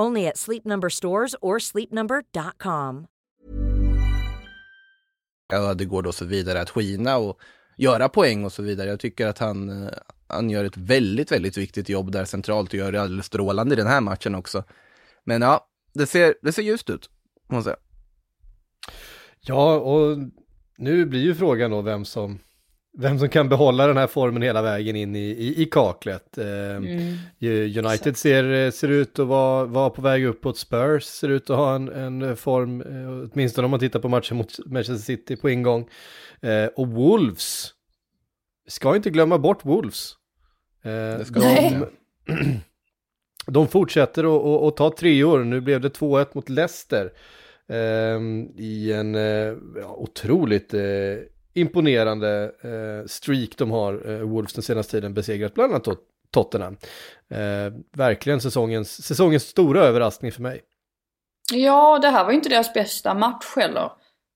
Only 0.00 0.26
at 0.26 0.36
Sleep 0.36 0.64
Number 0.64 0.88
stores 0.88 1.34
or 1.40 1.58
sleepnumber.com. 1.58 3.06
Ödegård 5.52 6.06
och 6.06 6.14
så 6.14 6.24
vidare 6.24 6.60
att 6.60 6.70
skina 6.70 7.16
och 7.16 7.40
göra 7.76 8.08
poäng 8.08 8.44
och 8.44 8.52
så 8.52 8.62
vidare. 8.62 8.88
Jag 8.88 9.00
tycker 9.00 9.26
att 9.26 9.38
han, 9.38 9.84
eh, 9.84 9.92
han 10.26 10.50
gör 10.50 10.64
ett 10.64 10.76
väldigt, 10.76 11.32
väldigt 11.32 11.56
viktigt 11.56 11.88
jobb 11.88 12.12
där 12.12 12.24
centralt 12.24 12.68
och 12.68 12.74
gör 12.74 12.92
det 12.92 13.02
alldeles 13.02 13.26
strålande 13.26 13.74
i 13.74 13.76
den 13.76 13.86
här 13.86 14.00
matchen 14.00 14.34
också. 14.34 14.64
Men 15.24 15.42
ja, 15.42 15.66
det 15.94 16.06
ser, 16.06 16.34
det 16.42 16.52
ser 16.52 16.62
ljust 16.62 16.90
ut, 16.90 17.10
måste 17.48 17.70
jag 17.70 17.76
säga. 17.76 17.76
Ja, 19.40 19.74
och 19.74 20.18
nu 20.78 21.06
blir 21.06 21.20
ju 21.20 21.34
frågan 21.34 21.70
då 21.70 21.82
vem 21.82 22.04
som 22.04 22.38
vem 22.98 23.18
som 23.18 23.28
kan 23.28 23.48
behålla 23.48 23.86
den 23.86 23.96
här 23.96 24.06
formen 24.06 24.42
hela 24.42 24.62
vägen 24.62 24.96
in 24.96 25.16
i, 25.16 25.28
i, 25.28 25.62
i 25.62 25.64
kaklet. 25.64 26.38
Eh, 26.38 26.76
mm. 26.76 27.16
United 27.86 28.16
ser, 28.16 28.70
ser 28.70 28.88
ut 28.88 29.18
att 29.18 29.26
vara, 29.26 29.64
vara 29.64 29.90
på 29.90 30.02
väg 30.02 30.24
uppåt, 30.24 30.58
Spurs 30.58 31.04
ser 31.04 31.28
ut 31.28 31.50
att 31.50 31.56
ha 31.56 31.74
en, 31.74 31.88
en 31.88 32.36
form, 32.36 32.80
eh, 32.80 33.30
åtminstone 33.32 33.64
om 33.64 33.70
man 33.70 33.80
tittar 33.80 34.00
på 34.00 34.08
matchen 34.08 34.36
mot 34.36 34.58
Manchester 34.66 35.04
City 35.04 35.36
på 35.36 35.50
ingång. 35.50 35.88
Eh, 36.40 36.66
och 36.76 36.88
Wolves, 36.88 37.72
ska 38.66 38.96
inte 38.96 39.10
glömma 39.10 39.38
bort 39.38 39.64
Wolves. 39.64 40.12
Eh, 40.82 41.26
de, 41.28 41.86
de 43.46 43.68
fortsätter 43.68 44.68
att 44.68 44.76
ta 44.76 44.90
tre 44.90 45.24
år, 45.24 45.44
nu 45.44 45.60
blev 45.60 45.80
det 45.80 45.98
2-1 45.98 46.26
mot 46.32 46.48
Leicester. 46.48 47.12
Eh, 47.68 48.20
I 48.56 48.92
en 48.92 49.14
eh, 49.14 49.54
otroligt 49.96 50.74
imponerande 51.56 52.52
eh, 52.62 53.06
streak 53.06 53.56
de 53.56 53.70
har, 53.70 54.10
eh, 54.10 54.18
Wolves 54.18 54.52
den 54.52 54.62
senaste 54.62 54.92
tiden, 54.92 55.14
besegrat 55.14 55.54
bland 55.54 55.72
annat 55.72 55.98
Tottenham. 56.30 56.76
Eh, 57.28 57.72
verkligen 57.92 58.40
säsongens, 58.40 59.04
säsongens 59.04 59.42
stora 59.42 59.80
överraskning 59.80 60.32
för 60.32 60.42
mig. 60.42 60.62
Ja, 61.52 61.98
det 61.98 62.08
här 62.08 62.24
var 62.24 62.30
ju 62.30 62.36
inte 62.36 62.48
deras 62.48 62.74
bästa 62.74 63.14
match 63.14 63.56
heller. 63.56 63.90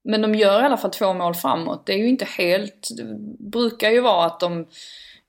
Men 0.05 0.23
de 0.23 0.35
gör 0.35 0.63
i 0.63 0.65
alla 0.65 0.77
fall 0.77 0.91
två 0.91 1.13
mål 1.13 1.35
framåt. 1.35 1.87
Det 1.87 1.93
är 1.93 1.99
ju 1.99 2.09
inte 2.09 2.25
helt, 2.25 2.89
det 2.97 3.05
brukar 3.39 3.91
ju 3.91 4.01
vara 4.01 4.27
att 4.27 4.41
de, 4.41 4.67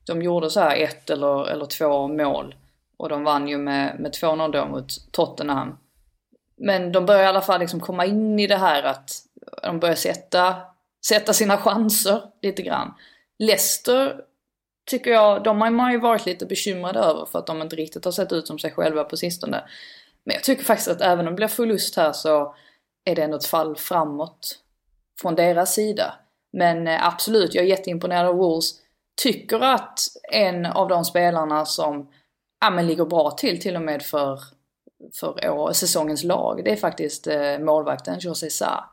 de 0.08 0.22
gjorde 0.22 0.50
så 0.50 0.60
här 0.60 0.78
ett 0.78 1.10
eller, 1.10 1.50
eller 1.50 1.66
två 1.66 2.08
mål. 2.08 2.56
Och 2.98 3.10
de 3.10 3.24
vann 3.24 3.48
ju 3.48 3.58
med, 3.58 4.00
med 4.00 4.12
2-0 4.12 4.52
då 4.52 4.66
mot 4.66 5.12
Tottenham. 5.12 5.78
Men 6.58 6.92
de 6.92 7.06
börjar 7.06 7.24
i 7.24 7.28
alla 7.28 7.42
fall 7.42 7.60
liksom 7.60 7.80
komma 7.80 8.06
in 8.06 8.40
i 8.40 8.48
det 8.48 8.58
här 8.58 8.84
att 8.84 9.12
de 9.64 9.80
börjar 9.80 9.96
sätta 9.96 10.56
sätta 11.08 11.34
sina 11.34 11.58
chanser 11.58 12.22
lite 12.42 12.62
grann. 12.62 12.94
Leicester 13.40 14.22
tycker 14.90 15.12
jag, 15.12 15.44
de 15.44 15.62
har 15.62 15.70
man 15.70 15.92
ju 15.92 16.00
varit 16.00 16.26
lite 16.26 16.46
bekymrade 16.46 17.00
över 17.00 17.26
för 17.26 17.40
att 17.40 17.48
de 17.48 17.62
inte 17.62 17.76
riktigt 17.76 18.06
har 18.06 18.12
sett 18.12 18.32
ut 18.32 18.48
som 18.48 18.60
sig 18.60 18.72
själva 18.72 19.04
på 19.04 19.18
sistone. 19.18 19.64
Men 20.24 20.34
jag 20.34 20.44
tycker 20.44 20.64
faktiskt 20.64 20.90
att 20.90 21.02
även 21.02 21.28
om 21.28 21.34
det 21.34 21.38
blir 21.38 21.48
förlust 21.48 21.96
här 21.96 22.12
så 22.12 22.56
är 23.06 23.16
det 23.16 23.24
ändå 23.24 23.38
ett 23.38 23.46
fall 23.46 23.76
framåt 23.76 24.60
från 25.22 25.36
deras 25.36 25.74
sida. 25.74 26.14
Men 26.54 26.88
eh, 26.88 27.08
absolut, 27.08 27.54
jag 27.54 27.64
är 27.66 27.70
jätteimponerad 27.70 28.28
av 28.28 28.36
Wolves. 28.36 28.72
Tycker 29.22 29.60
att 29.60 30.00
en 30.32 30.66
av 30.66 30.88
de 30.88 31.06
spelarna 31.06 31.66
som 31.66 32.10
ja, 32.62 32.70
men 32.70 32.88
ligger 32.88 33.06
bra 33.06 33.32
till 33.32 33.62
till 33.62 33.76
och 33.76 33.82
med 33.82 34.04
för, 34.04 34.40
för 35.20 35.50
år, 35.50 35.74
säsongens 35.74 36.24
lag, 36.24 36.62
det 36.66 36.72
är 36.72 36.76
faktiskt 36.76 37.28
eh, 37.28 37.60
målvakten 37.60 38.20
José 38.20 38.50
Sa. 38.50 38.86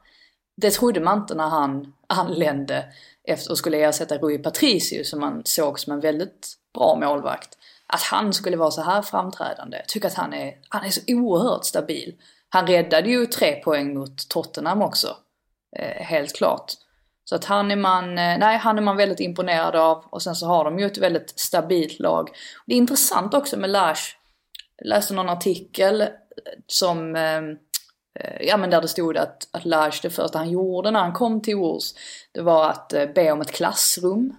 Det 0.61 0.71
trodde 0.71 1.01
man 1.01 1.18
inte 1.18 1.35
när 1.35 1.49
han 1.49 1.92
anlände 2.07 2.85
efter 3.25 3.51
och 3.51 3.59
skulle 3.59 3.79
ersätta 3.79 4.18
Rui 4.18 4.38
Patricio 4.38 5.05
som 5.05 5.21
man 5.21 5.42
såg 5.44 5.81
som 5.81 5.92
en 5.92 6.01
väldigt 6.01 6.55
bra 6.75 6.99
målvakt. 7.01 7.59
Att 7.87 8.03
han 8.03 8.33
skulle 8.33 8.57
vara 8.57 8.71
så 8.71 8.83
här 8.83 9.03
framträdande. 9.03 9.77
Jag 9.77 9.88
tycker 9.88 10.09
att 10.09 10.14
han 10.14 10.35
är, 10.35 10.55
han 10.68 10.85
är 10.85 10.90
så 10.90 11.01
oerhört 11.07 11.64
stabil. 11.64 12.14
Han 12.49 12.66
räddade 12.66 13.11
ju 13.11 13.27
tre 13.27 13.53
poäng 13.53 13.94
mot 13.94 14.29
Tottenham 14.29 14.83
också. 14.83 15.16
Eh, 15.77 16.05
helt 16.05 16.37
klart. 16.37 16.73
Så 17.25 17.35
att 17.35 17.44
han 17.44 17.71
är 17.71 17.77
man, 17.77 18.05
eh, 18.05 18.38
nej 18.38 18.59
han 18.59 18.79
är 18.79 18.83
man 18.83 18.97
väldigt 18.97 19.21
imponerad 19.21 19.77
av 19.77 20.05
och 20.11 20.23
sen 20.23 20.35
så 20.35 20.47
har 20.47 20.64
de 20.64 20.79
ju 20.79 20.87
ett 20.87 20.99
väldigt 20.99 21.38
stabilt 21.38 21.99
lag. 21.99 22.29
Det 22.66 22.75
är 22.75 22.79
intressant 22.79 23.35
också 23.35 23.57
med 23.57 23.71
Lash. 23.71 24.16
Jag 24.77 24.88
läste 24.88 25.14
någon 25.14 25.29
artikel 25.29 26.05
som 26.66 27.16
Eh, 27.16 27.42
Eh, 28.20 28.46
ja 28.46 28.57
men 28.57 28.70
där 28.70 28.81
det 28.81 28.88
stod 28.88 29.16
att, 29.16 29.48
att 29.50 29.64
Lars 29.64 30.00
det 30.00 30.11
första 30.11 30.38
han 30.38 30.50
gjorde 30.50 30.90
när 30.90 31.00
han 31.00 31.12
kom 31.12 31.40
till 31.40 31.57
Wolves, 31.57 31.94
det 32.33 32.40
var 32.40 32.70
att 32.70 32.92
eh, 32.92 33.07
be 33.14 33.33
om 33.33 33.40
ett 33.40 33.52
klassrum. 33.52 34.35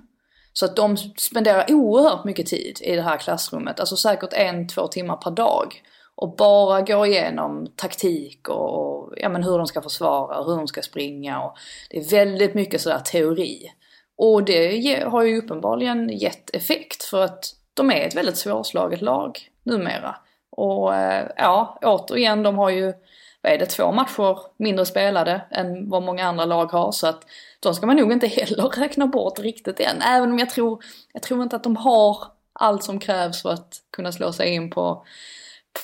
Så 0.54 0.66
att 0.66 0.76
de 0.76 0.98
spenderar 0.98 1.66
oerhört 1.72 2.26
mycket 2.26 2.48
tid 2.48 2.80
i 2.82 2.96
det 2.96 3.02
här 3.02 3.18
klassrummet, 3.18 3.80
alltså 3.80 3.96
säkert 3.96 4.34
en, 4.34 4.68
två 4.68 4.88
timmar 4.88 5.16
per 5.16 5.32
dag. 5.32 5.84
Och 6.16 6.36
bara 6.36 6.82
går 6.82 7.06
igenom 7.06 7.68
taktik 7.76 8.50
och, 8.50 8.80
och 8.80 9.14
ja, 9.18 9.30
men 9.30 9.44
hur 9.44 9.58
de 9.58 9.68
ska 9.68 9.82
försvara 9.82 10.40
och 10.40 10.46
hur 10.46 10.58
de 10.58 10.68
ska 10.68 10.82
springa. 10.82 11.42
Och 11.42 11.58
det 11.90 11.98
är 11.98 12.10
väldigt 12.10 12.54
mycket 12.54 12.82
sådär 12.82 13.00
teori. 13.00 13.72
Och 14.18 14.44
det 14.44 15.04
har 15.04 15.24
ju 15.24 15.38
uppenbarligen 15.38 16.10
gett 16.10 16.56
effekt 16.56 17.04
för 17.04 17.22
att 17.22 17.56
de 17.74 17.92
är 17.92 18.08
ett 18.08 18.16
väldigt 18.16 18.38
svårslaget 18.38 19.02
lag 19.02 19.40
numera. 19.64 20.16
Och 20.50 20.96
eh, 20.96 21.28
ja, 21.38 21.80
återigen, 21.82 22.44
de 22.44 22.58
har 22.58 22.70
ju 22.70 22.94
vad 23.42 23.52
är 23.52 23.58
det, 23.58 23.66
två 23.66 23.92
matcher 23.92 24.38
mindre 24.58 24.86
spelade 24.86 25.42
än 25.52 25.90
vad 25.90 26.04
många 26.04 26.28
andra 26.28 26.46
lag 26.46 26.66
har. 26.66 26.92
Så 26.92 27.08
att 27.08 27.26
de 27.60 27.76
ska 27.76 27.86
man 27.86 27.96
nog 27.96 28.12
inte 28.12 28.28
heller 28.28 28.70
räkna 28.70 29.08
bort 29.08 29.40
riktigt 29.40 29.80
än. 29.80 30.02
Även 30.02 30.32
om 30.32 30.40
jag 30.40 30.50
tror, 30.50 30.84
jag 31.14 31.22
tror 31.22 31.44
inte 31.44 31.56
att 31.56 31.64
de 31.64 31.76
har 31.76 32.18
allt 32.54 32.84
som 32.84 33.00
krävs 33.00 33.42
för 33.42 33.50
att 33.50 33.82
kunna 33.92 34.12
slå 34.12 34.34
sig 34.34 34.50
in 34.50 34.70
på, 34.70 35.06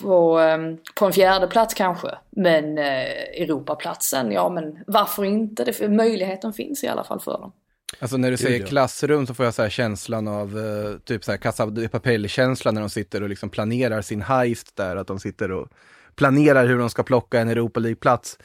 på, 0.01 0.39
ehm, 0.39 0.77
på 0.95 1.05
en 1.05 1.13
fjärde 1.13 1.47
plats 1.47 1.73
kanske. 1.73 2.07
Men 2.29 2.77
eh, 2.77 3.03
Europaplatsen, 3.41 4.31
ja 4.31 4.49
men 4.49 4.79
varför 4.87 5.25
inte? 5.25 5.63
Det, 5.63 5.89
möjligheten 5.89 6.53
finns 6.53 6.83
i 6.83 6.87
alla 6.87 7.03
fall 7.03 7.19
för 7.19 7.31
dem. 7.31 7.51
Alltså 7.99 8.17
när 8.17 8.31
du 8.31 8.37
säger 8.37 8.65
klassrum 8.65 9.27
så 9.27 9.33
får 9.33 9.45
jag 9.45 9.53
så 9.53 9.61
här 9.61 9.69
känslan 9.69 10.27
av, 10.27 10.57
uh, 10.57 10.97
typ 10.97 11.23
så 11.23 11.31
här 11.31 11.37
Casa 11.37 11.65
de 11.65 11.87
Papel-känslan 11.87 12.73
när 12.73 12.81
de 12.81 12.89
sitter 12.89 13.23
och 13.23 13.29
liksom 13.29 13.49
planerar 13.49 14.01
sin 14.01 14.21
heist 14.21 14.75
där, 14.75 14.95
att 14.95 15.07
de 15.07 15.19
sitter 15.19 15.51
och 15.51 15.67
planerar 16.15 16.67
hur 16.67 16.77
de 16.77 16.89
ska 16.89 17.03
plocka 17.03 17.39
en 17.39 17.49
Europa 17.49 17.79
League-plats. 17.79 18.37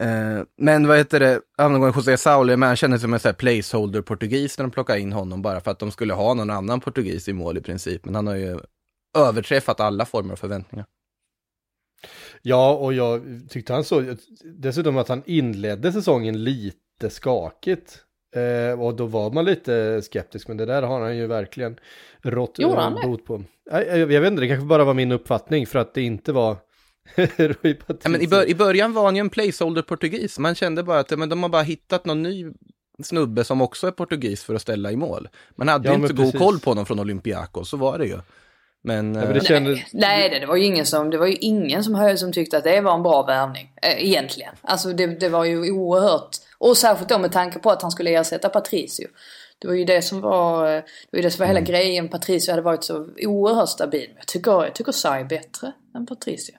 Eh, 0.00 0.42
men 0.56 0.86
vad 0.86 0.98
heter 0.98 1.20
det, 1.20 1.40
angående 1.56 1.92
José 1.96 2.16
Sauli, 2.16 2.56
men 2.56 2.66
han 2.66 2.76
kändes 2.76 3.02
som 3.02 3.14
en 3.14 3.20
sån 3.20 3.28
här 3.28 3.34
placeholder-portugis 3.34 4.58
när 4.58 4.64
de 4.64 4.70
plockade 4.70 5.00
in 5.00 5.12
honom 5.12 5.42
bara 5.42 5.60
för 5.60 5.70
att 5.70 5.78
de 5.78 5.90
skulle 5.90 6.14
ha 6.14 6.34
någon 6.34 6.50
annan 6.50 6.80
portugis 6.80 7.28
i 7.28 7.32
mål 7.32 7.58
i 7.58 7.60
princip. 7.60 8.04
Men 8.04 8.14
han 8.14 8.26
har 8.26 8.34
ju 8.34 8.58
överträffat 9.18 9.80
alla 9.80 10.04
former 10.04 10.32
av 10.32 10.36
förväntningar. 10.36 10.86
Ja, 12.42 12.74
och 12.74 12.94
jag 12.94 13.22
tyckte 13.48 13.72
han 13.72 13.84
så, 13.84 14.16
dessutom 14.44 14.96
att 14.96 15.08
han 15.08 15.22
inledde 15.26 15.92
säsongen 15.92 16.44
lite 16.44 17.10
skakigt. 17.10 18.02
Eh, 18.36 18.80
och 18.80 18.96
då 18.96 19.06
var 19.06 19.30
man 19.30 19.44
lite 19.44 20.02
skeptisk, 20.02 20.48
men 20.48 20.56
det 20.56 20.66
där 20.66 20.82
har 20.82 21.00
han 21.00 21.16
ju 21.16 21.26
verkligen 21.26 21.76
rått 22.22 22.58
bot 23.04 23.24
på. 23.24 23.44
Jag, 23.70 23.86
jag, 23.86 24.12
jag 24.12 24.20
vet 24.20 24.30
inte, 24.30 24.40
det 24.40 24.48
kanske 24.48 24.66
bara 24.66 24.84
var 24.84 24.94
min 24.94 25.12
uppfattning 25.12 25.66
för 25.66 25.78
att 25.78 25.94
det 25.94 26.02
inte 26.02 26.32
var. 26.32 26.56
Ja, 28.02 28.08
men 28.08 28.20
i, 28.22 28.26
bör, 28.28 28.48
I 28.48 28.54
början 28.54 28.92
var 28.92 29.04
han 29.04 29.16
ju 29.16 29.20
en 29.20 29.30
placeholder-portugis. 29.30 30.38
Man 30.38 30.54
kände 30.54 30.82
bara 30.82 30.98
att 30.98 31.18
men 31.18 31.28
de 31.28 31.42
har 31.42 31.50
bara 31.50 31.62
hittat 31.62 32.04
någon 32.04 32.22
ny 32.22 32.46
snubbe 33.02 33.44
som 33.44 33.60
också 33.60 33.86
är 33.86 33.90
portugis 33.90 34.44
för 34.44 34.54
att 34.54 34.62
ställa 34.62 34.92
i 34.92 34.96
mål. 34.96 35.28
Man 35.56 35.68
hade 35.68 35.88
Ja, 35.88 35.94
ju 35.96 36.00
inte 36.02 36.14
god 36.14 36.38
koll 36.38 36.58
på 36.60 36.70
honom 36.70 36.86
från 36.86 37.00
Olympiakos, 37.00 37.70
så 37.70 37.76
var 37.76 37.98
det 37.98 38.06
ju. 38.06 38.18
Men, 38.82 39.14
Ja, 39.14 39.20
men 39.20 39.28
eh, 39.28 39.34
det 39.34 39.44
kändes... 39.46 39.74
Nej, 39.74 39.86
nej 39.92 40.30
det, 40.30 40.38
det 40.38 40.46
var 40.46 40.56
ju 40.56 40.64
ingen 40.64 40.86
som, 40.86 41.10
det 41.10 41.18
var 41.18 41.26
ju 41.26 41.34
ingen 41.34 41.84
som, 41.84 41.94
hö- 41.94 42.16
som 42.16 42.32
tyckte 42.32 42.58
att 42.58 42.64
det 42.64 42.80
var 42.80 42.94
en 42.94 43.02
bra 43.02 43.22
värvning. 43.22 43.72
Eh, 43.82 44.04
egentligen. 44.06 44.54
Alltså 44.62 44.92
det, 44.92 45.06
det 45.06 45.28
var 45.28 45.44
ju 45.44 45.70
oerhört. 45.70 46.28
Och 46.58 46.76
särskilt 46.76 47.08
då 47.08 47.18
med 47.18 47.32
tanke 47.32 47.58
på 47.58 47.70
att 47.70 47.82
han 47.82 47.90
skulle 47.90 48.10
ersätta 48.10 48.48
Patricio. 48.48 49.08
Det 49.58 49.68
var 49.68 49.74
ju 49.74 49.84
det 49.84 50.02
som 50.02 50.20
var, 50.20 50.66
eh, 50.66 50.72
det 50.74 50.82
var, 51.10 51.16
ju 51.18 51.22
det 51.22 51.30
som 51.30 51.38
var 51.38 51.46
hela 51.46 51.58
Mm. 51.58 51.70
grejen. 51.70 52.08
Patricio 52.08 52.50
hade 52.52 52.62
varit 52.62 52.84
så 52.84 53.08
oerhört 53.22 53.68
stabil. 53.68 54.06
Men 54.08 54.16
jag 54.16 54.26
tycker, 54.26 54.50
jag 54.52 54.74
tycker 54.74 54.92
Sai 54.92 55.20
är 55.20 55.24
bättre 55.24 55.72
än 55.94 56.06
Patricio. 56.06 56.54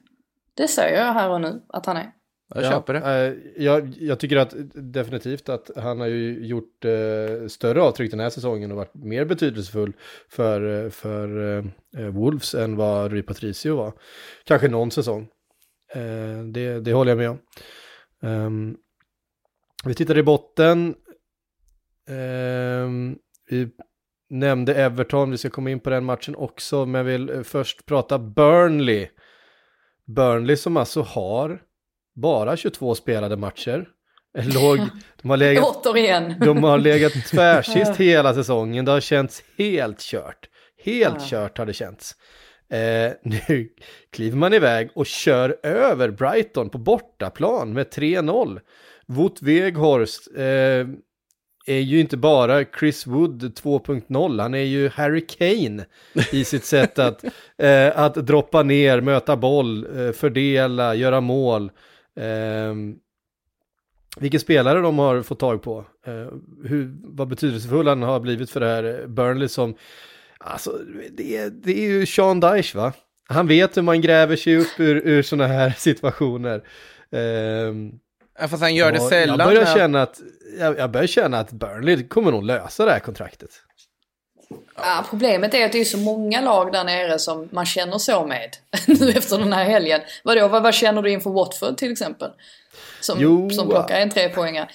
Det 0.58 0.68
säger 0.68 1.06
jag 1.06 1.14
här 1.14 1.30
och 1.30 1.42
nu 1.42 1.62
att 1.70 1.86
han 1.86 1.98
är. 1.98 2.12
jag 2.56 2.64
köper 2.64 2.94
det. 2.94 3.00
eh, 3.28 3.64
jag, 3.64 3.96
jag 4.00 4.20
tycker 4.20 4.38
att 4.38 4.54
definitivt 4.74 5.50
att 5.50 5.72
han 5.76 6.00
har 6.00 6.08
ju 6.08 6.46
gjort 6.46 6.86
eh, 6.86 7.48
större 7.48 7.82
avtryck 7.82 8.12
den 8.12 8.20
här 8.20 8.30
säsongen 8.30 8.72
och 8.72 8.78
varit 8.78 8.96
mer 8.96 9.26
betydelsefull 9.26 9.94
för, 10.30 10.86
eh, 10.86 10.90
för 10.90 11.58
eh, 11.98 12.06
Wolves 12.08 12.56
än 12.56 12.76
vad 12.76 13.12
Rui 13.12 13.22
Patricio 13.22 13.76
var. 13.76 13.94
Kanske 14.46 14.68
någon 14.68 14.92
säsong. 14.92 15.28
Eh, 15.94 16.44
det, 16.54 16.80
det 16.80 16.94
håller 16.94 17.12
jag 17.12 17.18
med 17.18 17.30
om. 17.30 17.40
Ehm, 18.24 18.78
vi 19.86 19.94
tittar 19.94 20.18
i 20.18 20.24
botten. 20.24 20.96
Ehm, 22.10 23.18
vi 23.50 23.70
nämnde 24.30 24.76
Everton, 24.76 25.32
vi 25.32 25.38
ska 25.38 25.50
komma 25.50 25.70
in 25.70 25.80
på 25.80 25.90
den 25.90 26.04
matchen 26.06 26.36
också, 26.36 26.86
men 26.86 27.06
vill 27.06 27.30
eh, 27.30 27.42
först 27.44 27.86
prata 27.86 28.20
Burnley. 28.20 29.08
Burnley 30.08 30.56
som 30.56 30.78
alltså 30.78 31.02
har 31.02 31.60
bara 32.16 32.58
22 32.58 32.96
spelade 32.96 33.38
matcher. 33.38 33.88
Låg, 34.38 34.78
de, 35.22 35.30
har 35.30 35.38
legat, 35.38 35.86
Återigen. 35.86 36.34
de 36.40 36.64
har 36.64 36.78
legat 36.78 37.14
tvärsist 37.14 37.96
hela 37.98 38.34
säsongen. 38.34 38.86
Det 38.86 38.92
har 38.92 39.00
känts 39.00 39.44
helt 39.58 40.00
kört. 40.02 40.50
Helt 40.84 41.16
Ja. 41.20 41.28
kört 41.30 41.58
har 41.58 41.66
det 41.66 41.74
känts. 41.74 42.16
Eh, 42.70 43.12
nu 43.24 43.70
kliver 44.12 44.38
man 44.38 44.54
iväg 44.54 44.90
och 44.96 45.06
kör 45.06 45.58
över 45.64 46.10
Brighton 46.12 46.70
på 46.70 46.78
bortaplan 46.78 47.74
med 47.74 47.88
3-0. 47.88 48.60
Wout 49.08 49.42
Weghorst 49.42 50.28
eh, 50.38 50.88
är 51.68 51.80
ju 51.80 52.00
inte 52.00 52.18
bara 52.18 52.66
Chris 52.80 53.08
Wood 53.08 53.44
2.0, 53.44 54.42
han 54.42 54.54
är 54.54 54.64
ju 54.64 54.90
Harry 54.90 55.26
Kane 55.28 55.86
i 56.32 56.44
sitt 56.44 56.66
sätt 56.76 57.00
att, 57.00 57.24
eh, 57.58 58.00
att 58.00 58.16
droppa 58.16 58.64
ner, 58.64 59.02
möta 59.02 59.38
boll, 59.38 60.00
eh, 60.00 60.12
fördela, 60.12 60.96
göra 60.96 61.22
mål. 61.22 61.72
Eh, 62.16 62.76
vilken 64.20 64.40
spelare 64.40 64.82
de 64.82 65.00
har 65.00 65.22
fått 65.22 65.40
tag 65.40 65.62
på. 65.64 65.86
Eh, 66.06 66.28
hur, 66.64 66.96
vad 67.04 67.28
betydelsefull 67.28 67.88
han 67.88 68.04
har 68.04 68.20
blivit 68.20 68.50
för 68.50 68.60
det 68.60 68.68
här 68.68 69.08
Burnley 69.08 69.48
som, 69.48 69.76
alltså 70.38 70.80
det 71.12 71.38
är, 71.38 71.50
det 71.50 71.86
är 71.86 71.90
ju 71.90 72.06
Sean 72.06 72.40
Dyche 72.40 72.78
va? 72.78 72.94
Han 73.30 73.48
vet 73.48 73.78
hur 73.78 73.82
man 73.82 74.02
gräver 74.02 74.36
sig 74.36 74.58
upp 74.58 74.80
ur, 74.80 74.96
ur 74.96 75.22
sådana 75.22 75.48
här 75.54 75.70
situationer. 75.78 76.64
Ja, 77.10 78.07
Fast 78.40 78.62
han 78.62 78.76
gör 78.76 78.92
det 78.92 79.00
och 79.00 79.10
sällan. 79.10 79.40
Jag 79.40 79.48
börjar, 79.48 79.76
känna 79.76 80.02
att, 80.02 80.20
jag, 80.60 80.78
jag 80.78 80.92
börjar 80.92 81.08
känna 81.08 81.40
att 81.40 81.52
Burnley 81.52 82.08
kommer 82.08 82.32
nog 82.32 82.44
lösa 82.44 82.86
det 82.86 82.92
här 82.92 83.00
kontraktet. 83.00 83.50
Ja, 84.76 85.06
problemet 85.10 85.54
är 85.54 85.66
att 85.66 85.72
det 85.72 85.80
är 85.80 85.86
så 85.86 85.98
många 85.98 86.42
lag 86.42 86.72
där 86.72 86.84
nere 86.84 87.20
som 87.20 87.50
man 87.52 87.66
känner 87.66 87.98
så 87.98 88.26
med 88.26 88.58
nu 88.88 89.10
efter 89.10 89.38
den 89.38 89.54
här 89.54 89.64
helgen. 89.64 90.02
Vadå, 90.24 90.48
vad, 90.48 90.64
vad 90.64 90.74
känner 90.74 91.02
du 91.02 91.12
inför 91.12 91.30
Watford 91.30 91.78
till 91.78 91.92
exempel? 91.92 92.32
Som, 93.02 93.18
Jo, 93.20 93.50
som 93.50 93.70
plockar 93.70 93.96
en 93.96 94.10
trepoängare. 94.10 94.70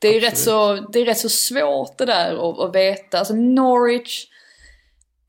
Det 0.00 0.16
är, 0.16 0.20
rätt 0.20 0.38
så, 0.38 0.74
det 0.74 1.00
är 1.00 1.04
rätt 1.04 1.18
så 1.18 1.28
svårt 1.28 1.98
det 1.98 2.04
där 2.04 2.50
att, 2.50 2.58
att 2.58 2.74
veta. 2.74 3.18
Alltså 3.18 3.34
Norwich, 3.34 4.26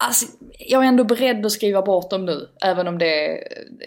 alltså, 0.02 0.26
jag 0.60 0.84
är 0.84 0.88
ändå 0.88 1.04
beredd 1.04 1.45
att 1.45 1.52
skriva 1.52 1.82
bort 1.82 2.10
dem 2.10 2.26
nu. 2.26 2.49
Även 2.62 2.88
om 2.88 2.97
det 2.97 3.43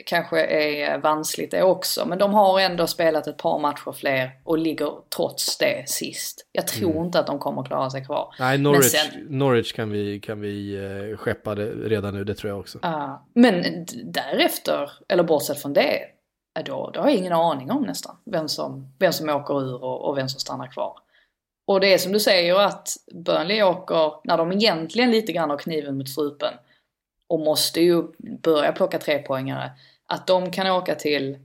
kanske 0.07 0.45
är 0.47 0.99
vanskligt 0.99 1.51
det 1.51 1.63
också. 1.63 2.07
Men 2.07 2.19
de 2.19 2.35
har 2.35 2.61
ändå 2.61 2.87
spelat 2.87 3.27
ett 3.27 3.39
par 3.39 3.59
matcher 3.59 3.93
fler 3.93 4.31
och 4.45 4.59
ligger 4.59 4.91
trots 5.17 5.59
det 5.59 5.89
sist. 5.89 6.47
Jag 6.53 6.67
tror 6.67 7.05
inte 7.05 7.19
att 7.21 7.27
de 7.27 7.39
kommer 7.39 7.63
klara 7.65 7.91
sig 7.91 8.05
kvar. 8.05 8.35
Nej, 8.39 8.59
Norwich, 8.59 8.85
sen- 8.91 9.27
Norwich 9.39 9.73
kan 9.73 9.91
vi, 9.91 10.21
kan 10.21 10.41
vi 10.41 10.75
eh, 11.11 11.17
skeppa 11.17 11.55
redan 11.55 12.15
nu, 12.15 12.25
det 12.25 12.35
tror 12.35 12.51
jag 12.51 12.61
också. 12.61 12.79
Ja, 12.83 13.27
men 13.35 13.65
därefter, 14.05 14.91
eller 15.09 15.23
bortsett 15.23 15.63
från 15.63 15.73
det, 15.73 15.99
ja, 16.55 16.63
då, 16.63 16.91
då 16.95 17.01
har 17.01 17.09
jag 17.09 17.17
ingen 17.19 17.33
aning 17.33 17.71
om 17.71 17.83
nästan 17.83 18.17
vem 18.33 18.49
som, 18.49 18.95
vem 18.99 19.13
som 19.13 19.29
åker 19.29 19.63
ur 19.63 19.85
och, 19.85 20.09
och 20.09 20.19
vem 20.19 20.29
som 20.29 20.41
stannar 20.41 20.73
kvar. 20.73 20.99
Och 21.67 21.81
det 21.81 21.95
är 21.95 21.99
som 21.99 22.13
du 22.13 22.21
säger 22.21 22.55
att 22.55 22.89
Burnley 23.13 23.63
åker, 23.63 24.13
när 24.25 24.39
de 24.39 24.53
egentligen 24.53 25.11
lite 25.11 25.33
grann 25.33 25.51
har 25.51 25.59
kniven 25.59 25.99
mot 25.99 26.09
strupen 26.09 26.55
och 27.29 27.41
måste 27.41 27.81
ju 27.81 28.03
börja 28.43 28.73
plocka 28.73 28.99
trepoängare, 28.99 29.71
att 30.07 30.27
de 30.27 30.51
kan 30.51 30.67
åka 30.67 30.95
till, 30.95 31.39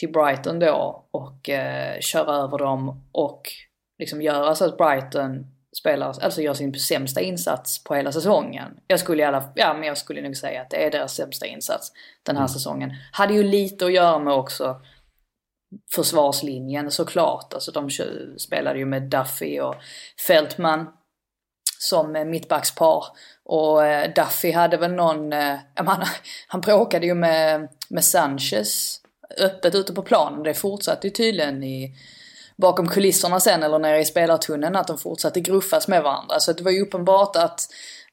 till 0.00 0.12
Brighton 0.12 0.58
då 0.58 1.04
och 1.10 1.48
eh, 1.48 2.00
köra 2.00 2.36
över 2.36 2.58
dem 2.58 3.04
och 3.12 3.42
liksom 3.98 4.22
göra 4.22 4.54
så 4.54 4.64
att 4.64 4.76
Brighton 4.76 5.46
spelar, 5.76 6.06
alltså 6.06 6.42
gör 6.42 6.54
sin 6.54 6.74
sämsta 6.74 7.20
insats 7.20 7.84
på 7.84 7.94
hela 7.94 8.12
säsongen. 8.12 8.80
Jag 8.86 9.00
skulle 9.00 9.22
i 9.22 9.26
alla 9.26 9.52
ja 9.54 9.74
men 9.74 9.82
jag 9.82 9.98
skulle 9.98 10.22
nog 10.22 10.36
säga 10.36 10.62
att 10.62 10.70
det 10.70 10.86
är 10.86 10.90
deras 10.90 11.14
sämsta 11.14 11.46
insats 11.46 11.92
den 12.22 12.36
här 12.36 12.46
säsongen. 12.46 12.94
Hade 13.12 13.34
ju 13.34 13.42
lite 13.42 13.86
att 13.86 13.92
göra 13.92 14.18
med 14.18 14.34
också 14.34 14.80
försvarslinjen 15.94 16.90
såklart. 16.90 17.54
Alltså 17.54 17.72
de 17.72 17.90
spelade 18.38 18.78
ju 18.78 18.86
med 18.86 19.02
Duffy 19.02 19.60
och 19.60 19.74
Fältman 20.26 20.86
som 21.78 22.16
eh, 22.16 22.24
mittbackspar. 22.24 23.04
Och 23.44 23.86
eh, 23.86 24.12
Duffy 24.14 24.52
hade 24.52 24.76
väl 24.76 24.92
någon, 24.92 25.32
ja, 25.32 25.58
men 25.76 25.86
han, 25.86 26.04
han 26.48 26.60
bråkade 26.60 27.06
ju 27.06 27.14
med, 27.14 27.68
med 27.88 28.04
Sanchez 28.04 29.00
öppet 29.36 29.74
ute 29.74 29.92
på 29.92 30.02
planen. 30.02 30.42
Det 30.42 30.54
fortsatte 30.54 31.06
ju 31.06 31.10
tydligen 31.10 31.62
i, 31.62 31.94
bakom 32.56 32.88
kulisserna 32.88 33.40
sen 33.40 33.62
eller 33.62 33.78
nere 33.78 34.00
i 34.00 34.04
spelartunneln 34.04 34.76
att 34.76 34.86
de 34.86 34.98
fortsatte 34.98 35.40
gruffas 35.40 35.88
med 35.88 36.02
varandra. 36.02 36.40
Så 36.40 36.52
det 36.52 36.62
var 36.62 36.70
ju 36.70 36.82
uppenbart 36.82 37.36
att 37.36 37.60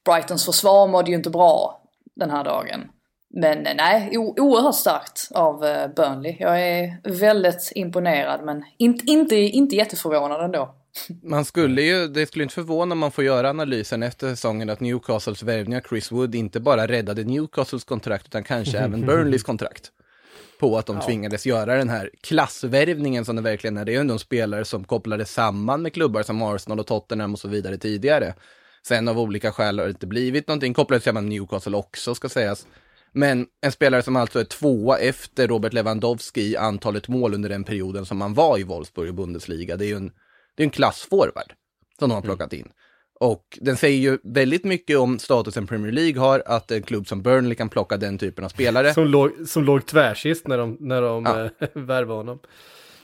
Brightons 0.05 0.45
försvar 0.45 0.87
mådde 0.87 1.11
ju 1.11 1.17
inte 1.17 1.29
bra 1.29 1.81
den 2.15 2.31
här 2.31 2.43
dagen. 2.43 2.89
Men 3.35 3.67
eh, 3.67 3.73
nej, 3.75 4.17
o- 4.17 4.35
oerhört 4.37 4.75
starkt 4.75 5.27
av 5.31 5.65
eh, 5.65 5.87
Burnley. 5.95 6.35
Jag 6.39 6.61
är 6.61 6.97
väldigt 7.03 7.71
imponerad 7.75 8.45
men 8.45 8.63
inte, 8.77 9.11
inte, 9.11 9.35
inte 9.35 9.75
jätteförvånad 9.75 10.43
ändå. 10.45 10.75
Man 11.23 11.45
skulle 11.45 11.81
ju, 11.81 12.07
det 12.07 12.25
skulle 12.25 12.43
inte 12.43 12.55
förvåna 12.55 12.93
om 12.93 12.99
man 12.99 13.11
får 13.11 13.23
göra 13.23 13.49
analysen 13.49 14.03
efter 14.03 14.29
säsongen 14.29 14.69
att 14.69 14.79
Newcastles 14.79 15.43
värvning 15.43 15.77
av 15.77 15.81
Chris 15.81 16.11
Wood 16.11 16.35
inte 16.35 16.59
bara 16.59 16.87
räddade 16.87 17.23
Newcastles 17.23 17.83
kontrakt 17.83 18.25
utan 18.25 18.43
kanske 18.43 18.77
även 18.77 19.01
Burnleys 19.05 19.43
kontrakt. 19.43 19.91
På 20.59 20.77
att 20.77 20.85
de 20.85 21.01
tvingades 21.01 21.45
göra 21.45 21.75
den 21.75 21.89
här 21.89 22.09
klassvärvningen 22.21 23.25
som 23.25 23.35
det 23.35 23.41
verkligen 23.41 23.77
är. 23.77 23.85
Det 23.85 23.91
är 23.91 23.93
ju 23.93 23.99
ändå 23.99 24.13
en 24.13 24.19
spelare 24.19 24.65
som 24.65 24.83
kopplades 24.83 25.33
samman 25.33 25.81
med 25.81 25.93
klubbar 25.93 26.23
som 26.23 26.41
Arsenal 26.41 26.79
och 26.79 26.87
Tottenham 26.87 27.33
och 27.33 27.39
så 27.39 27.47
vidare 27.47 27.77
tidigare. 27.77 28.33
Sen 28.87 29.07
av 29.07 29.19
olika 29.19 29.51
skäl 29.51 29.79
har 29.79 29.85
det 29.85 29.91
inte 29.91 30.07
blivit 30.07 30.47
någonting, 30.47 30.73
kopplades 30.73 31.03
samman 31.03 31.23
med 31.23 31.33
Newcastle 31.33 31.77
också 31.77 32.15
ska 32.15 32.29
sägas. 32.29 32.67
Men 33.15 33.47
en 33.61 33.71
spelare 33.71 34.01
som 34.01 34.15
alltså 34.15 34.39
är 34.39 34.43
tvåa 34.43 34.97
efter 34.97 35.47
Robert 35.47 35.73
Lewandowski 35.73 36.41
i 36.41 36.57
antalet 36.57 37.07
mål 37.07 37.33
under 37.33 37.49
den 37.49 37.63
perioden 37.63 38.05
som 38.05 38.21
han 38.21 38.33
var 38.33 38.57
i 38.59 38.63
Wolfsburg 38.63 39.09
och 39.09 39.15
Bundesliga. 39.15 39.77
Det 39.77 39.85
är 39.85 39.87
ju 39.87 39.95
en, 39.95 40.11
det 40.55 40.63
är 40.63 40.65
en 40.65 40.69
klassforward 40.71 41.53
som 41.99 42.09
de 42.09 42.15
har 42.15 42.21
plockat 42.21 42.53
in. 42.53 42.67
Och 43.19 43.57
den 43.61 43.77
säger 43.77 43.97
ju 43.99 44.17
väldigt 44.23 44.63
mycket 44.63 44.97
om 44.97 45.19
statusen 45.19 45.67
Premier 45.67 45.91
League 45.91 46.19
har, 46.21 46.43
att 46.45 46.71
en 46.71 46.81
klubb 46.83 47.07
som 47.07 47.21
Burnley 47.21 47.55
kan 47.55 47.69
plocka 47.69 47.97
den 47.97 48.17
typen 48.17 48.45
av 48.45 48.49
spelare. 48.49 48.93
Som 48.93 49.05
låg, 49.07 49.31
som 49.47 49.63
låg 49.63 49.85
tvärsist 49.85 50.47
när 50.47 50.57
de, 50.57 50.77
när 50.79 51.01
de 51.01 51.25
Ja. 51.25 51.43
eh, 51.43 51.67
värvade 51.73 52.19
honom. 52.19 52.39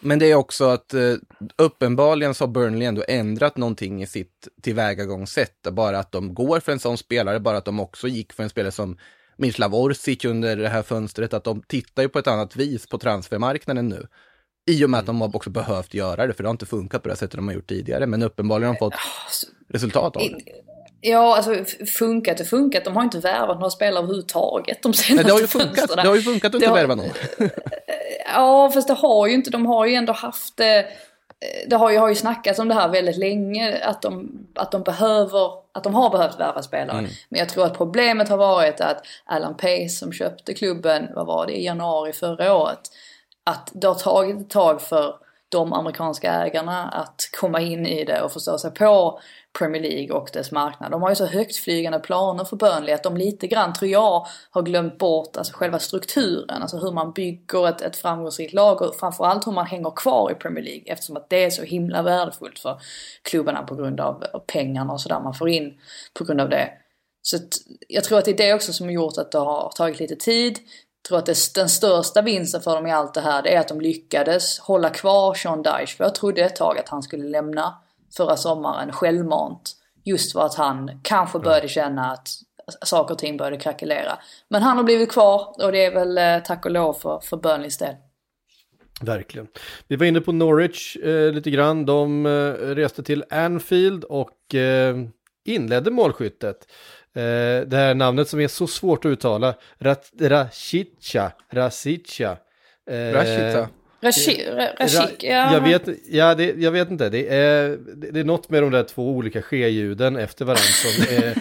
Men 0.01 0.19
det 0.19 0.31
är 0.31 0.35
också 0.35 0.65
att 0.65 0.93
eh, 0.93 1.13
uppenbarligen 1.57 2.33
så 2.33 2.43
har 2.43 2.51
Burnley 2.51 2.87
ändå 2.87 3.03
ändrat 3.07 3.57
någonting 3.57 4.03
i 4.03 4.07
sitt 4.07 4.47
tillvägagångssätt. 4.61 5.67
Bara 5.71 5.99
att 5.99 6.11
de 6.11 6.33
går 6.33 6.59
för 6.59 6.71
en 6.71 6.79
sån 6.79 6.97
spelare, 6.97 7.39
bara 7.39 7.57
att 7.57 7.65
de 7.65 7.79
också 7.79 8.07
gick 8.07 8.33
för 8.33 8.43
en 8.43 8.49
spelare 8.49 8.71
som 8.71 8.97
Mislav 9.41 9.75
Orsic 9.75 10.25
under 10.25 10.55
det 10.55 10.69
här 10.69 10.83
fönstret, 10.83 11.33
att 11.33 11.43
de 11.43 11.61
tittar 11.67 12.03
ju 12.03 12.09
på 12.09 12.19
ett 12.19 12.27
annat 12.27 12.55
vis 12.55 12.87
på 12.87 12.97
transfermarknaden 12.97 13.87
nu. 13.89 14.07
I 14.71 14.85
och 14.85 14.89
med 14.89 14.99
att 14.99 15.05
de 15.05 15.21
har 15.21 15.35
också 15.35 15.49
behövt 15.49 15.93
göra 15.93 16.27
det, 16.27 16.33
för 16.33 16.43
det 16.43 16.49
har 16.49 16.53
inte 16.53 16.65
funkat 16.65 17.03
på 17.03 17.09
det 17.09 17.15
sättet 17.15 17.35
de 17.35 17.47
har 17.47 17.55
gjort 17.55 17.69
tidigare. 17.69 18.07
Men 18.07 18.23
uppenbarligen 18.23 18.67
har 18.67 18.73
de 18.73 18.79
fått 18.79 18.93
resultat 19.69 20.15
av 20.15 20.21
det. 20.21 20.37
Ja, 21.01 21.35
alltså 21.37 21.55
funkat 21.85 22.39
och 22.39 22.47
funkat. 22.47 22.85
De 22.85 22.95
har 22.95 23.03
inte 23.03 23.19
värvat 23.19 23.55
några 23.59 23.69
spelare 23.69 24.03
överhuvudtaget 24.03 24.83
de 24.83 24.93
senaste 24.93 25.27
det 25.27 25.33
har 25.33 25.39
ju 25.39 25.47
funkat, 25.47 25.89
det 25.95 26.07
har 26.07 26.15
ju 26.15 26.21
funkat 26.21 26.49
att 26.49 26.55
inte 26.55 26.67
har- 26.67 26.75
värva 26.75 26.95
någon. 26.95 27.09
Ja, 28.33 28.71
fast 28.73 28.87
det 28.87 28.93
har 28.93 29.27
ju 29.27 29.33
inte. 29.33 29.49
De 29.49 29.65
har 29.65 29.85
ju 29.85 29.93
ändå 29.95 30.13
haft 30.13 30.57
det. 31.67 31.75
har 31.75 31.91
ju, 31.91 31.97
har 31.97 32.09
ju 32.09 32.15
snackats 32.15 32.59
om 32.59 32.67
det 32.67 32.73
här 32.73 32.89
väldigt 32.89 33.17
länge, 33.17 33.79
att 33.83 34.01
de, 34.01 34.31
att 34.55 34.71
de 34.71 34.83
behöver, 34.83 35.51
att 35.71 35.83
de 35.83 35.95
har 35.95 36.09
behövt 36.09 36.39
värva 36.39 36.61
spelare. 36.61 36.97
Mm. 36.97 37.11
Men 37.29 37.39
jag 37.39 37.49
tror 37.49 37.65
att 37.65 37.77
problemet 37.77 38.29
har 38.29 38.37
varit 38.37 38.81
att 38.81 39.05
Alan 39.25 39.57
Pace 39.57 39.89
som 39.89 40.13
köpte 40.13 40.53
klubben, 40.53 41.09
vad 41.15 41.25
var 41.25 41.45
det, 41.45 41.53
i 41.53 41.65
januari 41.65 42.13
förra 42.13 42.55
året, 42.55 42.79
att 43.43 43.71
det 43.73 43.87
har 43.87 43.95
tagit 43.95 44.41
ett 44.41 44.49
tag 44.49 44.81
för 44.81 45.15
de 45.49 45.73
amerikanska 45.73 46.33
ägarna 46.33 46.87
att 46.87 47.29
komma 47.39 47.61
in 47.61 47.85
i 47.85 48.05
det 48.05 48.21
och 48.21 48.31
förstå 48.31 48.57
sig 48.57 48.71
på 48.71 49.19
Premier 49.57 49.81
League 49.81 50.15
och 50.17 50.29
dess 50.33 50.51
marknad. 50.51 50.91
De 50.91 51.01
har 51.01 51.09
ju 51.09 51.15
så 51.15 51.25
högtflygande 51.25 51.99
planer 51.99 52.43
för 52.43 52.55
Burnley 52.55 52.93
att 52.93 53.03
de 53.03 53.17
lite 53.17 53.47
grann, 53.47 53.73
tror 53.73 53.91
jag, 53.91 54.27
har 54.49 54.61
glömt 54.61 54.97
bort 54.97 55.37
alltså 55.37 55.53
själva 55.53 55.79
strukturen. 55.79 56.61
Alltså 56.61 56.77
hur 56.77 56.91
man 56.91 57.11
bygger 57.11 57.67
ett, 57.67 57.81
ett 57.81 57.97
framgångsrikt 57.97 58.53
lag 58.53 58.81
och 58.81 58.95
framförallt 58.95 59.47
hur 59.47 59.51
man 59.51 59.65
hänger 59.65 59.91
kvar 59.95 60.31
i 60.31 60.35
Premier 60.35 60.63
League 60.63 60.83
eftersom 60.85 61.17
att 61.17 61.29
det 61.29 61.43
är 61.43 61.49
så 61.49 61.63
himla 61.63 62.01
värdefullt 62.01 62.59
för 62.59 62.81
klubbarna 63.21 63.63
på 63.63 63.75
grund 63.75 63.99
av 63.99 64.23
pengarna 64.47 64.93
och 64.93 65.01
sådär 65.01 65.19
man 65.19 65.33
får 65.33 65.49
in 65.49 65.73
på 66.13 66.23
grund 66.23 66.41
av 66.41 66.49
det. 66.49 66.69
Så 67.21 67.37
jag 67.87 68.03
tror 68.03 68.17
att 68.17 68.25
det 68.25 68.31
är 68.31 68.37
det 68.47 68.53
också 68.53 68.73
som 68.73 68.85
har 68.85 68.93
gjort 68.93 69.17
att 69.17 69.31
det 69.31 69.39
har 69.39 69.71
tagit 69.75 69.99
lite 69.99 70.15
tid. 70.15 70.59
Jag 71.03 71.07
tror 71.07 71.17
att 71.17 71.25
det, 71.25 71.53
den 71.55 71.69
största 71.69 72.21
vinsten 72.21 72.61
för 72.61 72.75
dem 72.75 72.87
i 72.87 72.91
allt 72.91 73.13
det 73.13 73.21
här 73.21 73.41
det 73.41 73.55
är 73.55 73.59
att 73.59 73.67
de 73.67 73.81
lyckades 73.81 74.59
hålla 74.59 74.89
kvar 74.89 75.33
Sean 75.33 75.63
Dyche. 75.63 75.97
För 75.97 76.03
jag 76.03 76.15
trodde 76.15 76.41
ett 76.41 76.55
tag 76.55 76.77
att 76.79 76.89
han 76.89 77.03
skulle 77.03 77.29
lämna 77.29 77.81
förra 78.17 78.37
sommaren 78.37 78.91
självmant. 78.91 79.75
Just 80.03 80.33
för 80.33 80.45
att 80.45 80.55
han 80.55 80.99
kanske 81.03 81.39
började 81.39 81.67
känna 81.67 82.11
att 82.11 82.27
saker 82.85 83.13
och 83.13 83.19
ting 83.19 83.37
började 83.37 83.57
krackelera. 83.57 84.19
Men 84.49 84.61
han 84.61 84.77
har 84.77 84.83
blivit 84.83 85.11
kvar 85.11 85.55
och 85.63 85.71
det 85.71 85.85
är 85.85 85.93
väl 85.93 86.17
eh, 86.17 86.43
tack 86.47 86.65
och 86.65 86.71
lov 86.71 86.93
för, 86.93 87.19
för 87.19 87.37
Burnleys 87.37 87.77
del. 87.77 87.95
Verkligen. 89.01 89.47
Vi 89.87 89.95
var 89.95 90.05
inne 90.05 90.21
på 90.21 90.31
Norwich 90.31 90.97
eh, 90.97 91.31
lite 91.31 91.51
grann. 91.51 91.85
De 91.85 92.25
eh, 92.25 92.29
reste 92.75 93.03
till 93.03 93.23
Anfield 93.29 94.03
och 94.03 94.55
eh, 94.55 94.95
inledde 95.45 95.91
målskyttet. 95.91 96.67
Eh, 97.15 97.67
det 97.67 97.77
här 97.77 97.93
namnet 97.93 98.27
som 98.27 98.39
är 98.39 98.47
så 98.47 98.67
svårt 98.67 99.05
att 99.05 99.09
uttala. 99.09 99.53
Rashica. 100.19 101.31
Rashica. 101.49 102.37
Eh, 102.89 103.13
Rashica. 103.13 103.69
Rashik, 104.01 104.47
Rashik 104.79 105.23
ja. 105.23 105.53
Jag 105.53 105.61
vet, 105.61 105.83
ja, 106.09 106.35
det, 106.35 106.53
jag 106.57 106.71
vet 106.71 106.91
inte, 106.91 107.09
det 107.09 107.27
är, 107.35 107.77
det 108.11 108.19
är 108.19 108.23
något 108.23 108.49
med 108.49 108.63
de 108.63 108.71
där 108.71 108.83
två 108.83 109.09
olika 109.09 109.41
ske-ljuden 109.41 110.15
efter 110.15 110.45
varandra 110.45 110.61
som 110.61 111.05
är, 111.17 111.35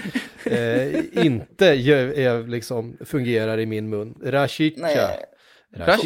eh, 0.44 1.26
inte 1.26 1.66
är, 1.66 2.48
liksom, 2.48 2.96
fungerar 3.04 3.60
i 3.60 3.66
min 3.66 3.88
mun. 3.88 4.14
Rashika. 4.24 5.10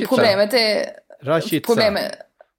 Problemet 0.08 0.54
är... 0.54 0.86
Rashitsa. 1.22 1.74
Problemet, 1.74 2.12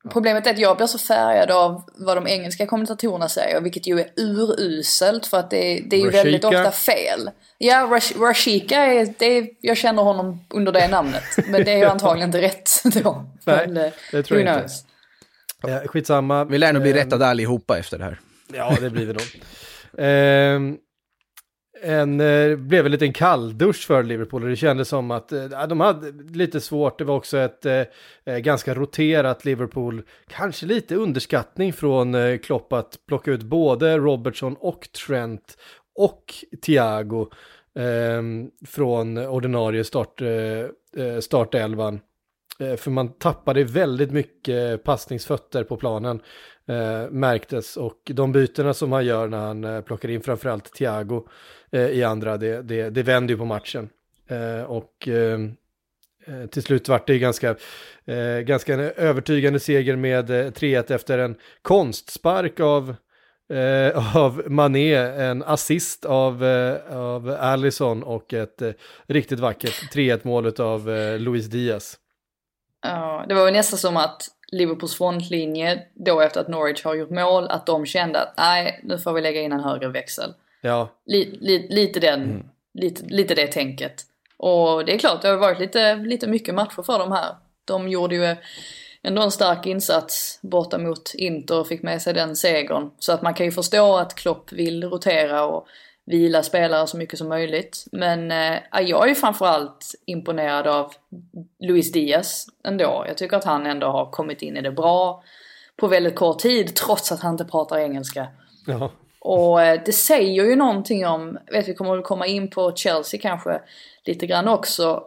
Problemet 0.09 0.47
är 0.47 0.51
att 0.51 0.59
jag 0.59 0.77
blir 0.77 0.87
så 0.87 0.97
färgad 0.97 1.51
av 1.51 1.83
vad 1.95 2.17
de 2.17 2.27
engelska 2.27 2.65
kommentatorerna 2.65 3.29
säger, 3.29 3.61
vilket 3.61 3.87
ju 3.87 3.99
är 3.99 4.09
uruselt 4.15 5.27
för 5.27 5.37
att 5.37 5.49
det, 5.49 5.83
det 5.89 5.95
är 5.95 5.99
ju 5.99 6.07
Rashika. 6.07 6.23
väldigt 6.23 6.43
ofta 6.43 6.71
fel. 6.71 7.29
Ja, 7.57 7.87
Rash, 7.91 8.19
Rashika 8.19 8.77
är, 8.77 9.13
det 9.17 9.25
är, 9.25 9.47
jag 9.61 9.77
känner 9.77 10.03
honom 10.03 10.45
under 10.49 10.71
det 10.71 10.87
namnet, 10.87 11.23
men 11.47 11.63
det 11.63 11.71
är 11.71 11.77
ju 11.77 11.85
antagligen 11.89 12.29
inte 12.29 12.41
rätt 12.41 12.71
då. 13.03 13.25
Nej, 13.43 13.67
men, 13.67 13.91
det 14.11 14.23
tror 14.23 14.41
jag 14.41 14.57
inte. 14.57 14.73
Ja, 15.61 15.81
skitsamma. 15.87 16.45
Vi 16.45 16.57
lär 16.57 16.73
nog 16.73 16.81
bli 16.81 16.93
rättade 16.93 17.27
allihopa 17.27 17.77
efter 17.77 17.97
det 17.97 18.03
här. 18.03 18.19
Ja, 18.53 18.77
det 18.81 18.89
blir 18.89 19.05
vi 19.05 19.13
nog. 19.13 20.75
En, 21.81 22.19
eh, 22.19 22.55
blev 22.55 22.85
en 22.85 22.91
liten 22.91 23.13
kalldusch 23.13 23.87
för 23.87 24.03
Liverpool 24.03 24.43
och 24.43 24.49
det 24.49 24.55
kändes 24.55 24.87
som 24.87 25.11
att 25.11 25.31
eh, 25.31 25.67
de 25.69 25.79
hade 25.79 26.11
lite 26.37 26.61
svårt. 26.61 26.97
Det 26.97 27.03
var 27.03 27.15
också 27.15 27.37
ett 27.37 27.65
eh, 27.65 27.81
eh, 28.25 28.37
ganska 28.37 28.73
roterat 28.73 29.45
Liverpool. 29.45 30.03
Kanske 30.27 30.65
lite 30.65 30.95
underskattning 30.95 31.73
från 31.73 32.15
eh, 32.15 32.37
Klopp 32.37 32.73
att 32.73 32.99
plocka 33.07 33.31
ut 33.31 33.43
både 33.43 33.97
Robertson 33.97 34.55
och 34.59 34.89
Trent 35.07 35.57
och 35.95 36.33
Thiago 36.61 37.27
ehm, 37.79 38.49
från 38.65 39.17
ordinarie 39.17 39.83
start, 39.83 40.21
eh, 40.21 40.27
eh, 41.05 41.19
startelvan. 41.19 41.99
för 42.77 42.91
man 42.91 43.13
tappade 43.13 43.63
väldigt 43.63 44.11
mycket 44.11 44.83
passningsfötter 44.83 45.63
på 45.63 45.77
planen 45.77 46.21
eh, 46.67 47.09
märktes 47.11 47.77
och 47.77 48.01
de 48.05 48.31
bytena 48.31 48.73
som 48.73 48.91
han 48.91 49.05
gör 49.05 49.27
när 49.27 49.37
han 49.37 49.63
eh, 49.63 49.81
plockar 49.81 50.09
in 50.09 50.21
framförallt 50.21 50.73
Thiago 50.73 51.27
Eh, 51.75 51.89
i 51.89 52.03
andra, 52.03 52.37
det, 52.37 52.61
det, 52.61 52.89
det 52.89 53.03
vänder 53.03 53.33
ju 53.33 53.37
på 53.37 53.45
matchen. 53.45 53.89
Eh, 54.27 54.63
och 54.63 55.07
eh, 55.07 55.39
eh 56.27 56.45
till 56.51 56.63
slut 56.63 56.89
vart 56.89 57.07
det 57.07 57.13
ju 57.13 57.19
ganska, 57.19 57.55
eh, 58.05 58.39
ganska 58.39 58.73
en 58.73 58.79
övertygande 58.79 59.59
seger 59.59 59.95
med 59.95 60.29
3-1 60.29 60.91
efter 60.91 61.17
en 61.17 61.35
konstspark 61.61 62.59
av 62.59 62.95
Eh, 63.49 64.17
av 64.17 64.43
Mané, 64.45 64.95
en 64.95 65.43
assist 65.43 66.05
av, 66.05 66.45
eh, 66.45 66.97
av 66.97 67.37
Allison 67.39 68.03
och 68.03 68.33
ett 68.33 68.61
eh, 68.61 68.71
riktigt 69.07 69.39
vackert 69.39 69.93
3-1 69.93 70.19
mål 70.23 70.53
av 70.59 70.87
Luis 71.19 71.45
Diaz. 71.45 71.97
Ja, 72.81 73.25
det 73.27 73.33
var 73.33 73.45
ju 73.45 73.51
nästan 73.51 73.79
som 73.79 73.97
att 73.97 74.27
Liverpools 74.51 74.97
frontlinje 74.97 75.83
då 75.93 76.21
efter 76.21 76.41
att 76.41 76.47
Norwich 76.47 76.83
har 76.83 76.95
gjort 76.95 77.09
mål, 77.09 77.47
att 77.47 77.65
de 77.65 77.85
kände 77.85 78.21
att 78.21 78.33
nej, 78.37 78.79
nu 78.83 78.97
får 78.97 79.13
vi 79.13 79.21
lägga 79.21 79.41
in 79.41 79.51
en 79.51 79.59
högre 79.59 79.87
växel. 79.87 80.33
Ja. 80.65 80.89
Li, 81.05 81.37
li, 81.41 81.67
lite, 81.69 81.99
den, 81.99 82.23
mm. 82.23 82.45
lite, 82.73 83.03
lite 83.05 83.35
det 83.35 83.47
tänket. 83.47 84.03
Och 84.37 84.85
det 84.85 84.93
är 84.93 84.97
klart, 84.97 85.21
det 85.21 85.27
har 85.27 85.37
varit 85.37 85.59
lite, 85.59 85.95
lite 85.95 86.27
mycket 86.27 86.55
matcher 86.55 86.81
för 86.81 86.99
dem 86.99 87.11
här. 87.11 87.35
De 87.65 87.87
gjorde 87.87 88.15
ju 88.15 88.35
ändå 89.03 89.21
en 89.21 89.31
stark 89.31 89.65
insats 89.65 90.39
borta 90.41 90.77
mot 90.77 91.13
Inter 91.13 91.59
och 91.59 91.67
fick 91.67 91.83
med 91.83 92.01
sig 92.01 92.13
den 92.13 92.35
segern. 92.35 92.91
Så 92.99 93.13
att 93.13 93.21
man 93.21 93.33
kan 93.33 93.45
ju 93.45 93.51
förstå 93.51 93.97
att 93.97 94.15
Klopp 94.15 94.51
vill 94.51 94.83
rotera 94.83 95.45
och 95.45 95.67
vila 96.05 96.43
spelare 96.43 96.87
så 96.87 96.97
mycket 96.97 97.19
som 97.19 97.29
möjligt. 97.29 97.85
Men 97.91 98.31
eh, 98.31 98.59
jag 98.81 99.03
är 99.03 99.07
ju 99.07 99.15
framförallt 99.15 99.95
imponerad 100.05 100.67
av 100.67 100.93
Luis 101.59 101.91
Diaz 101.91 102.45
ändå. 102.63 103.05
Jag 103.07 103.17
tycker 103.17 103.37
att 103.37 103.43
han 103.43 103.65
ändå 103.65 103.87
har 103.87 104.11
kommit 104.11 104.41
in 104.41 104.57
i 104.57 104.61
det 104.61 104.71
bra 104.71 105.23
på 105.75 105.87
väldigt 105.87 106.15
kort 106.15 106.39
tid 106.39 106.75
trots 106.75 107.11
att 107.11 107.19
han 107.19 107.31
inte 107.31 107.45
pratar 107.45 107.77
engelska. 107.77 108.27
Jaha. 108.67 108.89
Och 109.27 109.61
eh, 109.61 109.81
det 109.85 109.93
säger 109.93 110.45
ju 110.45 110.55
någonting 110.55 111.07
om, 111.07 111.37
vet 111.51 111.67
vi 111.67 111.73
kommer 111.73 111.91
väl 111.91 112.03
komma 112.03 112.27
in 112.27 112.49
på 112.49 112.75
Chelsea 112.75 113.19
kanske 113.21 113.61
lite 114.05 114.27
grann 114.27 114.47
också. 114.47 115.03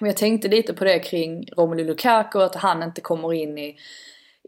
Men 0.00 0.06
jag 0.06 0.16
tänkte 0.16 0.48
lite 0.48 0.74
på 0.74 0.84
det 0.84 0.98
kring 0.98 1.48
Romelu 1.56 1.84
Lukaku, 1.84 2.38
att 2.38 2.54
han 2.54 2.82
inte 2.82 3.00
kommer 3.00 3.32
in 3.32 3.58
i 3.58 3.76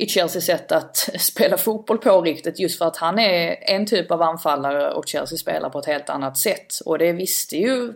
i 0.01 0.07
Chelseas 0.07 0.45
sätt 0.45 0.73
att 0.73 0.97
spela 1.19 1.57
fotboll 1.57 1.99
på 1.99 2.23
riktigt 2.23 2.59
just 2.59 2.79
för 2.79 2.85
att 2.85 2.97
han 2.97 3.19
är 3.19 3.57
en 3.61 3.87
typ 3.87 4.11
av 4.11 4.23
anfallare 4.23 4.91
och 4.93 5.07
Chelsea 5.07 5.39
spelar 5.39 5.71
på 5.71 5.79
ett 5.79 5.87
helt 5.87 6.11
annat 6.11 6.39
sätt. 6.39 6.79
Och 6.85 6.99
det 6.99 7.13
visste 7.13 7.57
ju 7.57 7.93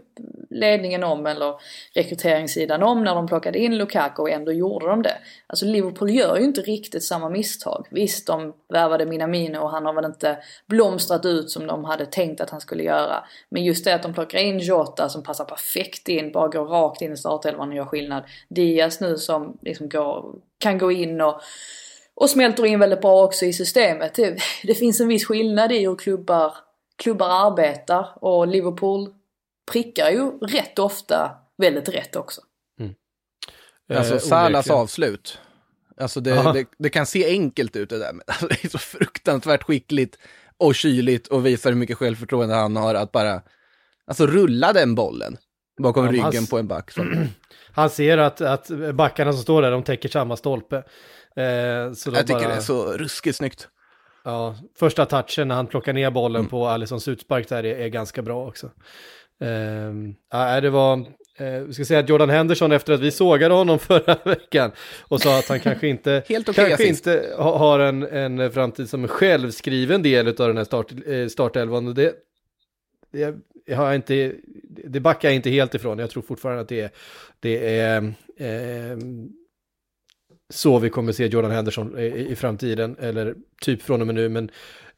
ledningen 0.50 1.05
om, 1.05 1.26
eller 1.26 1.55
rekryteringssidan 1.94 2.82
om, 2.82 3.05
när 3.05 3.14
de 3.14 3.26
plockade 3.26 3.59
in 3.59 3.76
Lukaku 3.76 4.22
och 4.22 4.30
ändå 4.30 4.52
gjorde 4.52 4.86
de 4.86 5.02
det. 5.02 5.16
Alltså 5.46 5.66
Liverpool 5.66 6.11
gör 6.11 6.36
ju 6.36 6.44
inte 6.44 6.61
riktigt 6.61 7.05
samma 7.05 7.28
misstag. 7.28 7.86
Visst, 7.90 8.26
de 8.26 8.52
värvade 8.72 9.07
Minamino 9.07 9.59
och 9.59 9.70
han 9.70 9.86
har 9.86 9.94
väl 9.94 10.05
inte 10.05 10.38
blomstrat 10.66 11.24
ut 11.24 11.50
som 11.50 11.66
de 11.66 11.84
hade 11.84 12.07
tänkt 12.07 12.40
att 12.40 12.50
han 12.50 12.61
skulle 12.61 12.82
göra. 12.82 13.24
Men 13.48 13.64
just 13.64 13.84
det 13.84 13.94
att 13.94 14.02
de 14.02 14.14
plockar 14.14 14.38
in 14.38 14.59
Jota 14.59 15.09
som 15.09 15.22
passar 15.22 15.44
perfekt 15.44 16.09
in, 16.09 16.32
bara 16.32 16.48
går 16.48 16.64
rakt 16.64 17.02
in 17.02 17.12
i 17.12 17.16
startelvan 17.16 17.68
och 17.68 17.74
gör 17.74 17.84
skillnad. 17.84 18.24
Diaz 18.48 19.00
nu 19.00 19.18
som 19.18 19.59
liksom 19.62 19.88
går, 19.88 20.34
kan 20.59 20.78
gå 20.78 20.92
in 20.92 21.20
och 21.20 21.40
och 22.17 22.31
smälter 22.31 22.67
in 22.67 22.79
väldigt 22.79 23.01
bra 23.01 23.25
också 23.25 23.45
i 23.45 23.53
systemet. 23.53 24.15
Det, 24.15 24.39
det 24.62 24.75
finns 24.75 25.01
en 25.01 25.09
viss 25.09 25.25
skillnad 25.25 25.73
i 25.73 25.79
hur 25.79 25.97
klubbar, 25.97 26.55
klubbar 26.97 27.47
arbetar 27.47 28.09
och 28.21 28.49
Liverpool 28.49 29.15
prickar 29.73 30.11
ju 30.11 30.31
rätt 30.39 30.79
ofta 30.79 31.31
väldigt 31.59 31.89
rätt 31.89 32.17
också. 32.17 32.41
Mm. 32.81 32.95
Alltså 33.89 34.15
eh, 34.15 34.21
Salas 34.21 34.71
avslut. 34.71 35.39
Alltså 35.97 36.21
det, 36.21 36.53
det, 36.53 36.67
det, 36.79 36.91
kan 36.91 37.07
se 37.07 37.27
enkelt 37.27 37.77
ut 37.77 37.91
det 37.91 37.99
där, 37.99 38.12
men 38.12 38.23
alltså 38.27 38.47
det 38.47 38.65
är 38.65 38.69
så 38.69 38.79
fruktansvärt 38.79 39.62
skickligt 39.62 40.19
och 40.57 40.75
kyligt 40.75 41.27
och 41.27 41.47
visar 41.47 41.71
hur 41.71 41.77
mycket 41.77 41.99
självförtroende 41.99 42.55
han 42.55 42.77
har 42.77 42.95
att 42.95 43.12
bara, 43.12 43.43
alltså 44.07 44.27
rulla 44.27 44.73
den 44.73 44.95
bollen 44.95 45.37
bakom 45.83 46.05
ja, 46.05 46.12
ryggen 46.12 46.35
han, 46.35 46.47
på 46.47 46.59
en 46.59 46.69
back. 46.69 46.91
Han 47.77 47.91
ser 47.91 48.19
att, 48.19 48.41
att 48.41 48.71
backarna 48.95 49.33
som 49.33 49.43
står 49.43 49.62
där, 49.62 49.71
de 49.71 49.83
täcker 49.83 50.09
samma 50.09 50.37
stolpe. 50.37 50.83
Eh, 51.37 51.93
så 51.93 52.11
jag 52.11 52.26
tycker 52.26 52.41
bara... 52.41 52.49
det 52.49 52.55
är 52.55 52.61
så 52.61 52.93
ruskigt 52.93 53.37
snyggt. 53.37 53.68
Ja, 54.24 54.57
första 54.78 55.07
touchen 55.07 55.49
när 55.49 55.55
han 55.55 55.66
plockar 55.66 55.93
ner 55.93 56.11
bollen 56.11 56.41
mm. 56.41 56.51
på 56.51 56.66
Alissons 56.66 57.09
utspark 57.09 57.49
där 57.49 57.64
är, 57.64 57.78
är 57.78 57.89
ganska 57.89 58.22
bra 58.22 58.49
också. 58.49 58.70
Eh, 59.41 59.93
ja, 60.32 60.61
det 60.61 60.70
var, 60.70 60.99
eh, 61.39 61.61
vi 61.66 61.72
ska 61.72 61.85
säga 61.85 62.01
att 62.01 62.09
Jordan 62.09 62.30
Henderson 62.30 62.72
efter 62.72 62.93
att 62.93 63.01
vi 63.01 63.11
sågade 63.11 63.55
honom 63.55 63.78
förra 63.89 64.16
veckan 64.24 64.72
och 65.01 65.20
sa 65.20 65.39
att 65.39 65.49
han 65.49 65.61
kanske 65.61 65.89
inte, 65.89 66.22
Helt 66.28 66.49
okay 66.49 66.68
kanske 66.68 66.87
inte 66.87 67.35
har 67.39 67.78
en, 67.78 68.03
en 68.03 68.53
framtid 68.53 68.89
som 68.89 69.03
en 69.03 69.09
självskriven 69.09 70.03
del 70.03 70.28
av 70.28 70.35
den 70.35 70.57
här 70.57 70.64
start, 70.64 70.93
eh, 71.07 71.26
startelvan. 71.28 71.95
Det, 71.95 72.14
det, 73.12 73.35
jag 73.66 73.76
har 73.76 73.95
inte, 73.95 74.32
det 74.85 75.01
backar 75.01 75.28
jag 75.28 75.37
inte 75.37 75.51
helt 75.51 75.74
ifrån. 75.74 75.99
Jag 75.99 76.11
tror 76.11 76.22
fortfarande 76.22 76.62
att 76.62 76.68
det 76.68 76.80
är, 76.80 76.91
det 77.41 77.78
är 77.78 78.14
eh, 78.37 78.97
så 80.55 80.78
vi 80.78 80.90
kommer 80.90 81.12
se 81.12 81.26
Jordan 81.26 81.50
Henderson 81.50 81.98
i, 81.98 82.26
i 82.30 82.36
framtiden, 82.36 82.96
eller 83.00 83.34
typ 83.61 83.82
från 83.82 84.00
och 84.00 84.07
med 84.07 84.14
nu, 84.14 84.28
men 84.28 84.50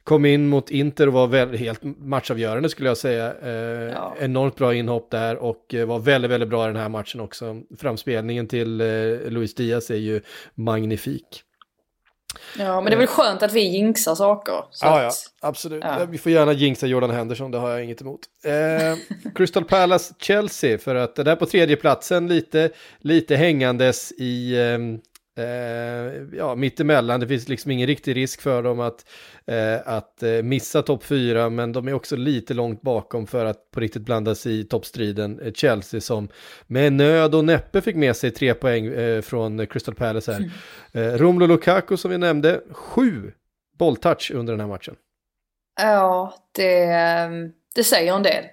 kom 0.05 0.25
in 0.25 0.49
mot 0.49 0.71
Inter 0.71 1.07
och 1.07 1.13
var 1.13 1.27
väl, 1.27 1.55
helt 1.55 1.81
matchavgörande 1.83 2.69
skulle 2.69 2.89
jag 2.89 2.97
säga. 2.97 3.35
Eh, 3.43 3.51
ja. 3.95 4.15
Enormt 4.21 4.57
bra 4.57 4.75
inhopp 4.75 5.11
där 5.11 5.37
och 5.37 5.75
eh, 5.75 5.87
var 5.87 5.99
väldigt, 5.99 6.31
väldigt 6.31 6.49
bra 6.49 6.65
i 6.65 6.67
den 6.67 6.77
här 6.77 6.89
matchen 6.89 7.21
också. 7.21 7.57
Framspelningen 7.79 8.49
till 8.49 8.81
eh, 8.81 8.87
Luis 9.31 9.55
Diaz 9.55 9.91
är 9.91 9.97
ju 9.97 10.21
magnifik. 10.55 11.43
Ja, 12.59 12.81
men 12.81 12.85
det 12.91 12.97
är 12.97 12.99
väl 12.99 13.07
skönt 13.07 13.43
att 13.43 13.53
vi 13.53 13.61
jinxar 13.61 14.15
saker. 14.15 14.53
ja, 14.53 15.03
ja, 15.03 15.11
absolut. 15.41 15.85
Ja. 15.85 16.07
Vi 16.11 16.19
får 16.19 16.33
gärna 16.33 16.53
jinxa 16.53 16.87
Jordan 16.87 17.11
Henderson, 17.11 17.51
det 17.51 17.59
har 17.59 17.71
jag 17.71 17.85
inget 17.85 18.01
emot. 18.01 18.21
Eh, 18.45 19.33
Crystal 19.35 19.65
Palace-Chelsea, 19.65 20.79
för 20.79 20.95
att 20.95 21.15
det 21.15 21.23
där 21.23 21.37
på 21.37 21.47
tredje 21.47 21.77
platsen 21.77 22.29
lite, 22.29 22.71
lite 22.99 23.37
hängandes 23.37 24.13
i... 24.13 24.57
Eh, 25.39 26.23
ja, 26.33 26.55
mittemellan. 26.55 27.21
Det 27.21 27.27
finns 27.27 27.49
liksom 27.49 27.71
ingen 27.71 27.87
riktig 27.87 28.17
risk 28.17 28.41
för 28.41 28.63
dem 28.63 28.81
att, 28.81 29.05
eh, 29.47 29.89
att 29.89 30.23
eh, 30.23 30.31
missa 30.31 30.83
topp 30.83 31.05
fyra, 31.05 31.51
men 31.51 31.73
de 31.73 31.89
är 31.89 31.93
också 31.93 32.17
lite 32.17 32.55
långt 32.55 32.83
bakom 32.83 33.27
för 33.27 33.45
att 33.45 33.71
på 33.71 33.81
riktigt 33.81 34.03
blanda 34.03 34.35
sig 34.35 34.61
i 34.61 34.65
toppstriden. 34.65 35.53
Chelsea 35.55 36.01
som 36.01 36.29
med 36.67 36.93
nöd 36.93 37.35
och 37.35 37.45
näppe 37.45 37.81
fick 37.81 37.97
med 37.97 38.17
sig 38.17 38.31
tre 38.31 38.55
poäng 38.55 38.93
från 39.23 39.67
Crystal 39.67 39.95
Palace 39.95 40.33
här. 40.33 40.51
Mm. 40.93 41.19
Romelu 41.19 41.47
Lukaku 41.47 41.97
som 41.97 42.11
vi 42.11 42.19
nämnde, 42.19 42.61
sju 42.71 43.33
bolltouch 43.79 44.33
under 44.35 44.53
den 44.53 44.61
här 44.61 44.69
matchen. 44.69 44.97
Ja, 45.81 46.35
det, 46.53 46.87
det 47.75 47.85
säger 47.85 48.15
en 48.17 48.23
del. 48.23 48.45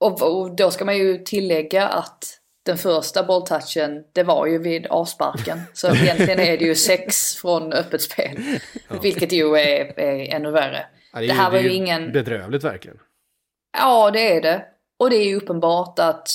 Och, 0.00 0.22
och 0.22 0.56
då 0.56 0.70
ska 0.70 0.84
man 0.84 0.96
ju 0.96 1.18
tillägga 1.18 1.88
att 1.88 2.37
den 2.68 2.78
första 2.78 3.22
bolltouchen, 3.22 4.04
det 4.12 4.22
var 4.22 4.46
ju 4.46 4.58
vid 4.58 4.86
avsparken. 4.86 5.60
Så 5.72 5.88
egentligen 5.94 6.40
är 6.40 6.58
det 6.58 6.64
ju 6.64 6.74
sex 6.74 7.36
från 7.36 7.72
öppet 7.72 8.02
spel. 8.02 8.60
Ja. 8.88 8.96
Vilket 9.02 9.32
ju 9.32 9.56
är, 9.56 10.00
är 10.00 10.34
ännu 10.34 10.50
värre. 10.50 10.86
Ja, 11.12 11.20
det, 11.20 11.26
det, 11.26 11.32
här 11.32 11.50
det 11.50 11.56
var 11.56 11.62
ju 11.62 11.72
ingen... 11.72 12.12
bedrövligt 12.12 12.64
verkligen. 12.64 12.98
Ja, 13.78 14.10
det 14.10 14.36
är 14.36 14.40
det. 14.40 14.64
Och 14.98 15.10
det 15.10 15.16
är 15.16 15.24
ju 15.24 15.36
uppenbart 15.36 15.98
att, 15.98 16.28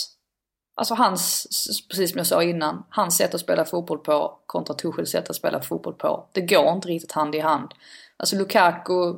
alltså 0.75 0.93
hans, 0.93 1.47
precis 1.89 2.11
som 2.11 2.17
jag 2.17 2.27
sa 2.27 2.43
innan, 2.43 2.85
hans 2.89 3.17
sätt 3.17 3.33
att 3.33 3.41
spela 3.41 3.65
fotboll 3.65 3.99
på 3.99 4.39
kontra 4.45 4.75
Tuchels 4.75 5.09
sätt 5.09 5.29
att 5.29 5.35
spela 5.35 5.61
fotboll 5.61 5.93
på. 5.93 6.29
Det 6.31 6.41
går 6.41 6.71
inte 6.71 6.87
riktigt 6.87 7.11
hand 7.11 7.35
i 7.35 7.39
hand. 7.39 7.71
Alltså 8.17 8.35
Lukaku, 8.35 9.13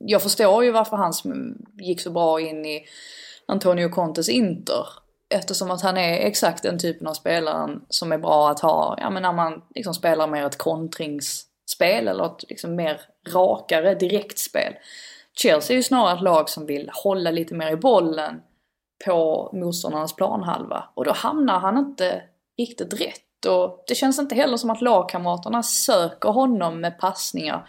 jag 0.00 0.22
förstår 0.22 0.64
ju 0.64 0.70
varför 0.70 0.96
han 0.96 1.12
gick 1.78 2.00
så 2.00 2.10
bra 2.10 2.40
in 2.40 2.66
i 2.66 2.86
Antonio 3.46 3.88
Contes 3.88 4.28
Inter. 4.28 4.86
Eftersom 5.34 5.70
att 5.70 5.82
han 5.82 5.96
är 5.96 6.26
exakt 6.26 6.62
den 6.62 6.78
typen 6.78 7.06
av 7.06 7.14
spelare 7.14 7.78
som 7.88 8.12
är 8.12 8.18
bra 8.18 8.50
att 8.50 8.60
ha, 8.60 8.98
ja 9.00 9.10
men 9.10 9.22
när 9.22 9.32
man 9.32 9.62
liksom 9.74 9.94
spelar 9.94 10.26
mer 10.26 10.46
ett 10.46 10.58
kontringsspel 10.58 12.08
eller 12.08 12.26
ett 12.26 12.44
liksom 12.48 12.76
mer 12.76 13.00
rakare 13.32 13.94
direktspel. 13.94 14.72
Chelsea 15.38 15.74
är 15.74 15.76
ju 15.76 15.82
snarare 15.82 16.16
ett 16.16 16.22
lag 16.22 16.48
som 16.50 16.66
vill 16.66 16.90
hålla 16.92 17.30
lite 17.30 17.54
mer 17.54 17.72
i 17.72 17.76
bollen 17.76 18.40
på 19.04 19.50
motståndarnas 19.52 20.16
planhalva. 20.16 20.84
Och 20.94 21.04
då 21.04 21.12
hamnar 21.12 21.58
han 21.58 21.78
inte 21.78 22.22
riktigt 22.58 23.00
rätt. 23.00 23.46
Och 23.48 23.84
det 23.86 23.94
känns 23.94 24.18
inte 24.18 24.34
heller 24.34 24.56
som 24.56 24.70
att 24.70 24.82
lagkamraterna 24.82 25.62
söker 25.62 26.28
honom 26.28 26.80
med 26.80 26.98
passningar. 26.98 27.68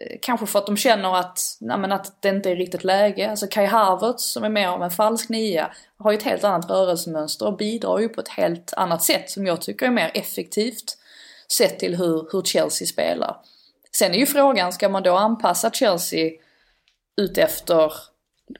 Eh, 0.00 0.16
kanske 0.22 0.46
för 0.46 0.58
att 0.58 0.66
de 0.66 0.76
känner 0.76 1.16
att, 1.16 1.40
nej, 1.60 1.78
men 1.78 1.92
att 1.92 2.22
det 2.22 2.28
inte 2.28 2.50
är 2.50 2.56
riktigt 2.56 2.84
läge. 2.84 3.30
Alltså 3.30 3.46
Kai 3.46 3.66
Havertz 3.66 4.24
som 4.24 4.44
är 4.44 4.48
mer 4.48 4.68
av 4.68 4.82
en 4.82 4.90
falsk 4.90 5.28
nia 5.28 5.70
har 5.98 6.12
ju 6.12 6.18
ett 6.18 6.24
helt 6.24 6.44
annat 6.44 6.70
rörelsemönster 6.70 7.46
och 7.46 7.56
bidrar 7.56 7.98
ju 7.98 8.08
på 8.08 8.20
ett 8.20 8.28
helt 8.28 8.74
annat 8.74 9.02
sätt 9.02 9.30
som 9.30 9.46
jag 9.46 9.60
tycker 9.60 9.86
är 9.86 9.90
mer 9.90 10.10
effektivt 10.14 10.98
sett 11.52 11.78
till 11.78 11.96
hur, 11.96 12.28
hur 12.32 12.42
Chelsea 12.42 12.86
spelar. 12.86 13.36
Sen 13.96 14.14
är 14.14 14.18
ju 14.18 14.26
frågan, 14.26 14.72
ska 14.72 14.88
man 14.88 15.02
då 15.02 15.16
anpassa 15.16 15.70
Chelsea 15.70 16.30
ut 17.16 17.38
efter 17.38 17.92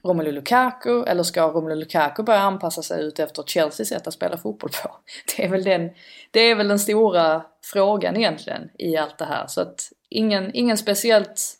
Romelu 0.03 0.31
Lukaku 0.31 1.03
eller 1.03 1.23
ska 1.23 1.47
Romelu 1.47 1.75
Lukaku 1.75 2.23
börja 2.23 2.39
anpassa 2.39 2.81
sig 2.81 3.03
ut 3.03 3.19
efter 3.19 3.43
Chelseas 3.43 3.89
sätt 3.89 4.07
att 4.07 4.13
spela 4.13 4.37
fotboll 4.37 4.69
på? 4.83 4.95
Det 5.37 5.43
är 5.43 5.49
väl 5.49 5.63
den, 5.63 5.89
det 6.31 6.39
är 6.39 6.55
väl 6.55 6.67
den 6.67 6.79
stora 6.79 7.45
frågan 7.63 8.17
egentligen 8.17 8.69
i 8.77 8.97
allt 8.97 9.17
det 9.17 9.25
här. 9.25 9.47
Så 9.47 9.61
att 9.61 9.91
ingen, 10.09 10.51
ingen 10.53 10.77
speciellt 10.77 11.53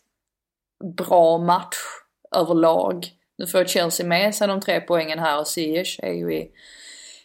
bra 0.96 1.38
match 1.38 1.76
överlag. 2.36 3.06
Nu 3.38 3.46
får 3.46 3.64
Chelsea 3.64 4.06
med 4.06 4.34
sig 4.34 4.48
de 4.48 4.60
tre 4.60 4.80
poängen 4.80 5.18
här 5.18 5.40
och 5.40 5.46
Ziyech 5.46 6.00
är 6.02 6.12
ju 6.12 6.34
i, 6.34 6.50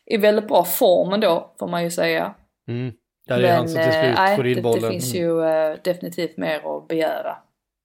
i 0.05 0.17
väldigt 0.17 0.47
bra 0.47 0.63
form 0.63 1.13
ändå 1.13 1.55
får 1.59 1.67
man 1.67 1.83
ju 1.83 1.91
säga. 1.91 2.35
Mm. 2.67 2.93
Där 3.27 3.37
är 3.37 3.41
Men, 3.41 3.55
han 3.55 3.69
som 3.69 3.83
till 3.83 3.93
slut 3.93 4.17
äh, 4.17 4.35
får 4.35 4.47
in 4.47 4.61
bollen. 4.61 4.81
Det, 4.81 4.87
det 4.87 4.91
finns 4.91 5.15
ju 5.15 5.31
uh, 5.31 5.75
definitivt 5.83 6.37
mer 6.37 6.77
att 6.77 6.87
begära. 6.87 7.37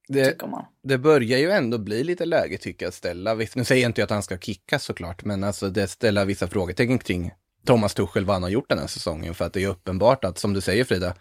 Det, 0.08 0.40
det 0.82 0.98
börjar 0.98 1.38
ju 1.38 1.50
ändå 1.50 1.78
bli 1.78 2.04
lite 2.04 2.24
läge 2.24 2.58
tycker 2.58 2.84
jag 2.84 2.88
att 2.88 2.94
ställa, 2.94 3.34
nu 3.34 3.64
säger 3.64 3.82
jag 3.82 3.88
inte 3.88 4.04
att 4.04 4.10
han 4.10 4.22
ska 4.22 4.38
kickas 4.38 4.84
såklart, 4.84 5.24
men 5.24 5.44
alltså 5.44 5.68
det 5.68 5.88
ställer 5.88 6.24
vissa 6.24 6.46
frågetecken 6.46 6.98
kring 6.98 7.32
Thomas 7.66 7.94
Tuchel 7.94 8.24
vad 8.24 8.36
han 8.36 8.42
har 8.42 8.50
gjort 8.50 8.68
den 8.68 8.78
här 8.78 8.86
säsongen. 8.86 9.34
För 9.34 9.44
att 9.44 9.52
det 9.52 9.62
är 9.62 9.68
uppenbart 9.68 10.24
att, 10.24 10.38
som 10.38 10.52
du 10.52 10.60
säger 10.60 10.84
Frida, 10.84 11.14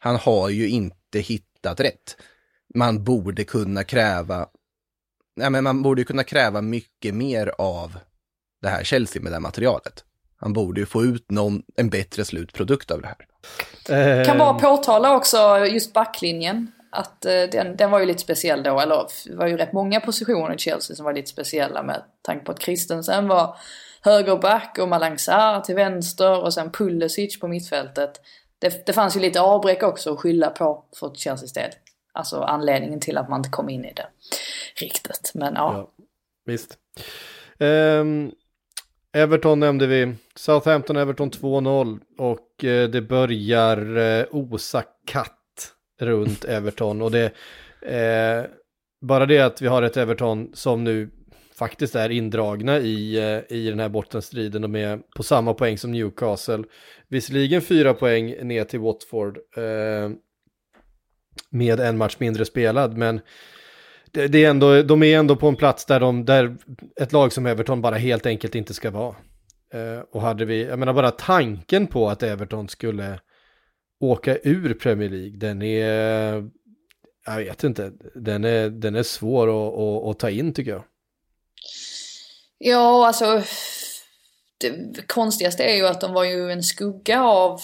han 0.00 0.16
har 0.16 0.48
ju 0.48 0.68
inte 0.68 1.18
hittat 1.18 1.80
rätt. 1.80 2.16
Man 2.74 3.04
borde 3.04 3.44
kunna 3.44 3.84
kräva, 3.84 4.46
nej 5.36 5.50
men 5.50 5.64
man 5.64 5.82
borde 5.82 6.04
kunna 6.04 6.24
kräva 6.24 6.60
mycket 6.60 7.14
mer 7.14 7.52
av 7.58 7.98
det 8.62 8.68
här 8.68 8.84
Chelsea 8.84 9.22
med 9.22 9.32
det 9.32 9.36
här 9.36 9.40
materialet. 9.40 10.04
Han 10.36 10.52
borde 10.52 10.80
ju 10.80 10.86
få 10.86 11.04
ut 11.04 11.30
någon, 11.30 11.62
en 11.76 11.90
bättre 11.90 12.24
slutprodukt 12.24 12.90
av 12.90 13.02
det 13.02 13.08
här. 13.08 14.24
Kan 14.24 14.38
bara 14.38 14.58
påtala 14.58 15.16
också 15.16 15.66
just 15.66 15.92
backlinjen 15.92 16.72
att 16.90 17.24
eh, 17.24 17.42
den, 17.52 17.76
den 17.76 17.90
var 17.90 18.00
ju 18.00 18.06
lite 18.06 18.20
speciell 18.20 18.62
då, 18.62 18.80
eller 18.80 19.06
det 19.26 19.34
var 19.34 19.46
ju 19.46 19.56
rätt 19.56 19.72
många 19.72 20.00
positioner 20.00 20.54
i 20.54 20.58
Chelsea 20.58 20.96
som 20.96 21.04
var 21.04 21.12
lite 21.12 21.30
speciella 21.30 21.82
med 21.82 22.02
tanke 22.22 22.44
på 22.44 22.52
att 22.52 22.62
Christensen 22.62 23.28
var 23.28 23.56
högerback 24.02 24.78
och 24.80 24.88
Malang 24.88 25.18
Sarr 25.18 25.60
till 25.60 25.74
vänster 25.74 26.42
och 26.42 26.54
sen 26.54 26.70
Pulisic 26.70 27.40
på 27.40 27.48
mittfältet. 27.48 28.20
Det, 28.60 28.86
det 28.86 28.92
fanns 28.92 29.16
ju 29.16 29.20
lite 29.20 29.40
avbräck 29.40 29.82
också 29.82 30.12
att 30.12 30.20
skylla 30.20 30.50
på 30.50 30.84
för 30.96 31.14
Chelseas 31.14 31.52
del. 31.52 31.70
Alltså 32.12 32.40
anledningen 32.40 33.00
till 33.00 33.18
att 33.18 33.28
man 33.28 33.40
inte 33.40 33.50
kom 33.50 33.68
in 33.68 33.84
i 33.84 33.92
det 33.92 34.06
riktigt. 34.80 35.32
Men 35.34 35.54
ja. 35.54 35.74
ja 35.74 36.04
visst. 36.44 36.78
Um, 37.58 38.32
Everton 39.12 39.60
nämnde 39.60 39.86
vi. 39.86 40.14
Southampton 40.34 40.96
Everton 40.96 41.30
2-0 41.30 42.00
och 42.18 42.64
uh, 42.64 42.88
det 42.88 43.02
börjar 43.02 43.98
uh, 43.98 44.24
osa 44.30 44.82
katt 45.06 45.36
runt 46.00 46.44
Everton. 46.44 47.02
Och 47.02 47.10
det, 47.10 47.32
eh, 47.82 48.44
bara 49.00 49.26
det 49.26 49.40
att 49.40 49.62
vi 49.62 49.66
har 49.66 49.82
ett 49.82 49.96
Everton 49.96 50.50
som 50.54 50.84
nu 50.84 51.10
faktiskt 51.60 51.94
är 51.94 52.10
indragna 52.10 52.78
i, 52.78 53.16
eh, 53.16 53.56
i 53.56 53.70
den 53.70 53.80
här 53.80 53.88
bottenstriden. 53.88 54.62
De 54.62 54.76
är 54.76 55.00
på 55.16 55.22
samma 55.22 55.54
poäng 55.54 55.78
som 55.78 55.92
Newcastle. 55.92 56.64
Visserligen 57.08 57.62
fyra 57.62 57.94
poäng 57.94 58.34
ner 58.42 58.64
till 58.64 58.80
Watford 58.80 59.38
eh, 59.56 60.10
med 61.50 61.80
en 61.80 61.98
match 61.98 62.16
mindre 62.18 62.44
spelad, 62.44 62.96
men 62.96 63.20
det, 64.10 64.28
det, 64.28 64.44
är 64.44 64.50
ändå, 64.50 64.82
de 64.82 65.02
är 65.02 65.18
ändå 65.18 65.36
på 65.36 65.48
en 65.48 65.56
plats 65.56 65.86
där, 65.86 66.00
de, 66.00 66.24
där 66.24 66.56
ett 67.00 67.12
lag 67.12 67.32
som 67.32 67.46
Everton 67.46 67.80
bara 67.80 67.94
helt 67.94 68.26
enkelt 68.26 68.54
inte 68.54 68.74
ska 68.74 68.90
vara. 68.90 69.16
Eh, 69.74 70.00
och 70.12 70.22
hade 70.22 70.44
vi, 70.44 70.64
jag 70.64 70.78
menar 70.78 70.92
bara 70.92 71.10
tanken 71.10 71.86
på 71.86 72.08
att 72.08 72.22
Everton 72.22 72.68
skulle 72.68 73.20
åka 74.00 74.36
ur 74.42 74.74
Premier 74.74 75.08
League, 75.08 75.36
den 75.36 75.62
är, 75.62 76.50
jag 77.26 77.36
vet 77.36 77.64
inte, 77.64 77.92
den 78.14 78.44
är, 78.44 78.70
den 78.70 78.94
är 78.94 79.02
svår 79.02 79.48
att, 79.48 79.78
att, 79.78 80.10
att 80.10 80.18
ta 80.18 80.30
in 80.30 80.54
tycker 80.54 80.70
jag. 80.70 80.84
Ja, 82.62 83.06
alltså 83.06 83.42
det 84.58 85.06
konstigaste 85.06 85.64
är 85.64 85.76
ju 85.76 85.86
att 85.86 86.00
de 86.00 86.12
var 86.12 86.24
ju 86.24 86.52
en 86.52 86.62
skugga 86.62 87.22
av 87.22 87.60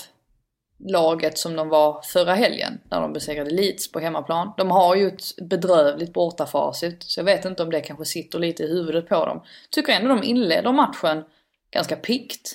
laget 0.79 1.39
som 1.39 1.57
de 1.57 1.69
var 1.69 2.03
förra 2.03 2.35
helgen 2.35 2.81
när 2.91 3.01
de 3.01 3.13
besegrade 3.13 3.51
Leeds 3.51 3.93
på 3.93 4.01
hemmaplan. 4.01 4.53
De 4.57 4.71
har 4.71 4.97
ju 4.97 5.09
ett 5.09 5.37
bedrövligt 5.43 6.13
bortafacit 6.13 7.03
så 7.03 7.21
jag 7.21 7.25
vet 7.25 7.45
inte 7.45 7.63
om 7.63 7.71
det 7.71 7.81
kanske 7.81 8.05
sitter 8.05 8.39
lite 8.39 8.63
i 8.63 8.69
huvudet 8.69 9.09
på 9.09 9.27
dem. 9.27 9.43
Tycker 9.71 9.93
ändå 9.93 10.09
de 10.09 10.23
inleder 10.23 10.73
matchen 10.73 11.25
ganska 11.71 11.97
pikt. 11.97 12.53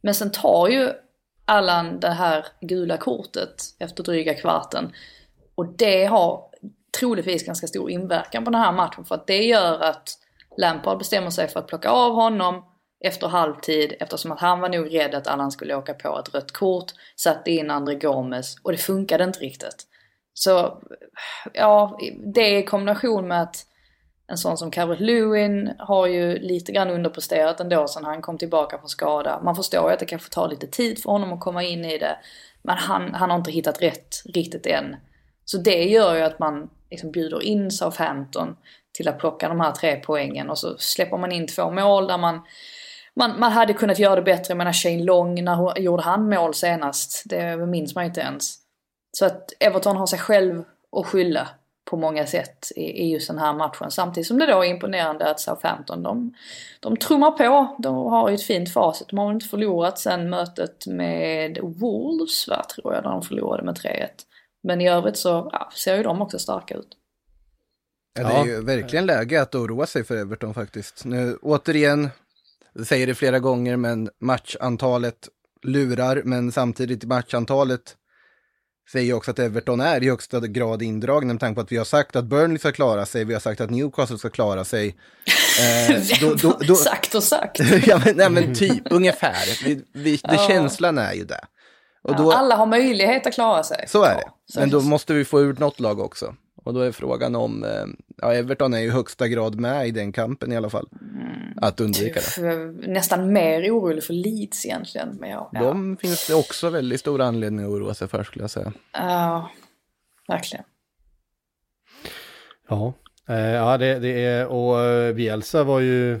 Men 0.00 0.14
sen 0.14 0.32
tar 0.32 0.68
ju 0.68 0.90
Allan 1.44 2.00
det 2.00 2.10
här 2.10 2.46
gula 2.60 2.96
kortet 2.96 3.62
efter 3.78 4.02
dryga 4.02 4.34
kvarten. 4.34 4.92
Och 5.54 5.66
det 5.66 6.04
har 6.04 6.44
troligtvis 7.00 7.46
ganska 7.46 7.66
stor 7.66 7.90
inverkan 7.90 8.44
på 8.44 8.50
den 8.50 8.60
här 8.60 8.72
matchen 8.72 9.04
för 9.04 9.14
att 9.14 9.26
det 9.26 9.44
gör 9.44 9.80
att 9.80 10.18
Lampard 10.56 10.98
bestämmer 10.98 11.30
sig 11.30 11.48
för 11.48 11.60
att 11.60 11.66
plocka 11.66 11.90
av 11.90 12.12
honom 12.12 12.64
efter 13.04 13.28
halvtid 13.28 13.94
eftersom 14.00 14.32
att 14.32 14.40
han 14.40 14.60
var 14.60 14.68
nog 14.68 14.94
rädd 14.94 15.14
att 15.14 15.26
Allan 15.26 15.50
skulle 15.50 15.74
åka 15.74 15.94
på 15.94 16.18
ett 16.18 16.34
rött 16.34 16.52
kort, 16.52 16.92
satte 17.16 17.50
in 17.50 17.70
André 17.70 17.94
Gomes 17.94 18.56
och 18.62 18.72
det 18.72 18.78
funkade 18.78 19.24
inte 19.24 19.38
riktigt. 19.38 19.86
Så 20.34 20.82
ja, 21.52 21.98
det 22.34 22.58
i 22.58 22.62
kombination 22.62 23.28
med 23.28 23.42
att 23.42 23.66
en 24.26 24.38
sån 24.38 24.56
som 24.56 24.70
Calvert 24.70 25.00
Lewin 25.00 25.72
har 25.78 26.06
ju 26.06 26.38
lite 26.38 26.72
grann 26.72 26.90
underpresterat 26.90 27.60
ändå 27.60 27.88
sen 27.88 28.04
han 28.04 28.22
kom 28.22 28.38
tillbaka 28.38 28.78
från 28.78 28.88
skada. 28.88 29.40
Man 29.42 29.56
förstår 29.56 29.88
ju 29.88 29.92
att 29.92 30.00
det 30.00 30.06
kanske 30.06 30.34
tar 30.34 30.48
lite 30.48 30.66
tid 30.66 31.02
för 31.02 31.10
honom 31.10 31.32
att 31.32 31.40
komma 31.40 31.62
in 31.62 31.84
i 31.84 31.98
det. 31.98 32.16
Men 32.62 32.76
han, 32.76 33.14
han 33.14 33.30
har 33.30 33.38
inte 33.38 33.50
hittat 33.50 33.82
rätt 33.82 34.22
riktigt 34.24 34.66
än. 34.66 34.96
Så 35.44 35.58
det 35.58 35.84
gör 35.84 36.14
ju 36.14 36.22
att 36.22 36.38
man 36.38 36.70
liksom 36.90 37.10
bjuder 37.10 37.42
in 37.42 37.70
Southampton 37.70 38.56
till 38.94 39.08
att 39.08 39.18
plocka 39.18 39.48
de 39.48 39.60
här 39.60 39.72
tre 39.72 39.96
poängen 39.96 40.50
och 40.50 40.58
så 40.58 40.78
släpper 40.78 41.16
man 41.16 41.32
in 41.32 41.46
två 41.46 41.70
mål 41.70 42.06
där 42.06 42.18
man 42.18 42.40
man, 43.16 43.40
man 43.40 43.52
hade 43.52 43.72
kunnat 43.72 43.98
göra 43.98 44.16
det 44.16 44.22
bättre. 44.22 44.44
Jag 44.48 44.58
menar 44.58 44.72
Shane 44.72 45.04
Long, 45.04 45.44
när 45.44 45.78
gjorde 45.78 46.02
han 46.02 46.28
mål 46.28 46.54
senast? 46.54 47.22
Det 47.24 47.56
minns 47.56 47.94
man 47.94 48.04
ju 48.04 48.08
inte 48.08 48.20
ens. 48.20 48.58
Så 49.12 49.26
att 49.26 49.52
Everton 49.60 49.96
har 49.96 50.06
sig 50.06 50.18
själv 50.18 50.64
att 50.96 51.06
skylla 51.06 51.48
på 51.90 51.96
många 51.96 52.26
sätt 52.26 52.72
i, 52.76 52.82
i 52.82 53.12
just 53.12 53.28
den 53.28 53.38
här 53.38 53.52
matchen. 53.52 53.90
Samtidigt 53.90 54.26
som 54.26 54.38
det 54.38 54.46
då 54.46 54.64
är 54.64 54.68
imponerande 54.68 55.30
att 55.30 55.40
Southampton, 55.40 56.02
de, 56.02 56.34
de 56.80 56.96
trummar 56.96 57.30
på. 57.30 57.76
De 57.78 57.96
har 57.96 58.28
ju 58.28 58.34
ett 58.34 58.42
fint 58.42 58.72
facit. 58.72 59.08
De 59.08 59.18
har 59.18 59.32
inte 59.32 59.46
förlorat 59.46 59.98
sen 59.98 60.30
mötet 60.30 60.86
med 60.86 61.58
Wolves, 61.62 62.48
va, 62.48 62.64
tror 62.74 62.94
jag, 62.94 63.02
där 63.02 63.10
de 63.10 63.22
förlorade 63.22 63.62
med 63.62 63.74
3-1. 63.74 64.08
Men 64.62 64.80
i 64.80 64.88
övrigt 64.88 65.16
så 65.16 65.50
ja, 65.52 65.70
ser 65.74 65.96
ju 65.96 66.02
de 66.02 66.22
också 66.22 66.38
starka 66.38 66.74
ut. 66.74 66.96
Ja, 68.14 68.28
det 68.28 68.34
är 68.34 68.44
ju 68.44 68.60
verkligen 68.60 69.06
läge 69.06 69.42
att 69.42 69.54
oroa 69.54 69.86
sig 69.86 70.04
för 70.04 70.16
Everton 70.16 70.54
faktiskt. 70.54 71.04
Nu 71.04 71.38
återigen, 71.42 72.10
säger 72.86 73.06
det 73.06 73.14
flera 73.14 73.38
gånger, 73.38 73.76
men 73.76 74.10
matchantalet 74.20 75.28
lurar, 75.62 76.22
men 76.24 76.52
samtidigt 76.52 77.04
matchantalet 77.04 77.96
säger 78.92 79.14
också 79.14 79.30
att 79.30 79.38
Everton 79.38 79.80
är 79.80 80.02
i 80.02 80.08
högsta 80.08 80.40
grad 80.40 80.82
indragna 80.82 81.32
med 81.32 81.40
tanke 81.40 81.54
på 81.54 81.60
att 81.60 81.72
vi 81.72 81.76
har 81.76 81.84
sagt 81.84 82.16
att 82.16 82.24
Burnley 82.24 82.58
ska 82.58 82.72
klara 82.72 83.06
sig, 83.06 83.24
vi 83.24 83.32
har 83.32 83.40
sagt 83.40 83.60
att 83.60 83.70
Newcastle 83.70 84.18
ska 84.18 84.30
klara 84.30 84.64
sig. 84.64 84.96
Eh, 85.88 86.02
då, 86.20 86.34
då, 86.34 86.58
då, 86.68 86.74
sagt 86.74 87.14
och 87.14 87.22
sagt. 87.22 87.58
ja, 87.86 88.00
men, 88.04 88.16
nej, 88.16 88.30
men 88.30 88.54
typ, 88.54 88.82
ungefär. 88.90 89.64
Vi, 89.64 89.84
vi, 89.92 90.16
det 90.16 90.20
ja. 90.22 90.48
Känslan 90.48 90.98
är 90.98 91.12
ju 91.12 91.24
det. 91.24 91.40
Och 92.02 92.16
då, 92.16 92.32
ja, 92.32 92.36
alla 92.36 92.56
har 92.56 92.66
möjlighet 92.66 93.26
att 93.26 93.34
klara 93.34 93.62
sig. 93.62 93.84
Så 93.88 94.02
är 94.02 94.14
det. 94.14 94.22
Ja, 94.46 94.60
men 94.60 94.70
då 94.70 94.80
måste 94.80 95.14
vi 95.14 95.24
få 95.24 95.40
ut 95.40 95.58
något 95.58 95.80
lag 95.80 96.00
också. 96.00 96.34
Och 96.64 96.74
då 96.74 96.80
är 96.80 96.92
frågan 96.92 97.34
om, 97.34 97.64
eh, 97.64 97.86
ja 98.16 98.34
Everton 98.34 98.74
är 98.74 98.78
ju 98.78 98.86
i 98.86 98.90
högsta 98.90 99.28
grad 99.28 99.60
med 99.60 99.88
i 99.88 99.90
den 99.90 100.12
kampen 100.12 100.52
i 100.52 100.56
alla 100.56 100.70
fall. 100.70 100.88
Mm. 101.00 101.58
Att 101.62 101.80
undvika 101.80 102.20
det. 102.20 102.66
Nästan 102.86 103.32
mer 103.32 103.70
orolig 103.70 104.04
för 104.04 104.14
Leeds 104.14 104.66
egentligen. 104.66 105.16
Men 105.20 105.30
ja, 105.30 105.50
De 105.52 105.96
finns 105.96 106.26
det 106.26 106.34
också 106.34 106.70
väldigt 106.70 107.00
stor 107.00 107.20
anledning 107.20 107.64
att 107.64 107.70
oroa 107.70 107.94
sig 107.94 108.08
för 108.08 108.24
skulle 108.24 108.42
jag 108.42 108.50
säga. 108.50 108.72
Ja, 108.92 109.50
verkligen. 110.28 110.64
Ja, 112.68 112.92
eh, 113.28 113.36
ja 113.36 113.78
det, 113.78 113.98
det 113.98 114.24
är, 114.24 114.46
och 114.46 114.80
eh, 114.80 115.14
Bielsa 115.14 115.64
var 115.64 115.80
ju 115.80 116.20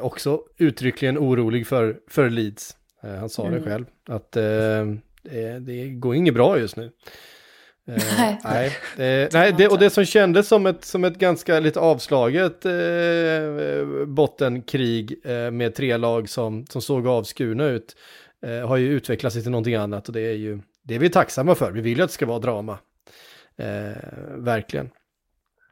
också 0.00 0.40
uttryckligen 0.58 1.18
orolig 1.18 1.66
för, 1.66 2.00
för 2.08 2.30
Leeds. 2.30 2.76
Han 3.00 3.28
sa 3.28 3.46
mm. 3.46 3.60
det 3.60 3.70
själv, 3.70 3.84
att 4.08 4.32
det, 4.32 5.58
det 5.60 5.88
går 5.88 6.14
inget 6.14 6.34
bra 6.34 6.58
just 6.58 6.76
nu. 6.76 6.92
Eh, 7.88 7.94
nej. 8.44 8.72
nej, 8.96 9.28
nej 9.32 9.54
det, 9.58 9.68
och 9.68 9.78
det 9.78 9.90
som 9.90 10.04
kändes 10.04 10.48
som 10.48 10.66
ett, 10.66 10.84
som 10.84 11.04
ett 11.04 11.18
ganska 11.18 11.60
lite 11.60 11.80
avslaget 11.80 12.64
eh, 12.64 12.72
bottenkrig 14.06 15.20
eh, 15.24 15.50
med 15.50 15.74
tre 15.74 15.96
lag 15.96 16.28
som, 16.28 16.66
som 16.66 16.82
såg 16.82 17.06
avskurna 17.06 17.64
ut 17.64 17.96
har 18.66 18.76
ju 18.76 18.92
utvecklat 18.92 19.32
sig 19.32 19.42
till 19.42 19.50
någonting 19.50 19.74
annat 19.74 20.08
och 20.08 20.14
det 20.14 20.20
är 20.20 20.34
ju 20.34 20.60
det 20.82 20.94
är 20.94 20.98
vi 20.98 21.10
tacksamma 21.10 21.54
för. 21.54 21.72
Vi 21.72 21.80
vill 21.80 21.98
ju 21.98 22.04
att 22.04 22.10
det 22.10 22.14
ska 22.14 22.26
vara 22.26 22.38
drama. 22.38 22.78
Verkligen. 24.36 24.90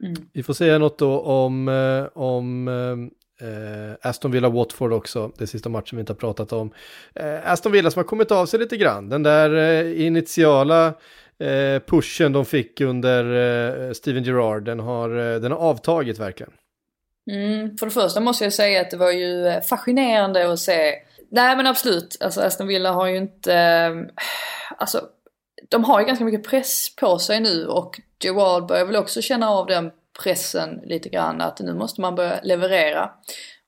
Mm. 0.03 0.17
Vi 0.33 0.43
får 0.43 0.55
säga 0.55 0.79
något 0.79 0.99
då 0.99 1.21
om, 1.21 1.69
om 2.15 2.69
Aston 4.03 4.33
Villa-Watford 4.33 4.93
också, 4.93 5.33
det 5.39 5.47
sista 5.47 5.69
matchen 5.69 5.97
vi 5.97 6.01
inte 6.01 6.13
har 6.13 6.19
pratat 6.19 6.53
om. 6.53 6.71
Aston 7.45 7.73
Villa 7.73 7.91
som 7.91 8.01
har 8.01 8.05
kommit 8.05 8.31
av 8.31 8.47
sig 8.47 8.61
lite 8.61 8.77
grann, 8.77 9.09
den 9.09 9.23
där 9.23 9.85
initiala 10.01 10.87
eh, 10.87 10.95
Eh, 11.41 11.81
pushen 11.81 12.33
de 12.33 12.45
fick 12.45 12.81
under 12.81 13.25
eh, 13.89 13.93
Steven 13.93 14.23
Gerrard, 14.23 14.65
den 14.65 14.81
har, 14.81 15.11
eh, 15.11 15.41
den 15.41 15.53
har 15.53 15.59
avtagit 15.59 16.19
verkligen. 16.19 16.53
Mm, 17.31 17.77
för 17.77 17.87
det 17.87 17.93
första 17.93 18.21
måste 18.21 18.45
jag 18.45 18.53
säga 18.53 18.81
att 18.81 18.91
det 18.91 18.97
var 18.97 19.11
ju 19.11 19.61
fascinerande 19.61 20.53
att 20.53 20.59
se. 20.59 20.95
Nej 21.31 21.57
men 21.57 21.67
absolut, 21.67 22.17
alltså 22.21 22.41
Aston 22.41 22.67
Villa 22.67 22.93
har 22.93 23.07
ju 23.07 23.17
inte, 23.17 24.07
alltså 24.77 25.01
de 25.69 25.85
har 25.85 26.01
ju 26.01 26.07
ganska 26.07 26.25
mycket 26.25 26.51
press 26.51 26.97
på 26.97 27.19
sig 27.19 27.41
nu 27.41 27.67
och 27.67 28.01
Gerard 28.25 28.67
börjar 28.67 28.85
väl 28.85 28.97
också 28.97 29.23
känna 29.23 29.51
av 29.51 29.67
den 29.67 29.91
pressen 30.23 30.81
lite 30.85 31.09
grann 31.09 31.41
att 31.41 31.61
nu 31.61 31.75
måste 31.75 32.01
man 32.01 32.15
börja 32.15 32.41
leverera. 32.43 33.11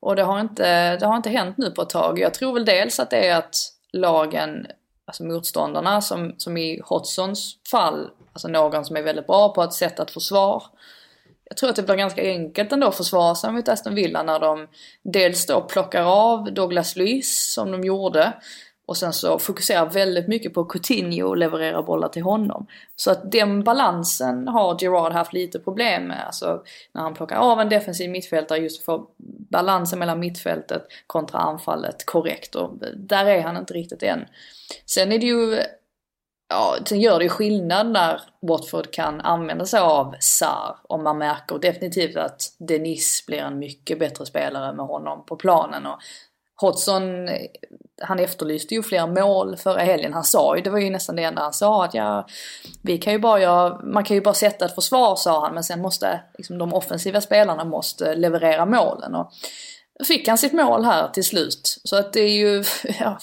Och 0.00 0.16
det 0.16 0.22
har 0.22 0.40
inte, 0.40 0.96
det 0.96 1.06
har 1.06 1.16
inte 1.16 1.30
hänt 1.30 1.58
nu 1.58 1.70
på 1.70 1.82
ett 1.82 1.90
tag. 1.90 2.18
Jag 2.18 2.34
tror 2.34 2.54
väl 2.54 2.64
dels 2.64 3.00
att 3.00 3.10
det 3.10 3.28
är 3.28 3.36
att 3.36 3.54
lagen 3.92 4.66
alltså 5.12 5.24
motståndarna 5.24 6.00
som, 6.00 6.34
som 6.38 6.56
i 6.56 6.80
Hotsons 6.84 7.56
fall, 7.70 8.10
alltså 8.32 8.48
någon 8.48 8.84
som 8.84 8.96
är 8.96 9.02
väldigt 9.02 9.26
bra 9.26 9.48
på 9.48 9.62
att 9.62 9.74
sätta 9.74 10.02
ett 10.02 10.10
försvar. 10.10 10.62
Jag 11.44 11.56
tror 11.56 11.70
att 11.70 11.76
det 11.76 11.82
blir 11.82 11.96
ganska 11.96 12.22
enkelt 12.22 12.72
ändå 12.72 12.86
att 12.86 12.96
försvara 12.96 13.34
sig 13.34 13.52
mot 13.52 13.68
Aston 13.68 13.94
Villa 13.94 14.22
när 14.22 14.40
de 14.40 14.68
dels 15.02 15.46
då 15.46 15.60
plockar 15.60 16.02
av 16.02 16.52
Douglas 16.52 16.96
Luiz 16.96 17.52
som 17.52 17.70
de 17.70 17.84
gjorde 17.84 18.32
och 18.87 18.97
sen 18.97 19.12
så 19.12 19.39
fokuserar 19.39 19.91
väldigt 19.91 20.28
mycket 20.28 20.55
på 20.55 20.64
Coutinho 20.64 21.28
och 21.28 21.37
levererar 21.37 21.83
bollar 21.83 22.09
till 22.09 22.22
honom. 22.22 22.66
Så 22.97 23.11
att 23.11 23.33
den 23.33 23.64
balansen 23.64 24.49
har 24.49 24.78
Gerard 24.80 25.12
haft 25.12 25.33
lite 25.33 25.59
problem 25.59 26.05
med. 26.05 26.26
Alltså 26.26 26.62
när 26.93 27.03
han 27.03 27.14
plockar 27.14 27.37
av 27.37 27.61
en 27.61 27.68
defensiv 27.68 28.11
mittfältare 28.11 28.59
just 28.59 28.85
för 28.85 29.03
balansen 29.51 29.99
mellan 29.99 30.20
mittfältet 30.20 30.87
kontra 31.07 31.39
anfallet 31.39 32.07
korrekt. 32.07 32.55
Och 32.55 32.70
där 32.97 33.26
är 33.26 33.43
han 33.43 33.57
inte 33.57 33.74
riktigt 33.74 34.03
än. 34.03 34.24
Sen 34.87 35.12
är 35.12 35.18
det 35.18 35.26
ju 35.26 35.59
Ja, 36.49 36.76
sen 36.85 37.01
gör 37.01 37.18
det 37.18 37.24
ju 37.24 37.28
skillnad 37.28 37.91
när 37.91 38.20
Watford 38.43 38.91
kan 38.91 39.20
använda 39.20 39.66
sig 39.66 39.80
av 39.80 40.14
Sar 40.20 40.76
och 40.83 41.01
man 41.01 41.18
märker 41.18 41.59
definitivt 41.59 42.16
att 42.16 42.41
Denis 42.59 43.24
blir 43.26 43.39
en 43.39 43.59
mycket 43.59 43.99
bättre 43.99 44.26
spelare 44.26 44.72
med 44.72 44.87
honom 44.87 45.24
på 45.26 45.37
planen 45.37 45.87
och 45.87 45.99
Hodgson, 46.62 47.28
han 48.02 48.18
efterlyste 48.18 48.74
ju 48.74 48.82
fler 48.82 49.06
mål 49.06 49.56
förra 49.56 49.80
helgen. 49.80 50.12
Han 50.12 50.24
sa 50.24 50.56
ju, 50.56 50.62
det 50.62 50.70
var 50.70 50.78
ju 50.78 50.90
nästan 50.90 51.16
det 51.16 51.22
enda 51.22 51.42
han 51.42 51.52
sa, 51.52 51.84
att 51.84 51.94
ja, 51.94 52.26
vi 52.82 52.98
kan 52.98 53.12
ju 53.12 53.18
bara 53.18 53.40
göra, 53.40 53.80
man 53.84 54.04
kan 54.04 54.14
ju 54.14 54.20
bara 54.20 54.34
sätta 54.34 54.64
ett 54.64 54.74
försvar 54.74 55.16
sa 55.16 55.40
han, 55.40 55.54
men 55.54 55.64
sen 55.64 55.80
måste 55.80 56.20
liksom, 56.38 56.58
de 56.58 56.74
offensiva 56.74 57.20
spelarna 57.20 57.64
måste 57.64 58.14
leverera 58.14 58.66
målen. 58.66 59.14
Och 59.14 59.32
fick 60.06 60.28
han 60.28 60.38
sitt 60.38 60.52
mål 60.52 60.84
här 60.84 61.08
till 61.08 61.24
slut. 61.24 61.80
Så 61.84 61.96
att 61.96 62.12
det 62.12 62.20
är 62.20 62.36
ju 62.38 62.64
ja, 63.00 63.18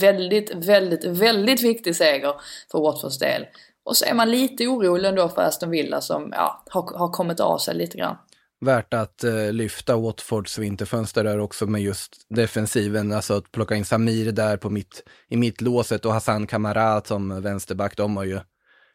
väldigt, 0.00 0.54
väldigt, 0.54 1.04
väldigt 1.04 1.62
viktig 1.62 1.96
seger 1.96 2.34
för 2.70 2.78
Watfords 2.78 3.18
del. 3.18 3.46
Och 3.84 3.96
så 3.96 4.04
är 4.04 4.14
man 4.14 4.30
lite 4.30 4.66
orolig 4.66 5.08
ändå 5.08 5.28
för 5.28 5.42
Aston 5.42 5.70
Villa 5.70 6.00
som 6.00 6.32
ja, 6.36 6.62
har, 6.70 6.98
har 6.98 7.08
kommit 7.08 7.40
av 7.40 7.58
sig 7.58 7.74
lite 7.74 7.98
grann 7.98 8.16
värt 8.60 8.94
att 8.94 9.24
eh, 9.24 9.52
lyfta 9.52 9.96
Watfords 9.96 10.58
vinterfönster 10.58 11.24
där 11.24 11.38
också 11.38 11.66
med 11.66 11.82
just 11.82 12.26
defensiven, 12.28 13.12
alltså 13.12 13.34
att 13.34 13.52
plocka 13.52 13.74
in 13.74 13.84
Samir 13.84 14.32
där 14.32 14.56
på 14.56 14.70
mitt, 14.70 15.02
i 15.28 15.36
mittlåset 15.36 16.04
och 16.04 16.12
Hassan 16.12 16.46
Kamara 16.46 17.00
som 17.00 17.42
vänsterback, 17.42 17.96
de 17.96 18.16
har 18.16 18.24
ju 18.24 18.40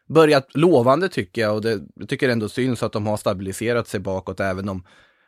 börjat 0.08 0.46
lovande 0.54 1.08
tycker 1.08 1.42
jag 1.42 1.54
och 1.54 1.62
det, 1.62 1.80
jag 1.94 2.08
tycker 2.08 2.28
ändå 2.28 2.48
syns 2.48 2.82
att 2.82 2.92
de 2.92 3.06
har 3.06 3.16
stabiliserat 3.16 3.88
sig 3.88 4.00
bakåt 4.00 4.40
även 4.40 4.68
om 4.68 4.84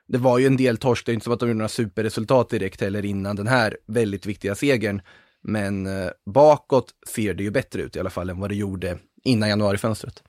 det 0.09 0.19
var 0.19 0.39
ju 0.39 0.47
en 0.47 0.57
del 0.57 0.77
torsk, 0.77 1.07
det 1.07 1.13
är 1.13 1.15
inte 1.15 1.25
som 1.25 1.33
att 1.33 1.41
de 1.41 1.49
gjorde 1.49 1.59
några 1.59 1.69
superresultat 1.69 2.49
direkt 2.49 2.81
heller 2.81 3.05
innan 3.05 3.37
den 3.37 3.47
här 3.47 3.77
väldigt 3.87 4.27
viktiga 4.27 4.55
segern. 4.55 5.03
Men 5.43 5.87
eh, 5.87 6.11
bakåt 6.27 6.91
ser 7.09 7.35
det 7.35 7.43
ju 7.43 7.51
bättre 7.51 7.83
ut 7.83 7.97
i 7.97 8.01
alla 8.01 8.11
fall 8.11 8.31
än 8.31 8.41
vad 8.41 8.51
det 8.51 8.55
gjorde 8.55 8.99
innan 9.25 9.49
januarifönstret. 9.49 10.23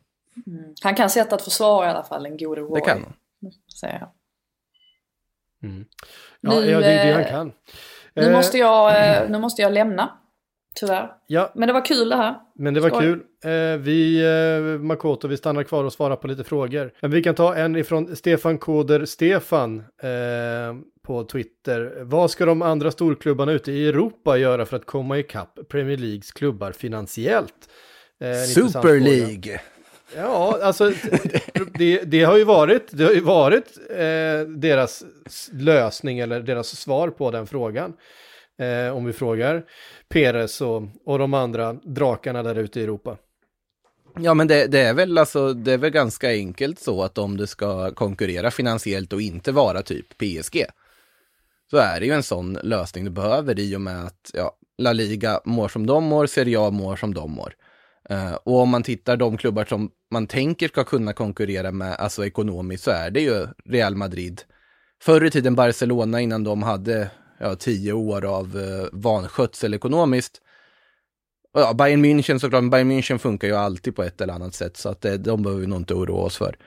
Mm. 0.48 0.74
Han 0.82 0.96
kan 0.96 1.10
sätta 1.10 1.36
ett 1.36 1.42
försvar 1.42 1.86
i 1.86 1.88
alla 1.88 2.04
fall, 2.04 2.26
en 2.26 2.38
gode 2.38 2.62
Roy. 2.62 2.80
Det 2.80 2.86
kan 2.86 3.04
han 3.04 3.14
säger 3.82 4.00
jag. 4.00 4.10
Mm. 5.70 5.86
Ja, 6.42 6.60
nu, 6.60 6.72
ja, 6.72 6.80
det 6.80 6.86
är 6.86 7.08
det 7.08 7.14
han 7.14 7.26
kan. 7.26 7.54
Nu, 8.14 8.24
eh, 8.24 8.32
måste 8.32 8.58
jag, 8.58 9.08
eh, 9.24 9.30
nu 9.30 9.40
måste 9.40 9.62
jag 9.62 9.74
lämna. 9.74 10.20
Tyvärr. 10.76 11.12
Ja. 11.28 11.52
Men 11.56 11.68
det 11.68 11.74
var 11.74 11.86
kul 11.86 12.10
det 12.10 12.16
här. 12.16 12.36
Men 12.56 12.74
det 12.74 12.80
var 12.80 12.90
Skål. 12.90 13.02
kul. 13.02 13.22
Eh, 13.44 13.78
vi, 13.78 14.24
eh, 14.24 14.82
Makoto, 14.82 15.28
vi 15.28 15.38
stannar 15.38 15.64
kvar 15.64 15.84
och 15.84 15.94
svarar 15.94 16.16
på 16.16 16.28
lite 16.28 16.44
frågor. 16.44 16.92
Men 17.02 17.12
vi 17.12 17.24
kan 17.24 17.36
ta 17.36 17.56
en 17.56 17.76
ifrån 17.76 18.16
Stefan 18.16 18.58
Koder 18.58 19.06
Stefan 19.06 19.80
eh, 19.80 20.76
på 21.06 21.24
Twitter. 21.24 22.04
Vad 22.04 22.32
ska 22.32 22.46
de 22.46 22.62
andra 22.62 22.92
storklubbarna 22.92 23.52
ute 23.52 23.72
i 23.72 23.88
Europa 23.88 24.38
göra 24.38 24.66
för 24.66 24.78
att 24.78 24.86
komma 24.86 25.18
ikapp 25.18 25.60
Premier 25.70 25.98
Leagues 25.98 26.32
klubbar 26.32 26.72
finansiellt? 26.72 27.70
Eh, 28.20 28.34
Super 28.34 29.00
League. 29.00 29.60
Ja, 30.16 30.60
alltså 30.62 30.92
det, 31.74 32.02
det, 32.04 32.24
har 32.24 32.38
ju 32.38 32.44
varit, 32.44 32.88
det 32.92 33.04
har 33.04 33.12
ju 33.12 33.22
varit 33.22 33.78
eh, 33.90 34.48
deras 34.48 35.04
lösning 35.52 36.20
eller 36.20 36.40
deras 36.40 36.68
svar 36.68 37.10
på 37.10 37.32
den 37.32 37.48
frågan. 37.48 37.94
Eh, 38.60 38.96
om 38.96 39.06
vi 39.06 39.14
frågar 39.14 39.64
Peres 40.10 40.62
och, 40.62 40.84
och 41.06 41.20
de 41.20 41.34
andra 41.34 41.74
drakarna 41.74 42.44
där 42.44 42.56
ute 42.56 42.80
i 42.80 42.84
Europa. 42.84 43.18
Ja, 44.20 44.34
men 44.34 44.48
det, 44.48 44.68
det, 44.68 44.80
är 44.80 44.94
väl 44.94 45.18
alltså, 45.18 45.54
det 45.54 45.74
är 45.74 45.78
väl 45.78 45.90
ganska 45.90 46.30
enkelt 46.30 46.80
så 46.80 47.04
att 47.04 47.18
om 47.18 47.38
du 47.38 47.48
ska 47.48 47.92
konkurrera 47.92 48.52
finansiellt 48.52 49.14
och 49.14 49.22
inte 49.22 49.52
vara 49.52 49.82
typ 49.82 50.18
PSG, 50.18 50.66
så 51.70 51.78
är 51.78 52.00
det 52.00 52.06
ju 52.06 52.12
en 52.12 52.24
sån 52.24 52.54
lösning 52.54 53.06
du 53.06 53.12
behöver 53.12 53.60
i 53.60 53.76
och 53.76 53.82
med 53.82 54.06
att 54.06 54.32
ja, 54.34 54.58
La 54.78 54.94
Liga 54.94 55.42
mår 55.46 55.68
som 55.68 55.86
de 55.86 56.04
mår, 56.04 56.26
Serie 56.26 56.60
A 56.60 56.70
mår 56.70 56.96
som 56.96 57.14
de 57.14 57.32
mår. 57.32 57.54
Uh, 58.12 58.34
och 58.34 58.60
om 58.60 58.70
man 58.70 58.84
tittar 58.84 59.18
de 59.18 59.38
klubbar 59.38 59.66
som 59.66 59.92
man 60.14 60.28
tänker 60.28 60.68
ska 60.68 60.84
kunna 60.84 61.14
konkurrera 61.14 61.72
med, 61.72 61.96
alltså 61.96 62.26
ekonomiskt, 62.26 62.84
så 62.84 62.92
är 62.92 63.12
det 63.12 63.22
ju 63.22 63.48
Real 63.66 63.96
Madrid. 63.96 64.42
Förr 65.02 65.26
i 65.26 65.32
tiden 65.32 65.56
Barcelona 65.56 66.22
innan 66.22 66.44
de 66.44 66.64
hade 66.64 67.10
ja, 67.40 67.56
tio 67.56 67.94
år 67.94 68.26
av 68.26 68.58
eh, 68.58 68.88
vanskötsel 68.92 69.74
ekonomiskt. 69.74 70.42
Och 71.54 71.62
ja, 71.62 71.74
Bayern 71.74 72.06
München 72.06 72.40
såklart, 72.40 72.72
Bayern 72.72 72.92
München 72.92 73.18
funkar 73.18 73.48
ju 73.48 73.56
alltid 73.56 73.96
på 73.96 74.04
ett 74.04 74.22
eller 74.22 74.34
annat 74.34 74.56
sätt, 74.56 74.78
så 74.78 74.90
att 74.90 75.06
eh, 75.06 75.14
de 75.14 75.44
behöver 75.44 75.62
vi 75.62 75.68
nog 75.68 75.80
inte 75.80 75.94
oroa 75.94 76.22
oss 76.22 76.38
för. 76.38 76.58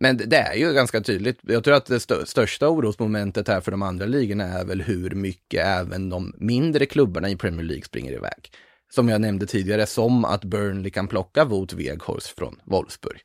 Men 0.00 0.16
det 0.16 0.36
är 0.36 0.54
ju 0.54 0.72
ganska 0.72 1.00
tydligt. 1.00 1.38
Jag 1.42 1.64
tror 1.64 1.74
att 1.74 1.86
det 1.86 2.00
största 2.26 2.68
orosmomentet 2.68 3.48
här 3.48 3.60
för 3.60 3.70
de 3.70 3.82
andra 3.82 4.06
ligorna 4.06 4.44
är 4.44 4.64
väl 4.64 4.82
hur 4.82 5.10
mycket 5.10 5.66
även 5.66 6.08
de 6.08 6.34
mindre 6.38 6.86
klubbarna 6.86 7.30
i 7.30 7.36
Premier 7.36 7.64
League 7.64 7.84
springer 7.84 8.12
iväg. 8.12 8.50
Som 8.92 9.08
jag 9.08 9.20
nämnde 9.20 9.46
tidigare, 9.46 9.86
som 9.86 10.24
att 10.24 10.44
Burnley 10.44 10.90
kan 10.90 11.08
plocka 11.08 11.44
Wout 11.44 11.72
Weghorst 11.72 12.26
från 12.26 12.60
Wolfsburg. 12.64 13.20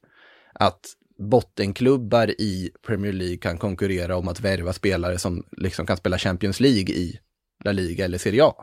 Att 0.53 0.79
bottenklubbar 1.17 2.41
i 2.41 2.71
Premier 2.85 3.13
League 3.13 3.37
kan 3.37 3.57
konkurrera 3.57 4.17
om 4.17 4.27
att 4.27 4.39
värva 4.39 4.73
spelare 4.73 5.17
som 5.17 5.43
liksom 5.51 5.85
kan 5.85 5.97
spela 5.97 6.17
Champions 6.17 6.59
League 6.59 6.95
i 6.95 7.19
La 7.63 7.71
Liga 7.71 8.05
eller 8.05 8.17
Serie 8.17 8.43
A. 8.45 8.53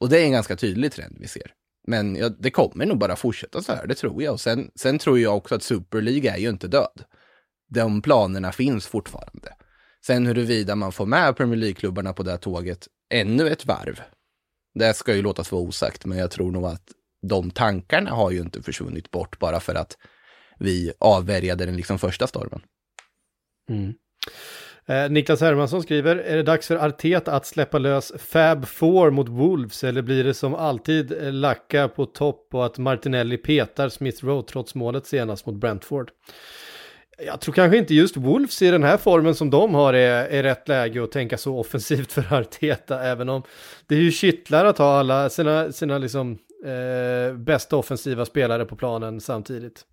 Och 0.00 0.08
det 0.08 0.20
är 0.20 0.24
en 0.24 0.32
ganska 0.32 0.56
tydlig 0.56 0.92
trend 0.92 1.16
vi 1.20 1.28
ser. 1.28 1.52
Men 1.86 2.16
ja, 2.16 2.28
det 2.28 2.50
kommer 2.50 2.86
nog 2.86 2.98
bara 2.98 3.16
fortsätta 3.16 3.62
så 3.62 3.72
här, 3.72 3.86
det 3.86 3.94
tror 3.94 4.22
jag. 4.22 4.32
Och 4.32 4.40
sen, 4.40 4.70
sen 4.74 4.98
tror 4.98 5.18
jag 5.18 5.36
också 5.36 5.54
att 5.54 5.62
Super 5.62 6.02
League 6.02 6.30
är 6.30 6.38
ju 6.38 6.48
inte 6.48 6.68
död. 6.68 7.04
De 7.68 8.02
planerna 8.02 8.52
finns 8.52 8.86
fortfarande. 8.86 9.54
Sen 10.06 10.26
huruvida 10.26 10.76
man 10.76 10.92
får 10.92 11.06
med 11.06 11.36
Premier 11.36 11.56
League-klubbarna 11.56 12.12
på 12.12 12.22
det 12.22 12.30
här 12.30 12.38
tåget 12.38 12.88
ännu 13.10 13.48
ett 13.48 13.66
varv, 13.66 14.00
det 14.74 14.94
ska 14.94 15.14
ju 15.14 15.22
låtas 15.22 15.52
vara 15.52 15.62
osagt, 15.62 16.04
men 16.04 16.18
jag 16.18 16.30
tror 16.30 16.50
nog 16.50 16.64
att 16.64 16.92
de 17.28 17.50
tankarna 17.50 18.10
har 18.10 18.30
ju 18.30 18.40
inte 18.40 18.62
försvunnit 18.62 19.10
bort 19.10 19.38
bara 19.38 19.60
för 19.60 19.74
att 19.74 19.96
vi 20.58 20.92
avvärjade 20.98 21.66
den 21.66 21.76
liksom 21.76 21.98
första 21.98 22.26
stormen. 22.26 22.62
Mm. 23.70 23.94
Eh, 24.86 25.10
Niklas 25.10 25.40
Hermansson 25.40 25.82
skriver, 25.82 26.16
är 26.16 26.36
det 26.36 26.42
dags 26.42 26.66
för 26.66 26.76
Arteta 26.76 27.32
att 27.32 27.46
släppa 27.46 27.78
lös 27.78 28.12
Fab 28.18 28.68
4 28.68 29.10
mot 29.10 29.28
Wolves 29.28 29.84
eller 29.84 30.02
blir 30.02 30.24
det 30.24 30.34
som 30.34 30.54
alltid 30.54 31.12
eh, 31.12 31.32
lacka 31.32 31.88
på 31.88 32.06
topp 32.06 32.48
och 32.52 32.66
att 32.66 32.78
Martinelli 32.78 33.36
petar 33.36 33.88
Smith 33.88 34.24
Rowe 34.24 34.48
trots 34.48 34.74
målet 34.74 35.06
senast 35.06 35.46
mot 35.46 35.56
Brentford? 35.56 36.10
Jag 37.18 37.40
tror 37.40 37.54
kanske 37.54 37.78
inte 37.78 37.94
just 37.94 38.16
Wolves 38.16 38.62
i 38.62 38.70
den 38.70 38.82
här 38.82 38.96
formen 38.96 39.34
som 39.34 39.50
de 39.50 39.74
har 39.74 39.94
är, 39.94 40.26
är 40.26 40.42
rätt 40.42 40.68
läge 40.68 41.04
att 41.04 41.12
tänka 41.12 41.38
så 41.38 41.58
offensivt 41.58 42.12
för 42.12 42.34
Arteta, 42.34 43.02
även 43.02 43.28
om 43.28 43.42
det 43.86 43.94
är 43.94 44.00
ju 44.00 44.10
kittlar 44.10 44.64
att 44.64 44.78
ha 44.78 44.98
alla 44.98 45.30
sina, 45.30 45.72
sina 45.72 45.98
liksom, 45.98 46.38
eh, 46.64 47.36
bästa 47.36 47.76
offensiva 47.76 48.24
spelare 48.24 48.64
på 48.64 48.76
planen 48.76 49.20
samtidigt. 49.20 49.84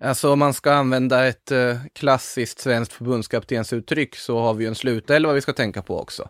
Alltså 0.00 0.32
om 0.32 0.38
man 0.38 0.54
ska 0.54 0.72
använda 0.72 1.26
ett 1.26 1.50
eh, 1.50 1.76
klassiskt 1.92 2.58
svenskt 2.58 2.92
förbundskaptensuttryck 2.92 4.16
så 4.16 4.38
har 4.38 4.54
vi 4.54 4.64
ju 4.64 4.68
en 4.68 4.74
slutelva 4.74 5.32
vi 5.32 5.40
ska 5.40 5.52
tänka 5.52 5.82
på 5.82 6.00
också. 6.00 6.28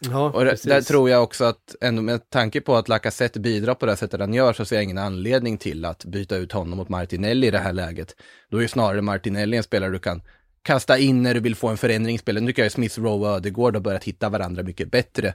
Ja, 0.00 0.30
och 0.30 0.44
det, 0.44 0.62
där 0.64 0.80
tror 0.80 1.10
jag 1.10 1.22
också 1.22 1.44
att, 1.44 1.76
ändå 1.80 2.02
med 2.02 2.30
tanke 2.30 2.60
på 2.60 2.76
att 2.76 2.88
Lacazette 2.88 3.40
bidrar 3.40 3.74
på 3.74 3.86
det 3.86 3.96
sättet 3.96 4.20
han 4.20 4.34
gör, 4.34 4.52
så 4.52 4.64
ser 4.64 4.76
jag 4.76 4.82
ingen 4.82 4.98
anledning 4.98 5.58
till 5.58 5.84
att 5.84 6.04
byta 6.04 6.36
ut 6.36 6.52
honom 6.52 6.78
mot 6.78 6.88
Martinelli 6.88 7.46
i 7.46 7.50
det 7.50 7.58
här 7.58 7.72
läget. 7.72 8.16
Då 8.50 8.56
är 8.56 8.62
ju 8.62 8.68
snarare 8.68 9.02
Martinelli 9.02 9.56
en 9.56 9.62
spelare 9.62 9.90
du 9.90 9.98
kan 9.98 10.22
kasta 10.62 10.98
in 10.98 11.22
när 11.22 11.34
du 11.34 11.40
vill 11.40 11.56
få 11.56 11.68
en 11.68 11.76
förändring 11.76 12.16
i 12.16 12.18
spelet. 12.18 12.42
Nu 12.42 12.50
tycker 12.50 12.62
jag 12.62 12.72
Smith 12.72 13.00
Rowe 13.00 13.28
och 13.28 13.36
Ödegård 13.36 13.74
har 13.74 13.80
börjat 13.80 14.04
hitta 14.04 14.28
varandra 14.28 14.62
mycket 14.62 14.90
bättre 14.90 15.34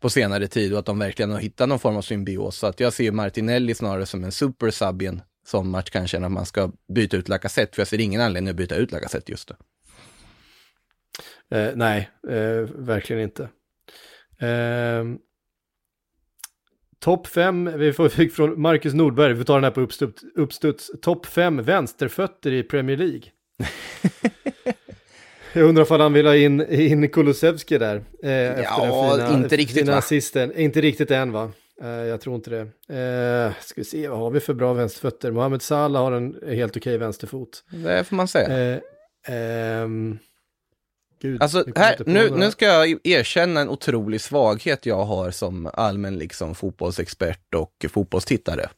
på 0.00 0.10
senare 0.10 0.46
tid 0.46 0.72
och 0.72 0.78
att 0.78 0.86
de 0.86 0.98
verkligen 0.98 1.30
har 1.30 1.38
hittat 1.38 1.68
någon 1.68 1.78
form 1.78 1.96
av 1.96 2.02
symbios. 2.02 2.56
Så 2.56 2.66
att 2.66 2.80
jag 2.80 2.92
ser 2.92 3.12
Martinelli 3.12 3.74
snarare 3.74 4.06
som 4.06 4.24
en 4.24 4.32
super 4.32 4.70
sub 4.70 5.02
i 5.02 5.06
en 5.06 5.22
sån 5.46 5.70
match 5.70 5.90
kanske 5.90 6.24
att 6.24 6.32
man 6.32 6.46
ska 6.46 6.72
byta 6.94 7.16
ut 7.16 7.28
Lacazette, 7.28 7.74
för 7.74 7.80
jag 7.80 7.88
ser 7.88 8.00
ingen 8.00 8.20
anledning 8.20 8.50
att 8.50 8.56
byta 8.56 8.74
ut 8.74 8.92
Lacazette 8.92 9.32
just 9.32 9.48
det. 9.48 9.56
Eh, 11.50 11.72
nej, 11.74 12.10
eh, 12.28 12.68
verkligen 12.74 13.22
inte. 13.22 13.48
Eh, 14.40 15.04
Topp 17.00 17.26
5, 17.26 17.72
vi 17.76 17.92
fick 17.92 18.32
från 18.32 18.60
Marcus 18.60 18.94
Nordberg, 18.94 19.32
vi 19.32 19.44
tar 19.44 19.54
den 19.54 19.64
här 19.64 19.70
på 19.70 19.80
uppstuds. 19.80 20.22
uppstuds. 20.34 20.90
Topp 21.02 21.26
5 21.26 21.62
vänsterfötter 21.62 22.52
i 22.52 22.62
Premier 22.62 22.96
League. 22.96 23.22
Jag 25.52 25.64
undrar 25.64 25.92
om 25.92 26.00
han 26.00 26.12
vill 26.12 26.26
ha 26.26 26.36
in, 26.36 26.60
in 26.70 27.08
Kulusevski 27.08 27.78
där. 27.78 28.02
Eh, 28.22 28.32
ja, 28.32 29.16
fina, 29.16 29.34
inte 29.38 29.56
riktigt 29.56 29.88
va? 29.88 29.96
Assisten. 29.96 30.58
Inte 30.58 30.80
riktigt 30.80 31.10
än 31.10 31.32
va? 31.32 31.52
Eh, 31.82 31.88
jag 31.88 32.20
tror 32.20 32.36
inte 32.36 32.50
det. 32.50 32.60
Eh, 32.98 33.52
ska 33.60 33.80
vi 33.80 33.84
se, 33.84 34.08
vad 34.08 34.18
har 34.18 34.30
vi 34.30 34.40
för 34.40 34.54
bra 34.54 34.72
vänsterfötter? 34.72 35.30
Mohamed 35.30 35.62
Salah 35.62 36.02
har 36.02 36.12
en 36.12 36.36
helt 36.48 36.76
okej 36.76 36.98
vänsterfot. 36.98 37.64
Det 37.70 38.04
får 38.04 38.16
man 38.16 38.28
säga. 38.28 38.74
Eh, 38.74 38.80
ehm, 39.28 40.18
Gud, 41.20 41.42
alltså, 41.42 41.64
här, 41.76 42.02
nu, 42.06 42.30
nu 42.30 42.50
ska 42.50 42.66
jag 42.66 43.06
erkänna 43.06 43.60
en 43.60 43.68
otrolig 43.68 44.20
svaghet 44.20 44.86
jag 44.86 45.04
har 45.04 45.30
som 45.30 45.70
allmän 45.72 46.18
liksom, 46.18 46.54
fotbollsexpert 46.54 47.54
och 47.54 47.86
fotbollstittare. 47.90 48.68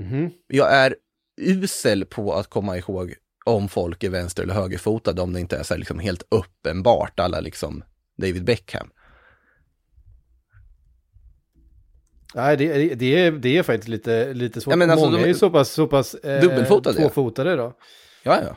Mm 0.00 0.12
-hmm. 0.12 0.32
Jag 0.46 0.72
är 0.72 0.96
usel 1.40 2.04
på 2.04 2.34
att 2.34 2.50
komma 2.50 2.78
ihåg 2.78 3.14
om 3.44 3.68
folk 3.68 4.04
är 4.04 4.10
vänster 4.10 4.42
eller 4.42 4.54
högerfotade, 4.54 5.22
om 5.22 5.32
det 5.32 5.40
inte 5.40 5.56
är 5.56 5.62
så 5.62 5.76
liksom 5.76 5.98
helt 5.98 6.22
uppenbart, 6.28 7.20
alla 7.20 7.40
liksom 7.40 7.84
David 8.16 8.44
Beckham. 8.44 8.90
Nej, 12.34 12.56
det, 12.56 12.94
det, 12.94 13.16
är, 13.16 13.32
det 13.32 13.58
är 13.58 13.62
faktiskt 13.62 13.88
lite, 13.88 14.34
lite 14.34 14.60
svårt. 14.60 14.72
Ja, 14.72 14.76
men 14.76 14.90
alltså, 14.90 15.06
Många 15.06 15.18
de, 15.18 15.24
är 15.24 15.28
ju 15.28 15.34
så 15.34 15.50
pass, 15.50 15.70
så 15.70 15.86
pass 15.86 16.14
eh, 16.14 16.40
dubbelfotade. 16.40 16.96
tvåfotade 16.96 17.56
då. 17.56 17.72
Ja, 18.22 18.40
ja. 18.42 18.56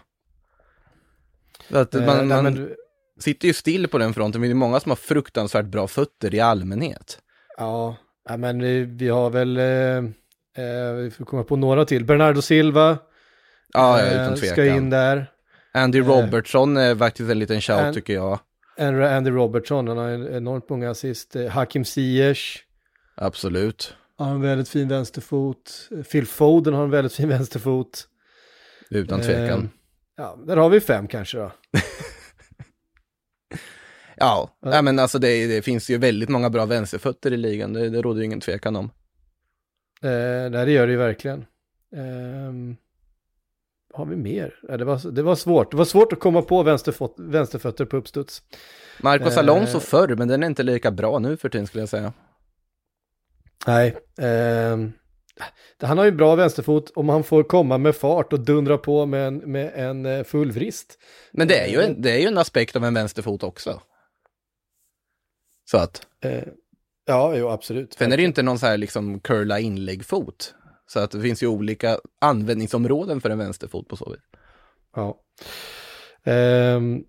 Att 1.69 1.93
man, 1.93 2.19
eh, 2.19 2.25
man 2.25 2.53
nej, 2.53 2.75
sitter 3.19 3.47
ju 3.47 3.53
still 3.53 3.87
på 3.87 3.97
den 3.97 4.13
fronten, 4.13 4.41
men 4.41 4.49
det 4.49 4.53
är 4.53 4.55
många 4.55 4.79
som 4.79 4.91
har 4.91 4.95
fruktansvärt 4.95 5.65
bra 5.65 5.87
fötter 5.87 6.35
i 6.35 6.39
allmänhet. 6.39 7.19
Ja, 7.57 7.95
men 8.37 8.59
vi 8.97 9.09
har 9.09 9.29
väl, 9.29 9.57
eh, 9.57 9.65
eh, 10.65 10.93
vi 10.93 11.11
får 11.17 11.25
komma 11.25 11.43
på 11.43 11.55
några 11.55 11.85
till. 11.85 12.05
Bernardo 12.05 12.41
Silva, 12.41 12.97
ja, 13.73 13.97
tvekan. 13.97 14.37
ska 14.37 14.65
in 14.65 14.89
där. 14.89 15.31
Andy 15.73 15.99
Robertson 16.01 16.77
är 16.77 16.95
faktiskt 16.95 17.31
en 17.31 17.39
liten 17.39 17.61
shout 17.61 17.79
And, 17.79 17.95
tycker 17.95 18.13
jag. 18.13 18.39
Andy 18.77 19.31
Robertson, 19.31 19.87
han 19.87 19.97
har 19.97 20.09
enormt 20.09 20.69
många 20.69 20.89
assist. 20.89 21.35
Hakim 21.49 21.85
Ziyech. 21.85 22.63
Absolut. 23.15 23.95
Han 24.17 24.27
har 24.27 24.35
en 24.35 24.41
väldigt 24.41 24.69
fin 24.69 24.87
vänsterfot. 24.87 25.89
Phil 26.11 26.27
Foden 26.27 26.73
har 26.73 26.83
en 26.83 26.89
väldigt 26.89 27.13
fin 27.13 27.29
vänsterfot. 27.29 28.07
Utan 28.89 29.21
tvekan. 29.21 29.69
Eh, 30.21 30.27
ja, 30.27 30.37
där 30.45 30.57
har 30.57 30.69
vi 30.69 30.79
fem 30.79 31.07
kanske 31.07 31.37
då. 31.37 31.51
ja, 34.15 34.49
ja, 34.59 34.81
men 34.81 34.99
alltså 34.99 35.19
det, 35.19 35.47
det, 35.47 35.61
finns 35.61 35.89
ju 35.89 35.97
väldigt 35.97 36.29
många 36.29 36.49
bra 36.49 36.65
vänsterfötter 36.65 37.33
i 37.33 37.37
ligan. 37.37 37.73
Det, 37.73 37.89
det 37.89 38.01
råder 38.01 38.19
ju 38.19 38.25
ingen 38.25 38.41
tvekan 38.41 38.75
om. 38.75 38.85
Eh, 40.01 40.49
nej, 40.51 40.65
det 40.65 40.71
gör 40.71 40.87
det 40.87 40.91
ju 40.91 40.99
verkligen. 40.99 41.45
Eh, 41.95 42.77
har 43.93 44.05
vi 44.05 44.15
mer? 44.15 44.59
Ja, 44.67 44.77
det, 44.77 44.85
var, 44.85 45.11
det 45.11 45.23
var 45.23 45.35
svårt. 45.35 45.71
Det 45.71 45.77
var 45.77 45.85
svårt 45.85 46.13
att 46.13 46.19
komma 46.19 46.41
på 46.41 46.63
vänsterfot, 46.63 47.15
vänsterfötter 47.17 47.85
på 47.85 47.97
uppstuds. 47.97 48.43
Marcos 48.99 49.37
Alonso 49.37 49.77
eh, 49.77 49.81
förr, 49.81 50.15
men 50.15 50.27
den 50.27 50.43
är 50.43 50.47
inte 50.47 50.63
lika 50.63 50.91
bra 50.91 51.19
nu 51.19 51.37
för 51.37 51.49
tiden 51.49 51.67
skulle 51.67 51.81
jag 51.81 51.89
säga. 51.89 52.13
Nej, 53.67 53.97
eh, 54.17 54.77
han 55.81 55.97
har 55.97 56.05
ju 56.05 56.11
bra 56.11 56.35
vänsterfot 56.35 56.91
om 56.95 57.09
han 57.09 57.23
får 57.23 57.43
komma 57.43 57.77
med 57.77 57.95
fart 57.95 58.33
och 58.33 58.39
dundra 58.39 58.77
på 58.77 59.05
med 59.05 59.27
en, 59.27 59.37
med 59.37 59.71
en 59.75 60.05
eh, 60.05 60.23
full 60.23 60.51
vrist. 60.51 60.97
Men 61.31 61.47
det 61.47 61.59
är, 61.59 61.67
ju 61.67 61.81
en, 61.81 62.01
det 62.01 62.11
är 62.11 62.19
ju 62.19 62.27
en 62.27 62.37
aspekt 62.37 62.75
av 62.75 62.85
en 62.85 62.93
vänsterfot 62.93 63.43
också. 63.43 63.81
Så 65.71 65.77
att. 65.77 66.07
Eh, 66.23 66.43
ja, 67.05 67.35
jo 67.35 67.49
absolut. 67.49 67.93
Sen 67.93 68.11
är 68.11 68.17
det 68.17 68.21
ju 68.21 68.27
inte 68.27 68.43
någon 68.43 68.59
så 68.59 68.65
här 68.65 68.77
liksom 68.77 69.19
curla 69.19 69.59
inläggfot. 69.59 70.55
Så 70.87 70.99
att 70.99 71.11
det 71.11 71.21
finns 71.21 71.43
ju 71.43 71.47
olika 71.47 71.99
användningsområden 72.19 73.21
för 73.21 73.29
en 73.29 73.37
vänsterfot 73.37 73.87
på 73.87 73.97
så 73.97 74.09
vis. 74.09 74.21
Ja. 74.95 75.21
Um, 76.25 77.03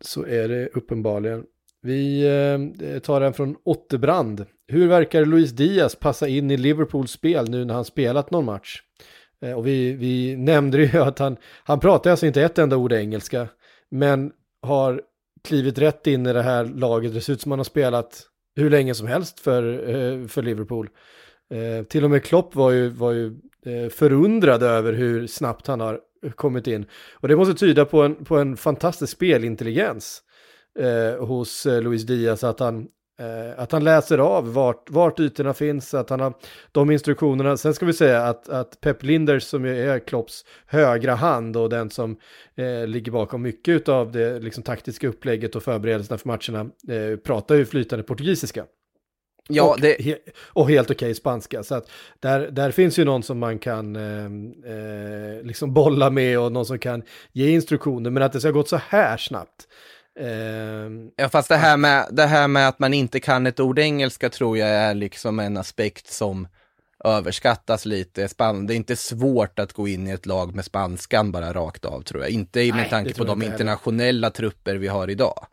så 0.00 0.26
är 0.26 0.48
det 0.48 0.68
uppenbarligen. 0.68 1.44
Vi 1.84 2.22
eh, 2.22 2.98
tar 2.98 3.20
den 3.20 3.32
från 3.32 3.56
Otterbrand. 3.64 4.46
Hur 4.68 4.88
verkar 4.88 5.24
Luis 5.24 5.50
Diaz 5.50 5.96
passa 5.96 6.28
in 6.28 6.50
i 6.50 6.56
Liverpools 6.56 7.10
spel 7.10 7.50
nu 7.50 7.64
när 7.64 7.74
han 7.74 7.84
spelat 7.84 8.30
någon 8.30 8.44
match? 8.44 8.82
Eh, 9.42 9.52
och 9.52 9.66
vi, 9.66 9.92
vi 9.92 10.36
nämnde 10.36 10.78
ju 10.78 10.98
att 11.02 11.18
han, 11.18 11.36
han 11.64 11.80
pratar 11.80 12.10
alltså 12.10 12.26
inte 12.26 12.42
ett 12.42 12.58
enda 12.58 12.76
ord 12.76 12.92
engelska, 12.92 13.48
men 13.90 14.32
har 14.62 15.02
klivit 15.48 15.78
rätt 15.78 16.06
in 16.06 16.26
i 16.26 16.32
det 16.32 16.42
här 16.42 16.64
laget. 16.64 17.14
Det 17.14 17.20
ser 17.20 17.32
ut 17.32 17.40
som 17.40 17.52
han 17.52 17.58
har 17.58 17.64
spelat 17.64 18.22
hur 18.56 18.70
länge 18.70 18.94
som 18.94 19.06
helst 19.06 19.40
för, 19.40 19.88
eh, 19.88 20.26
för 20.26 20.42
Liverpool. 20.42 20.88
Till 21.88 22.04
och 22.04 22.10
med 22.10 22.24
Klopp 22.24 22.54
var 22.54 22.70
ju, 22.70 22.88
var 22.88 23.12
ju 23.12 23.36
förundrad 23.90 24.62
över 24.62 24.92
hur 24.92 25.26
snabbt 25.26 25.66
han 25.66 25.80
har 25.80 26.00
kommit 26.34 26.66
in. 26.66 26.86
Och 27.12 27.28
det 27.28 27.36
måste 27.36 27.54
tyda 27.54 27.84
på 27.84 28.02
en, 28.02 28.24
på 28.24 28.38
en 28.38 28.56
fantastisk 28.56 29.12
spelintelligens 29.12 30.22
eh, 30.78 31.26
hos 31.26 31.66
eh, 31.66 31.82
Luis 31.82 32.02
Diaz 32.02 32.44
att 32.44 32.60
han 32.60 32.88
Eh, 33.18 33.62
att 33.62 33.72
han 33.72 33.84
läser 33.84 34.18
av 34.18 34.52
vart, 34.52 34.90
vart 34.90 35.20
ytorna 35.20 35.54
finns, 35.54 35.94
att 35.94 36.10
han 36.10 36.20
har 36.20 36.34
de 36.72 36.90
instruktionerna. 36.90 37.56
Sen 37.56 37.74
ska 37.74 37.86
vi 37.86 37.92
säga 37.92 38.22
att, 38.22 38.48
att 38.48 38.80
Pep 38.80 39.02
Linders 39.02 39.42
som 39.42 39.64
är 39.64 39.98
Klopps 39.98 40.44
högra 40.66 41.14
hand 41.14 41.56
och 41.56 41.68
den 41.68 41.90
som 41.90 42.16
eh, 42.54 42.86
ligger 42.86 43.12
bakom 43.12 43.42
mycket 43.42 43.88
av 43.88 44.12
det 44.12 44.40
liksom, 44.40 44.62
taktiska 44.62 45.08
upplägget 45.08 45.56
och 45.56 45.62
förberedelserna 45.62 46.18
för 46.18 46.28
matcherna 46.28 46.70
eh, 46.88 47.16
pratar 47.16 47.54
ju 47.54 47.64
flytande 47.64 48.02
portugisiska. 48.02 48.64
Ja, 49.48 49.70
och, 49.70 49.80
det... 49.80 50.00
he, 50.00 50.16
och 50.52 50.68
helt 50.68 50.90
okej 50.90 51.06
okay 51.06 51.14
spanska. 51.14 51.62
Så 51.62 51.74
att 51.74 51.90
där, 52.20 52.50
där 52.50 52.70
finns 52.70 52.98
ju 52.98 53.04
någon 53.04 53.22
som 53.22 53.38
man 53.38 53.58
kan 53.58 53.96
eh, 53.96 54.24
eh, 54.72 55.42
liksom 55.42 55.74
bolla 55.74 56.10
med 56.10 56.38
och 56.38 56.52
någon 56.52 56.66
som 56.66 56.78
kan 56.78 57.02
ge 57.32 57.50
instruktioner. 57.50 58.10
Men 58.10 58.22
att 58.22 58.32
det 58.32 58.40
ska 58.40 58.48
ha 58.48 58.52
gått 58.52 58.68
så 58.68 58.80
här 58.88 59.16
snabbt. 59.16 59.68
Eh, 60.20 60.90
ja, 61.16 61.28
fast 61.28 61.48
det 61.48 61.56
här, 61.56 61.76
med, 61.76 62.06
det 62.10 62.26
här 62.26 62.48
med 62.48 62.68
att 62.68 62.78
man 62.78 62.94
inte 62.94 63.20
kan 63.20 63.46
ett 63.46 63.60
ord 63.60 63.78
engelska 63.78 64.30
tror 64.30 64.58
jag 64.58 64.68
är 64.68 64.94
liksom 64.94 65.38
en 65.38 65.56
aspekt 65.56 66.12
som 66.12 66.48
överskattas 67.04 67.86
lite. 67.86 68.28
Span 68.28 68.66
det 68.66 68.74
är 68.74 68.76
inte 68.76 68.96
svårt 68.96 69.58
att 69.58 69.72
gå 69.72 69.88
in 69.88 70.08
i 70.08 70.10
ett 70.10 70.26
lag 70.26 70.54
med 70.54 70.64
spanskan 70.64 71.32
bara 71.32 71.52
rakt 71.52 71.84
av 71.84 72.02
tror 72.02 72.22
jag. 72.22 72.30
Inte 72.30 72.58
med 72.58 72.74
Nej, 72.74 72.90
tanke 72.90 73.14
på 73.14 73.24
de 73.24 73.42
internationella 73.42 74.26
heller. 74.26 74.30
trupper 74.30 74.74
vi 74.74 74.88
har 74.88 75.10
idag. 75.10 75.46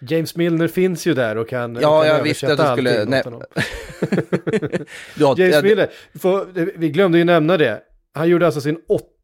James 0.00 0.36
Milner 0.36 0.68
finns 0.68 1.06
ju 1.06 1.14
där 1.14 1.36
och 1.36 1.48
kan 1.48 1.74
Ja, 1.74 2.02
kan 2.02 2.08
jag 2.08 2.22
visste 2.22 2.52
att 2.52 2.58
du 2.58 2.64
skulle... 2.64 3.04
Nej. 3.04 3.22
ja, 5.16 5.34
James 5.38 5.62
Milner, 5.62 5.90
för, 6.18 6.46
vi 6.78 6.90
glömde 6.90 7.18
ju 7.18 7.24
nämna 7.24 7.56
det. 7.56 7.82
Han 8.14 8.28
gjorde 8.28 8.46
alltså 8.46 8.60
sin 8.60 8.78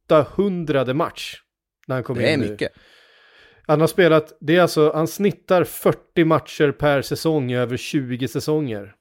800 0.09 0.95
match 0.95 1.37
när 1.87 1.97
han 1.97 2.03
kom 2.05 2.19
det 2.19 2.33
in 2.33 2.43
är 2.43 2.51
mycket. 2.51 2.73
Han 3.67 3.81
har 3.81 3.89
spelat, 3.89 4.37
det 4.41 4.57
är 4.57 4.61
alltså, 4.61 4.93
han 4.95 5.09
snittar 5.09 5.65
40 5.65 6.25
matcher 6.25 6.73
per 6.73 7.03
säsong 7.03 7.53
över 7.53 7.77
20 7.77 8.29
säsonger. 8.29 8.95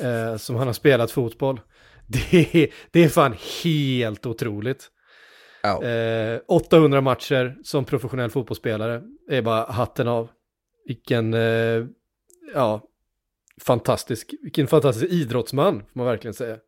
Eh, 0.00 0.36
som 0.36 0.56
han 0.56 0.66
har 0.66 0.74
spelat 0.74 1.10
fotboll. 1.10 1.60
Det 2.10 2.54
är, 2.54 2.68
det 2.90 3.04
är 3.04 3.08
fan 3.08 3.34
helt 3.64 4.26
otroligt. 4.26 4.90
Oh. 5.62 5.86
Eh, 5.86 6.40
800 6.48 7.00
matcher 7.00 7.58
som 7.64 7.84
professionell 7.84 8.30
fotbollsspelare 8.30 9.02
är 9.30 9.42
bara 9.42 9.72
hatten 9.72 10.08
av. 10.08 10.28
Vilken, 10.86 11.34
eh, 11.34 11.84
ja, 12.54 12.82
fantastisk, 13.60 14.34
vilken 14.42 14.66
fantastisk 14.66 15.12
idrottsman 15.12 15.80
får 15.80 15.98
man 15.98 16.06
verkligen 16.06 16.34
säga. 16.34 16.58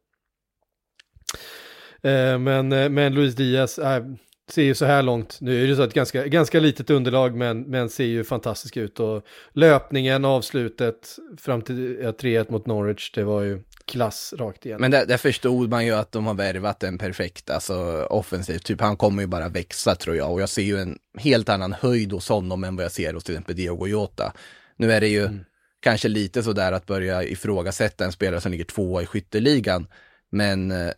Eh, 2.02 2.38
men, 2.38 2.72
eh, 2.72 2.88
men 2.88 3.14
Luis 3.14 3.34
Diaz, 3.34 3.78
äh, 3.78 4.04
ser 4.52 4.62
ju 4.62 4.74
så 4.74 4.84
här 4.84 5.02
långt, 5.02 5.38
nu 5.40 5.64
är 5.64 5.68
det 5.68 5.76
så 5.76 5.82
ett 5.82 5.94
ganska, 5.94 6.26
ganska 6.26 6.60
litet 6.60 6.90
underlag 6.90 7.36
men, 7.36 7.62
men 7.62 7.90
ser 7.90 8.04
ju 8.04 8.24
fantastisk 8.24 8.76
ut 8.76 9.00
och 9.00 9.24
löpningen, 9.52 10.24
avslutet 10.24 11.18
fram 11.38 11.62
till 11.62 11.98
3-1 11.98 12.52
mot 12.52 12.66
Norwich, 12.66 13.12
det 13.14 13.24
var 13.24 13.42
ju 13.42 13.62
klass 13.84 14.34
rakt 14.38 14.66
igen. 14.66 14.80
Men 14.80 14.90
där, 14.90 15.06
där 15.06 15.16
förstod 15.16 15.70
man 15.70 15.86
ju 15.86 15.92
att 15.92 16.12
de 16.12 16.26
har 16.26 16.34
värvat 16.34 16.82
en 16.82 16.98
perfekt, 16.98 17.50
alltså 17.50 18.06
offensiv, 18.10 18.58
typ 18.58 18.80
han 18.80 18.96
kommer 18.96 19.22
ju 19.22 19.26
bara 19.26 19.48
växa 19.48 19.94
tror 19.94 20.16
jag 20.16 20.32
och 20.32 20.40
jag 20.40 20.48
ser 20.48 20.62
ju 20.62 20.78
en 20.78 20.98
helt 21.18 21.48
annan 21.48 21.72
höjd 21.72 22.12
hos 22.12 22.28
honom 22.28 22.64
än 22.64 22.76
vad 22.76 22.84
jag 22.84 22.92
ser 22.92 23.14
hos 23.14 23.24
till 23.24 23.34
exempel 23.34 23.56
Diogo 23.56 23.86
Jota. 23.86 24.32
Nu 24.76 24.92
är 24.92 25.00
det 25.00 25.08
ju 25.08 25.26
mm. 25.26 25.44
kanske 25.80 26.08
lite 26.08 26.42
sådär 26.42 26.72
att 26.72 26.86
börja 26.86 27.24
ifrågasätta 27.24 28.04
en 28.04 28.12
spelare 28.12 28.40
som 28.40 28.52
ligger 28.52 28.64
tvåa 28.64 29.02
i 29.02 29.06
skytteligan, 29.06 29.86
men 30.30 30.70
eh, 30.70 30.90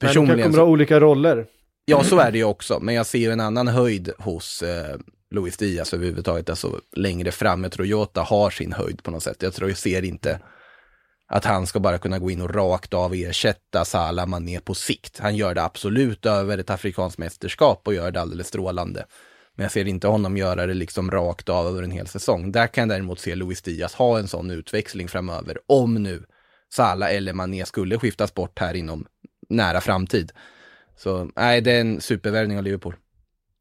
personligen... 0.00 0.36
Men 0.36 0.44
kommer 0.44 0.56
så... 0.56 0.64
ha 0.64 0.70
olika 0.70 1.00
roller. 1.00 1.46
Ja, 1.90 2.04
så 2.04 2.18
är 2.18 2.32
det 2.32 2.38
ju 2.38 2.44
också, 2.44 2.80
men 2.80 2.94
jag 2.94 3.06
ser 3.06 3.18
ju 3.18 3.30
en 3.30 3.40
annan 3.40 3.68
höjd 3.68 4.12
hos 4.18 4.62
eh, 4.62 4.96
Luis 5.30 5.56
Diaz 5.56 5.94
överhuvudtaget, 5.94 6.50
alltså 6.50 6.80
längre 6.96 7.32
fram. 7.32 7.62
Jag 7.62 7.72
tror 7.72 7.86
Jota 7.86 8.22
har 8.22 8.50
sin 8.50 8.72
höjd 8.72 9.02
på 9.02 9.10
något 9.10 9.22
sätt. 9.22 9.42
Jag 9.42 9.54
tror 9.54 9.70
jag 9.70 9.78
ser 9.78 10.04
inte 10.04 10.40
att 11.28 11.44
han 11.44 11.66
ska 11.66 11.80
bara 11.80 11.98
kunna 11.98 12.18
gå 12.18 12.30
in 12.30 12.42
och 12.42 12.54
rakt 12.54 12.94
av 12.94 13.14
ersätta 13.14 13.84
Salah 13.84 14.26
Mané 14.26 14.60
på 14.60 14.74
sikt. 14.74 15.18
Han 15.18 15.36
gör 15.36 15.54
det 15.54 15.62
absolut 15.62 16.26
över 16.26 16.58
ett 16.58 16.70
afrikanskt 16.70 17.18
mästerskap 17.18 17.82
och 17.84 17.94
gör 17.94 18.10
det 18.10 18.20
alldeles 18.20 18.48
strålande. 18.48 19.06
Men 19.56 19.64
jag 19.64 19.72
ser 19.72 19.88
inte 19.88 20.08
honom 20.08 20.36
göra 20.36 20.66
det 20.66 20.74
liksom 20.74 21.10
rakt 21.10 21.48
av 21.48 21.66
över 21.66 21.82
en 21.82 21.90
hel 21.90 22.06
säsong. 22.06 22.52
Där 22.52 22.66
kan 22.66 22.82
jag 22.82 22.88
däremot 22.88 23.20
se 23.20 23.34
Luis 23.34 23.62
Diaz 23.62 23.94
ha 23.94 24.18
en 24.18 24.28
sån 24.28 24.50
utväxling 24.50 25.08
framöver, 25.08 25.58
om 25.66 25.94
nu 25.94 26.24
Salah 26.72 27.14
eller 27.14 27.32
Mané 27.32 27.66
skulle 27.66 27.98
skiftas 27.98 28.34
bort 28.34 28.58
här 28.58 28.74
inom 28.74 29.06
nära 29.48 29.80
framtid. 29.80 30.32
Så 31.02 31.30
nej, 31.36 31.60
det 31.60 31.72
är 31.72 31.80
en 31.80 32.00
supervärvning 32.00 32.58
av 32.58 32.64
Liverpool. 32.64 32.94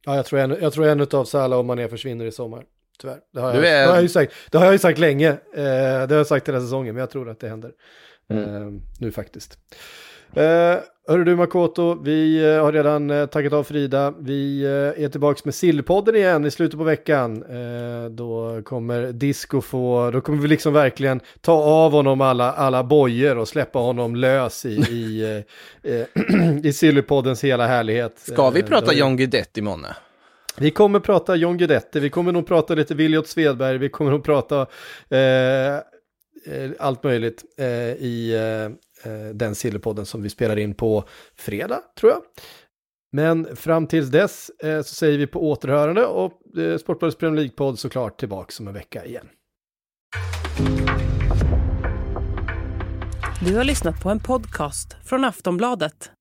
Ja, 0.06 0.16
jag 0.16 0.26
tror 0.26 0.40
en, 0.40 0.58
jag 0.62 0.74
tror 0.74 0.88
en 0.88 1.08
av 1.12 1.26
Salah 1.26 1.60
och 1.60 1.66
Mané 1.66 1.88
försvinner 1.88 2.26
i 2.26 2.32
sommar. 2.32 2.66
Tyvärr. 3.00 3.20
Det 3.34 3.40
har, 3.40 3.54
jag, 3.54 3.66
är... 3.66 3.82
det 3.82 3.88
har 3.88 3.96
jag, 3.96 4.02
ju 4.02 4.10
sagt, 4.10 4.34
det 4.52 4.58
har 4.58 4.66
jag 4.66 4.74
ju 4.74 4.80
sagt 4.80 5.00
länge. 5.00 5.30
Eh, 5.30 5.38
det 5.54 6.08
har 6.10 6.18
jag 6.18 6.28
sagt 6.28 6.48
hela 6.48 6.62
säsongen, 6.62 6.96
men 6.96 7.00
jag 7.00 7.10
tror 7.10 7.30
att 7.30 7.40
det 7.40 7.50
händer. 7.50 7.72
Mm. 8.30 8.56
Eh, 8.56 8.82
nu 9.00 9.12
faktiskt. 9.12 9.58
Eh, 10.36 10.78
hörru 11.08 11.24
du 11.24 11.36
Makoto, 11.36 12.00
vi 12.04 12.46
eh, 12.46 12.64
har 12.64 12.72
redan 12.72 13.10
eh, 13.10 13.26
tagit 13.26 13.54
av 13.54 13.64
Frida. 13.64 14.14
Vi 14.20 14.64
eh, 14.64 15.04
är 15.04 15.10
tillbaka 15.10 15.42
med 15.44 15.56
Sillpodden 15.56 16.16
igen 16.16 16.46
i 16.46 16.52
slutet 16.52 16.78
på 16.78 16.84
veckan. 16.84 17.44
Eh, 17.44 18.10
då 18.10 18.62
kommer 18.64 19.12
Disco 19.12 19.62
få, 19.62 20.12
då 20.12 20.22
kommer 20.22 20.42
vi 20.42 20.48
liksom 20.48 20.74
verkligen 20.74 21.22
ta 21.42 21.54
av 21.54 21.92
honom 21.92 22.22
alla, 22.22 22.54
alla 22.54 22.84
bojor 22.84 23.38
och 23.38 23.48
släppa 23.48 23.80
honom 23.80 24.16
lös 24.16 24.66
i, 24.66 24.70
i, 24.70 25.44
eh, 25.84 26.06
i 26.64 26.74
Sillypoddens 26.74 27.44
hela 27.44 27.68
härlighet. 27.68 28.20
Ska 28.20 28.50
vi 28.50 28.64
prata 28.64 28.94
John 28.94 29.18
Guidetti 29.18 29.60
imorgon? 29.60 29.86
Vi 30.58 30.72
kommer 30.72 31.00
prata 31.00 31.36
John 31.36 31.58
Guidetti, 31.58 32.00
vi 32.00 32.10
kommer 32.10 32.32
nog 32.32 32.48
prata 32.48 32.76
lite 32.76 32.96
Viljot 32.96 33.28
Svedberg, 33.28 33.78
vi 33.78 33.90
kommer 33.90 34.12
nog 34.12 34.24
prata 34.24 34.66
allt 36.80 37.04
möjligt 37.04 37.44
i 38.00 38.34
eh, 38.36 38.76
Eh, 39.04 39.34
den 39.34 39.56
Sillepodden 39.56 40.06
som 40.06 40.22
vi 40.22 40.30
spelar 40.30 40.60
in 40.60 40.74
på 40.74 41.04
fredag, 41.36 41.82
tror 42.00 42.12
jag. 42.12 42.22
Men 43.12 43.56
fram 43.56 43.88
tills 43.88 44.10
dess 44.10 44.50
eh, 44.50 44.82
så 44.82 44.96
säger 44.96 45.18
vi 45.18 45.28
på 45.28 45.50
återhörande 45.50 46.06
och 46.06 46.58
eh, 46.58 46.78
Sportbladets 46.78 47.18
Premier 47.18 47.42
League-podd 47.42 47.80
såklart 47.80 48.20
tillbaka 48.20 48.54
om 48.60 48.68
en 48.68 48.74
vecka 48.74 49.06
igen. 49.06 49.30
Du 53.46 53.56
har 53.56 53.64
lyssnat 53.64 54.04
på 54.04 54.10
en 54.10 54.20
podcast 54.20 54.98
från 55.06 55.26
Aftonbladet. 55.26 56.12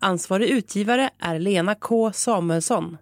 Ansvarig 0.00 0.48
utgivare 0.48 1.10
är 1.18 1.38
Lena 1.38 1.74
K 1.74 2.12
Samuelsson. 2.12 2.96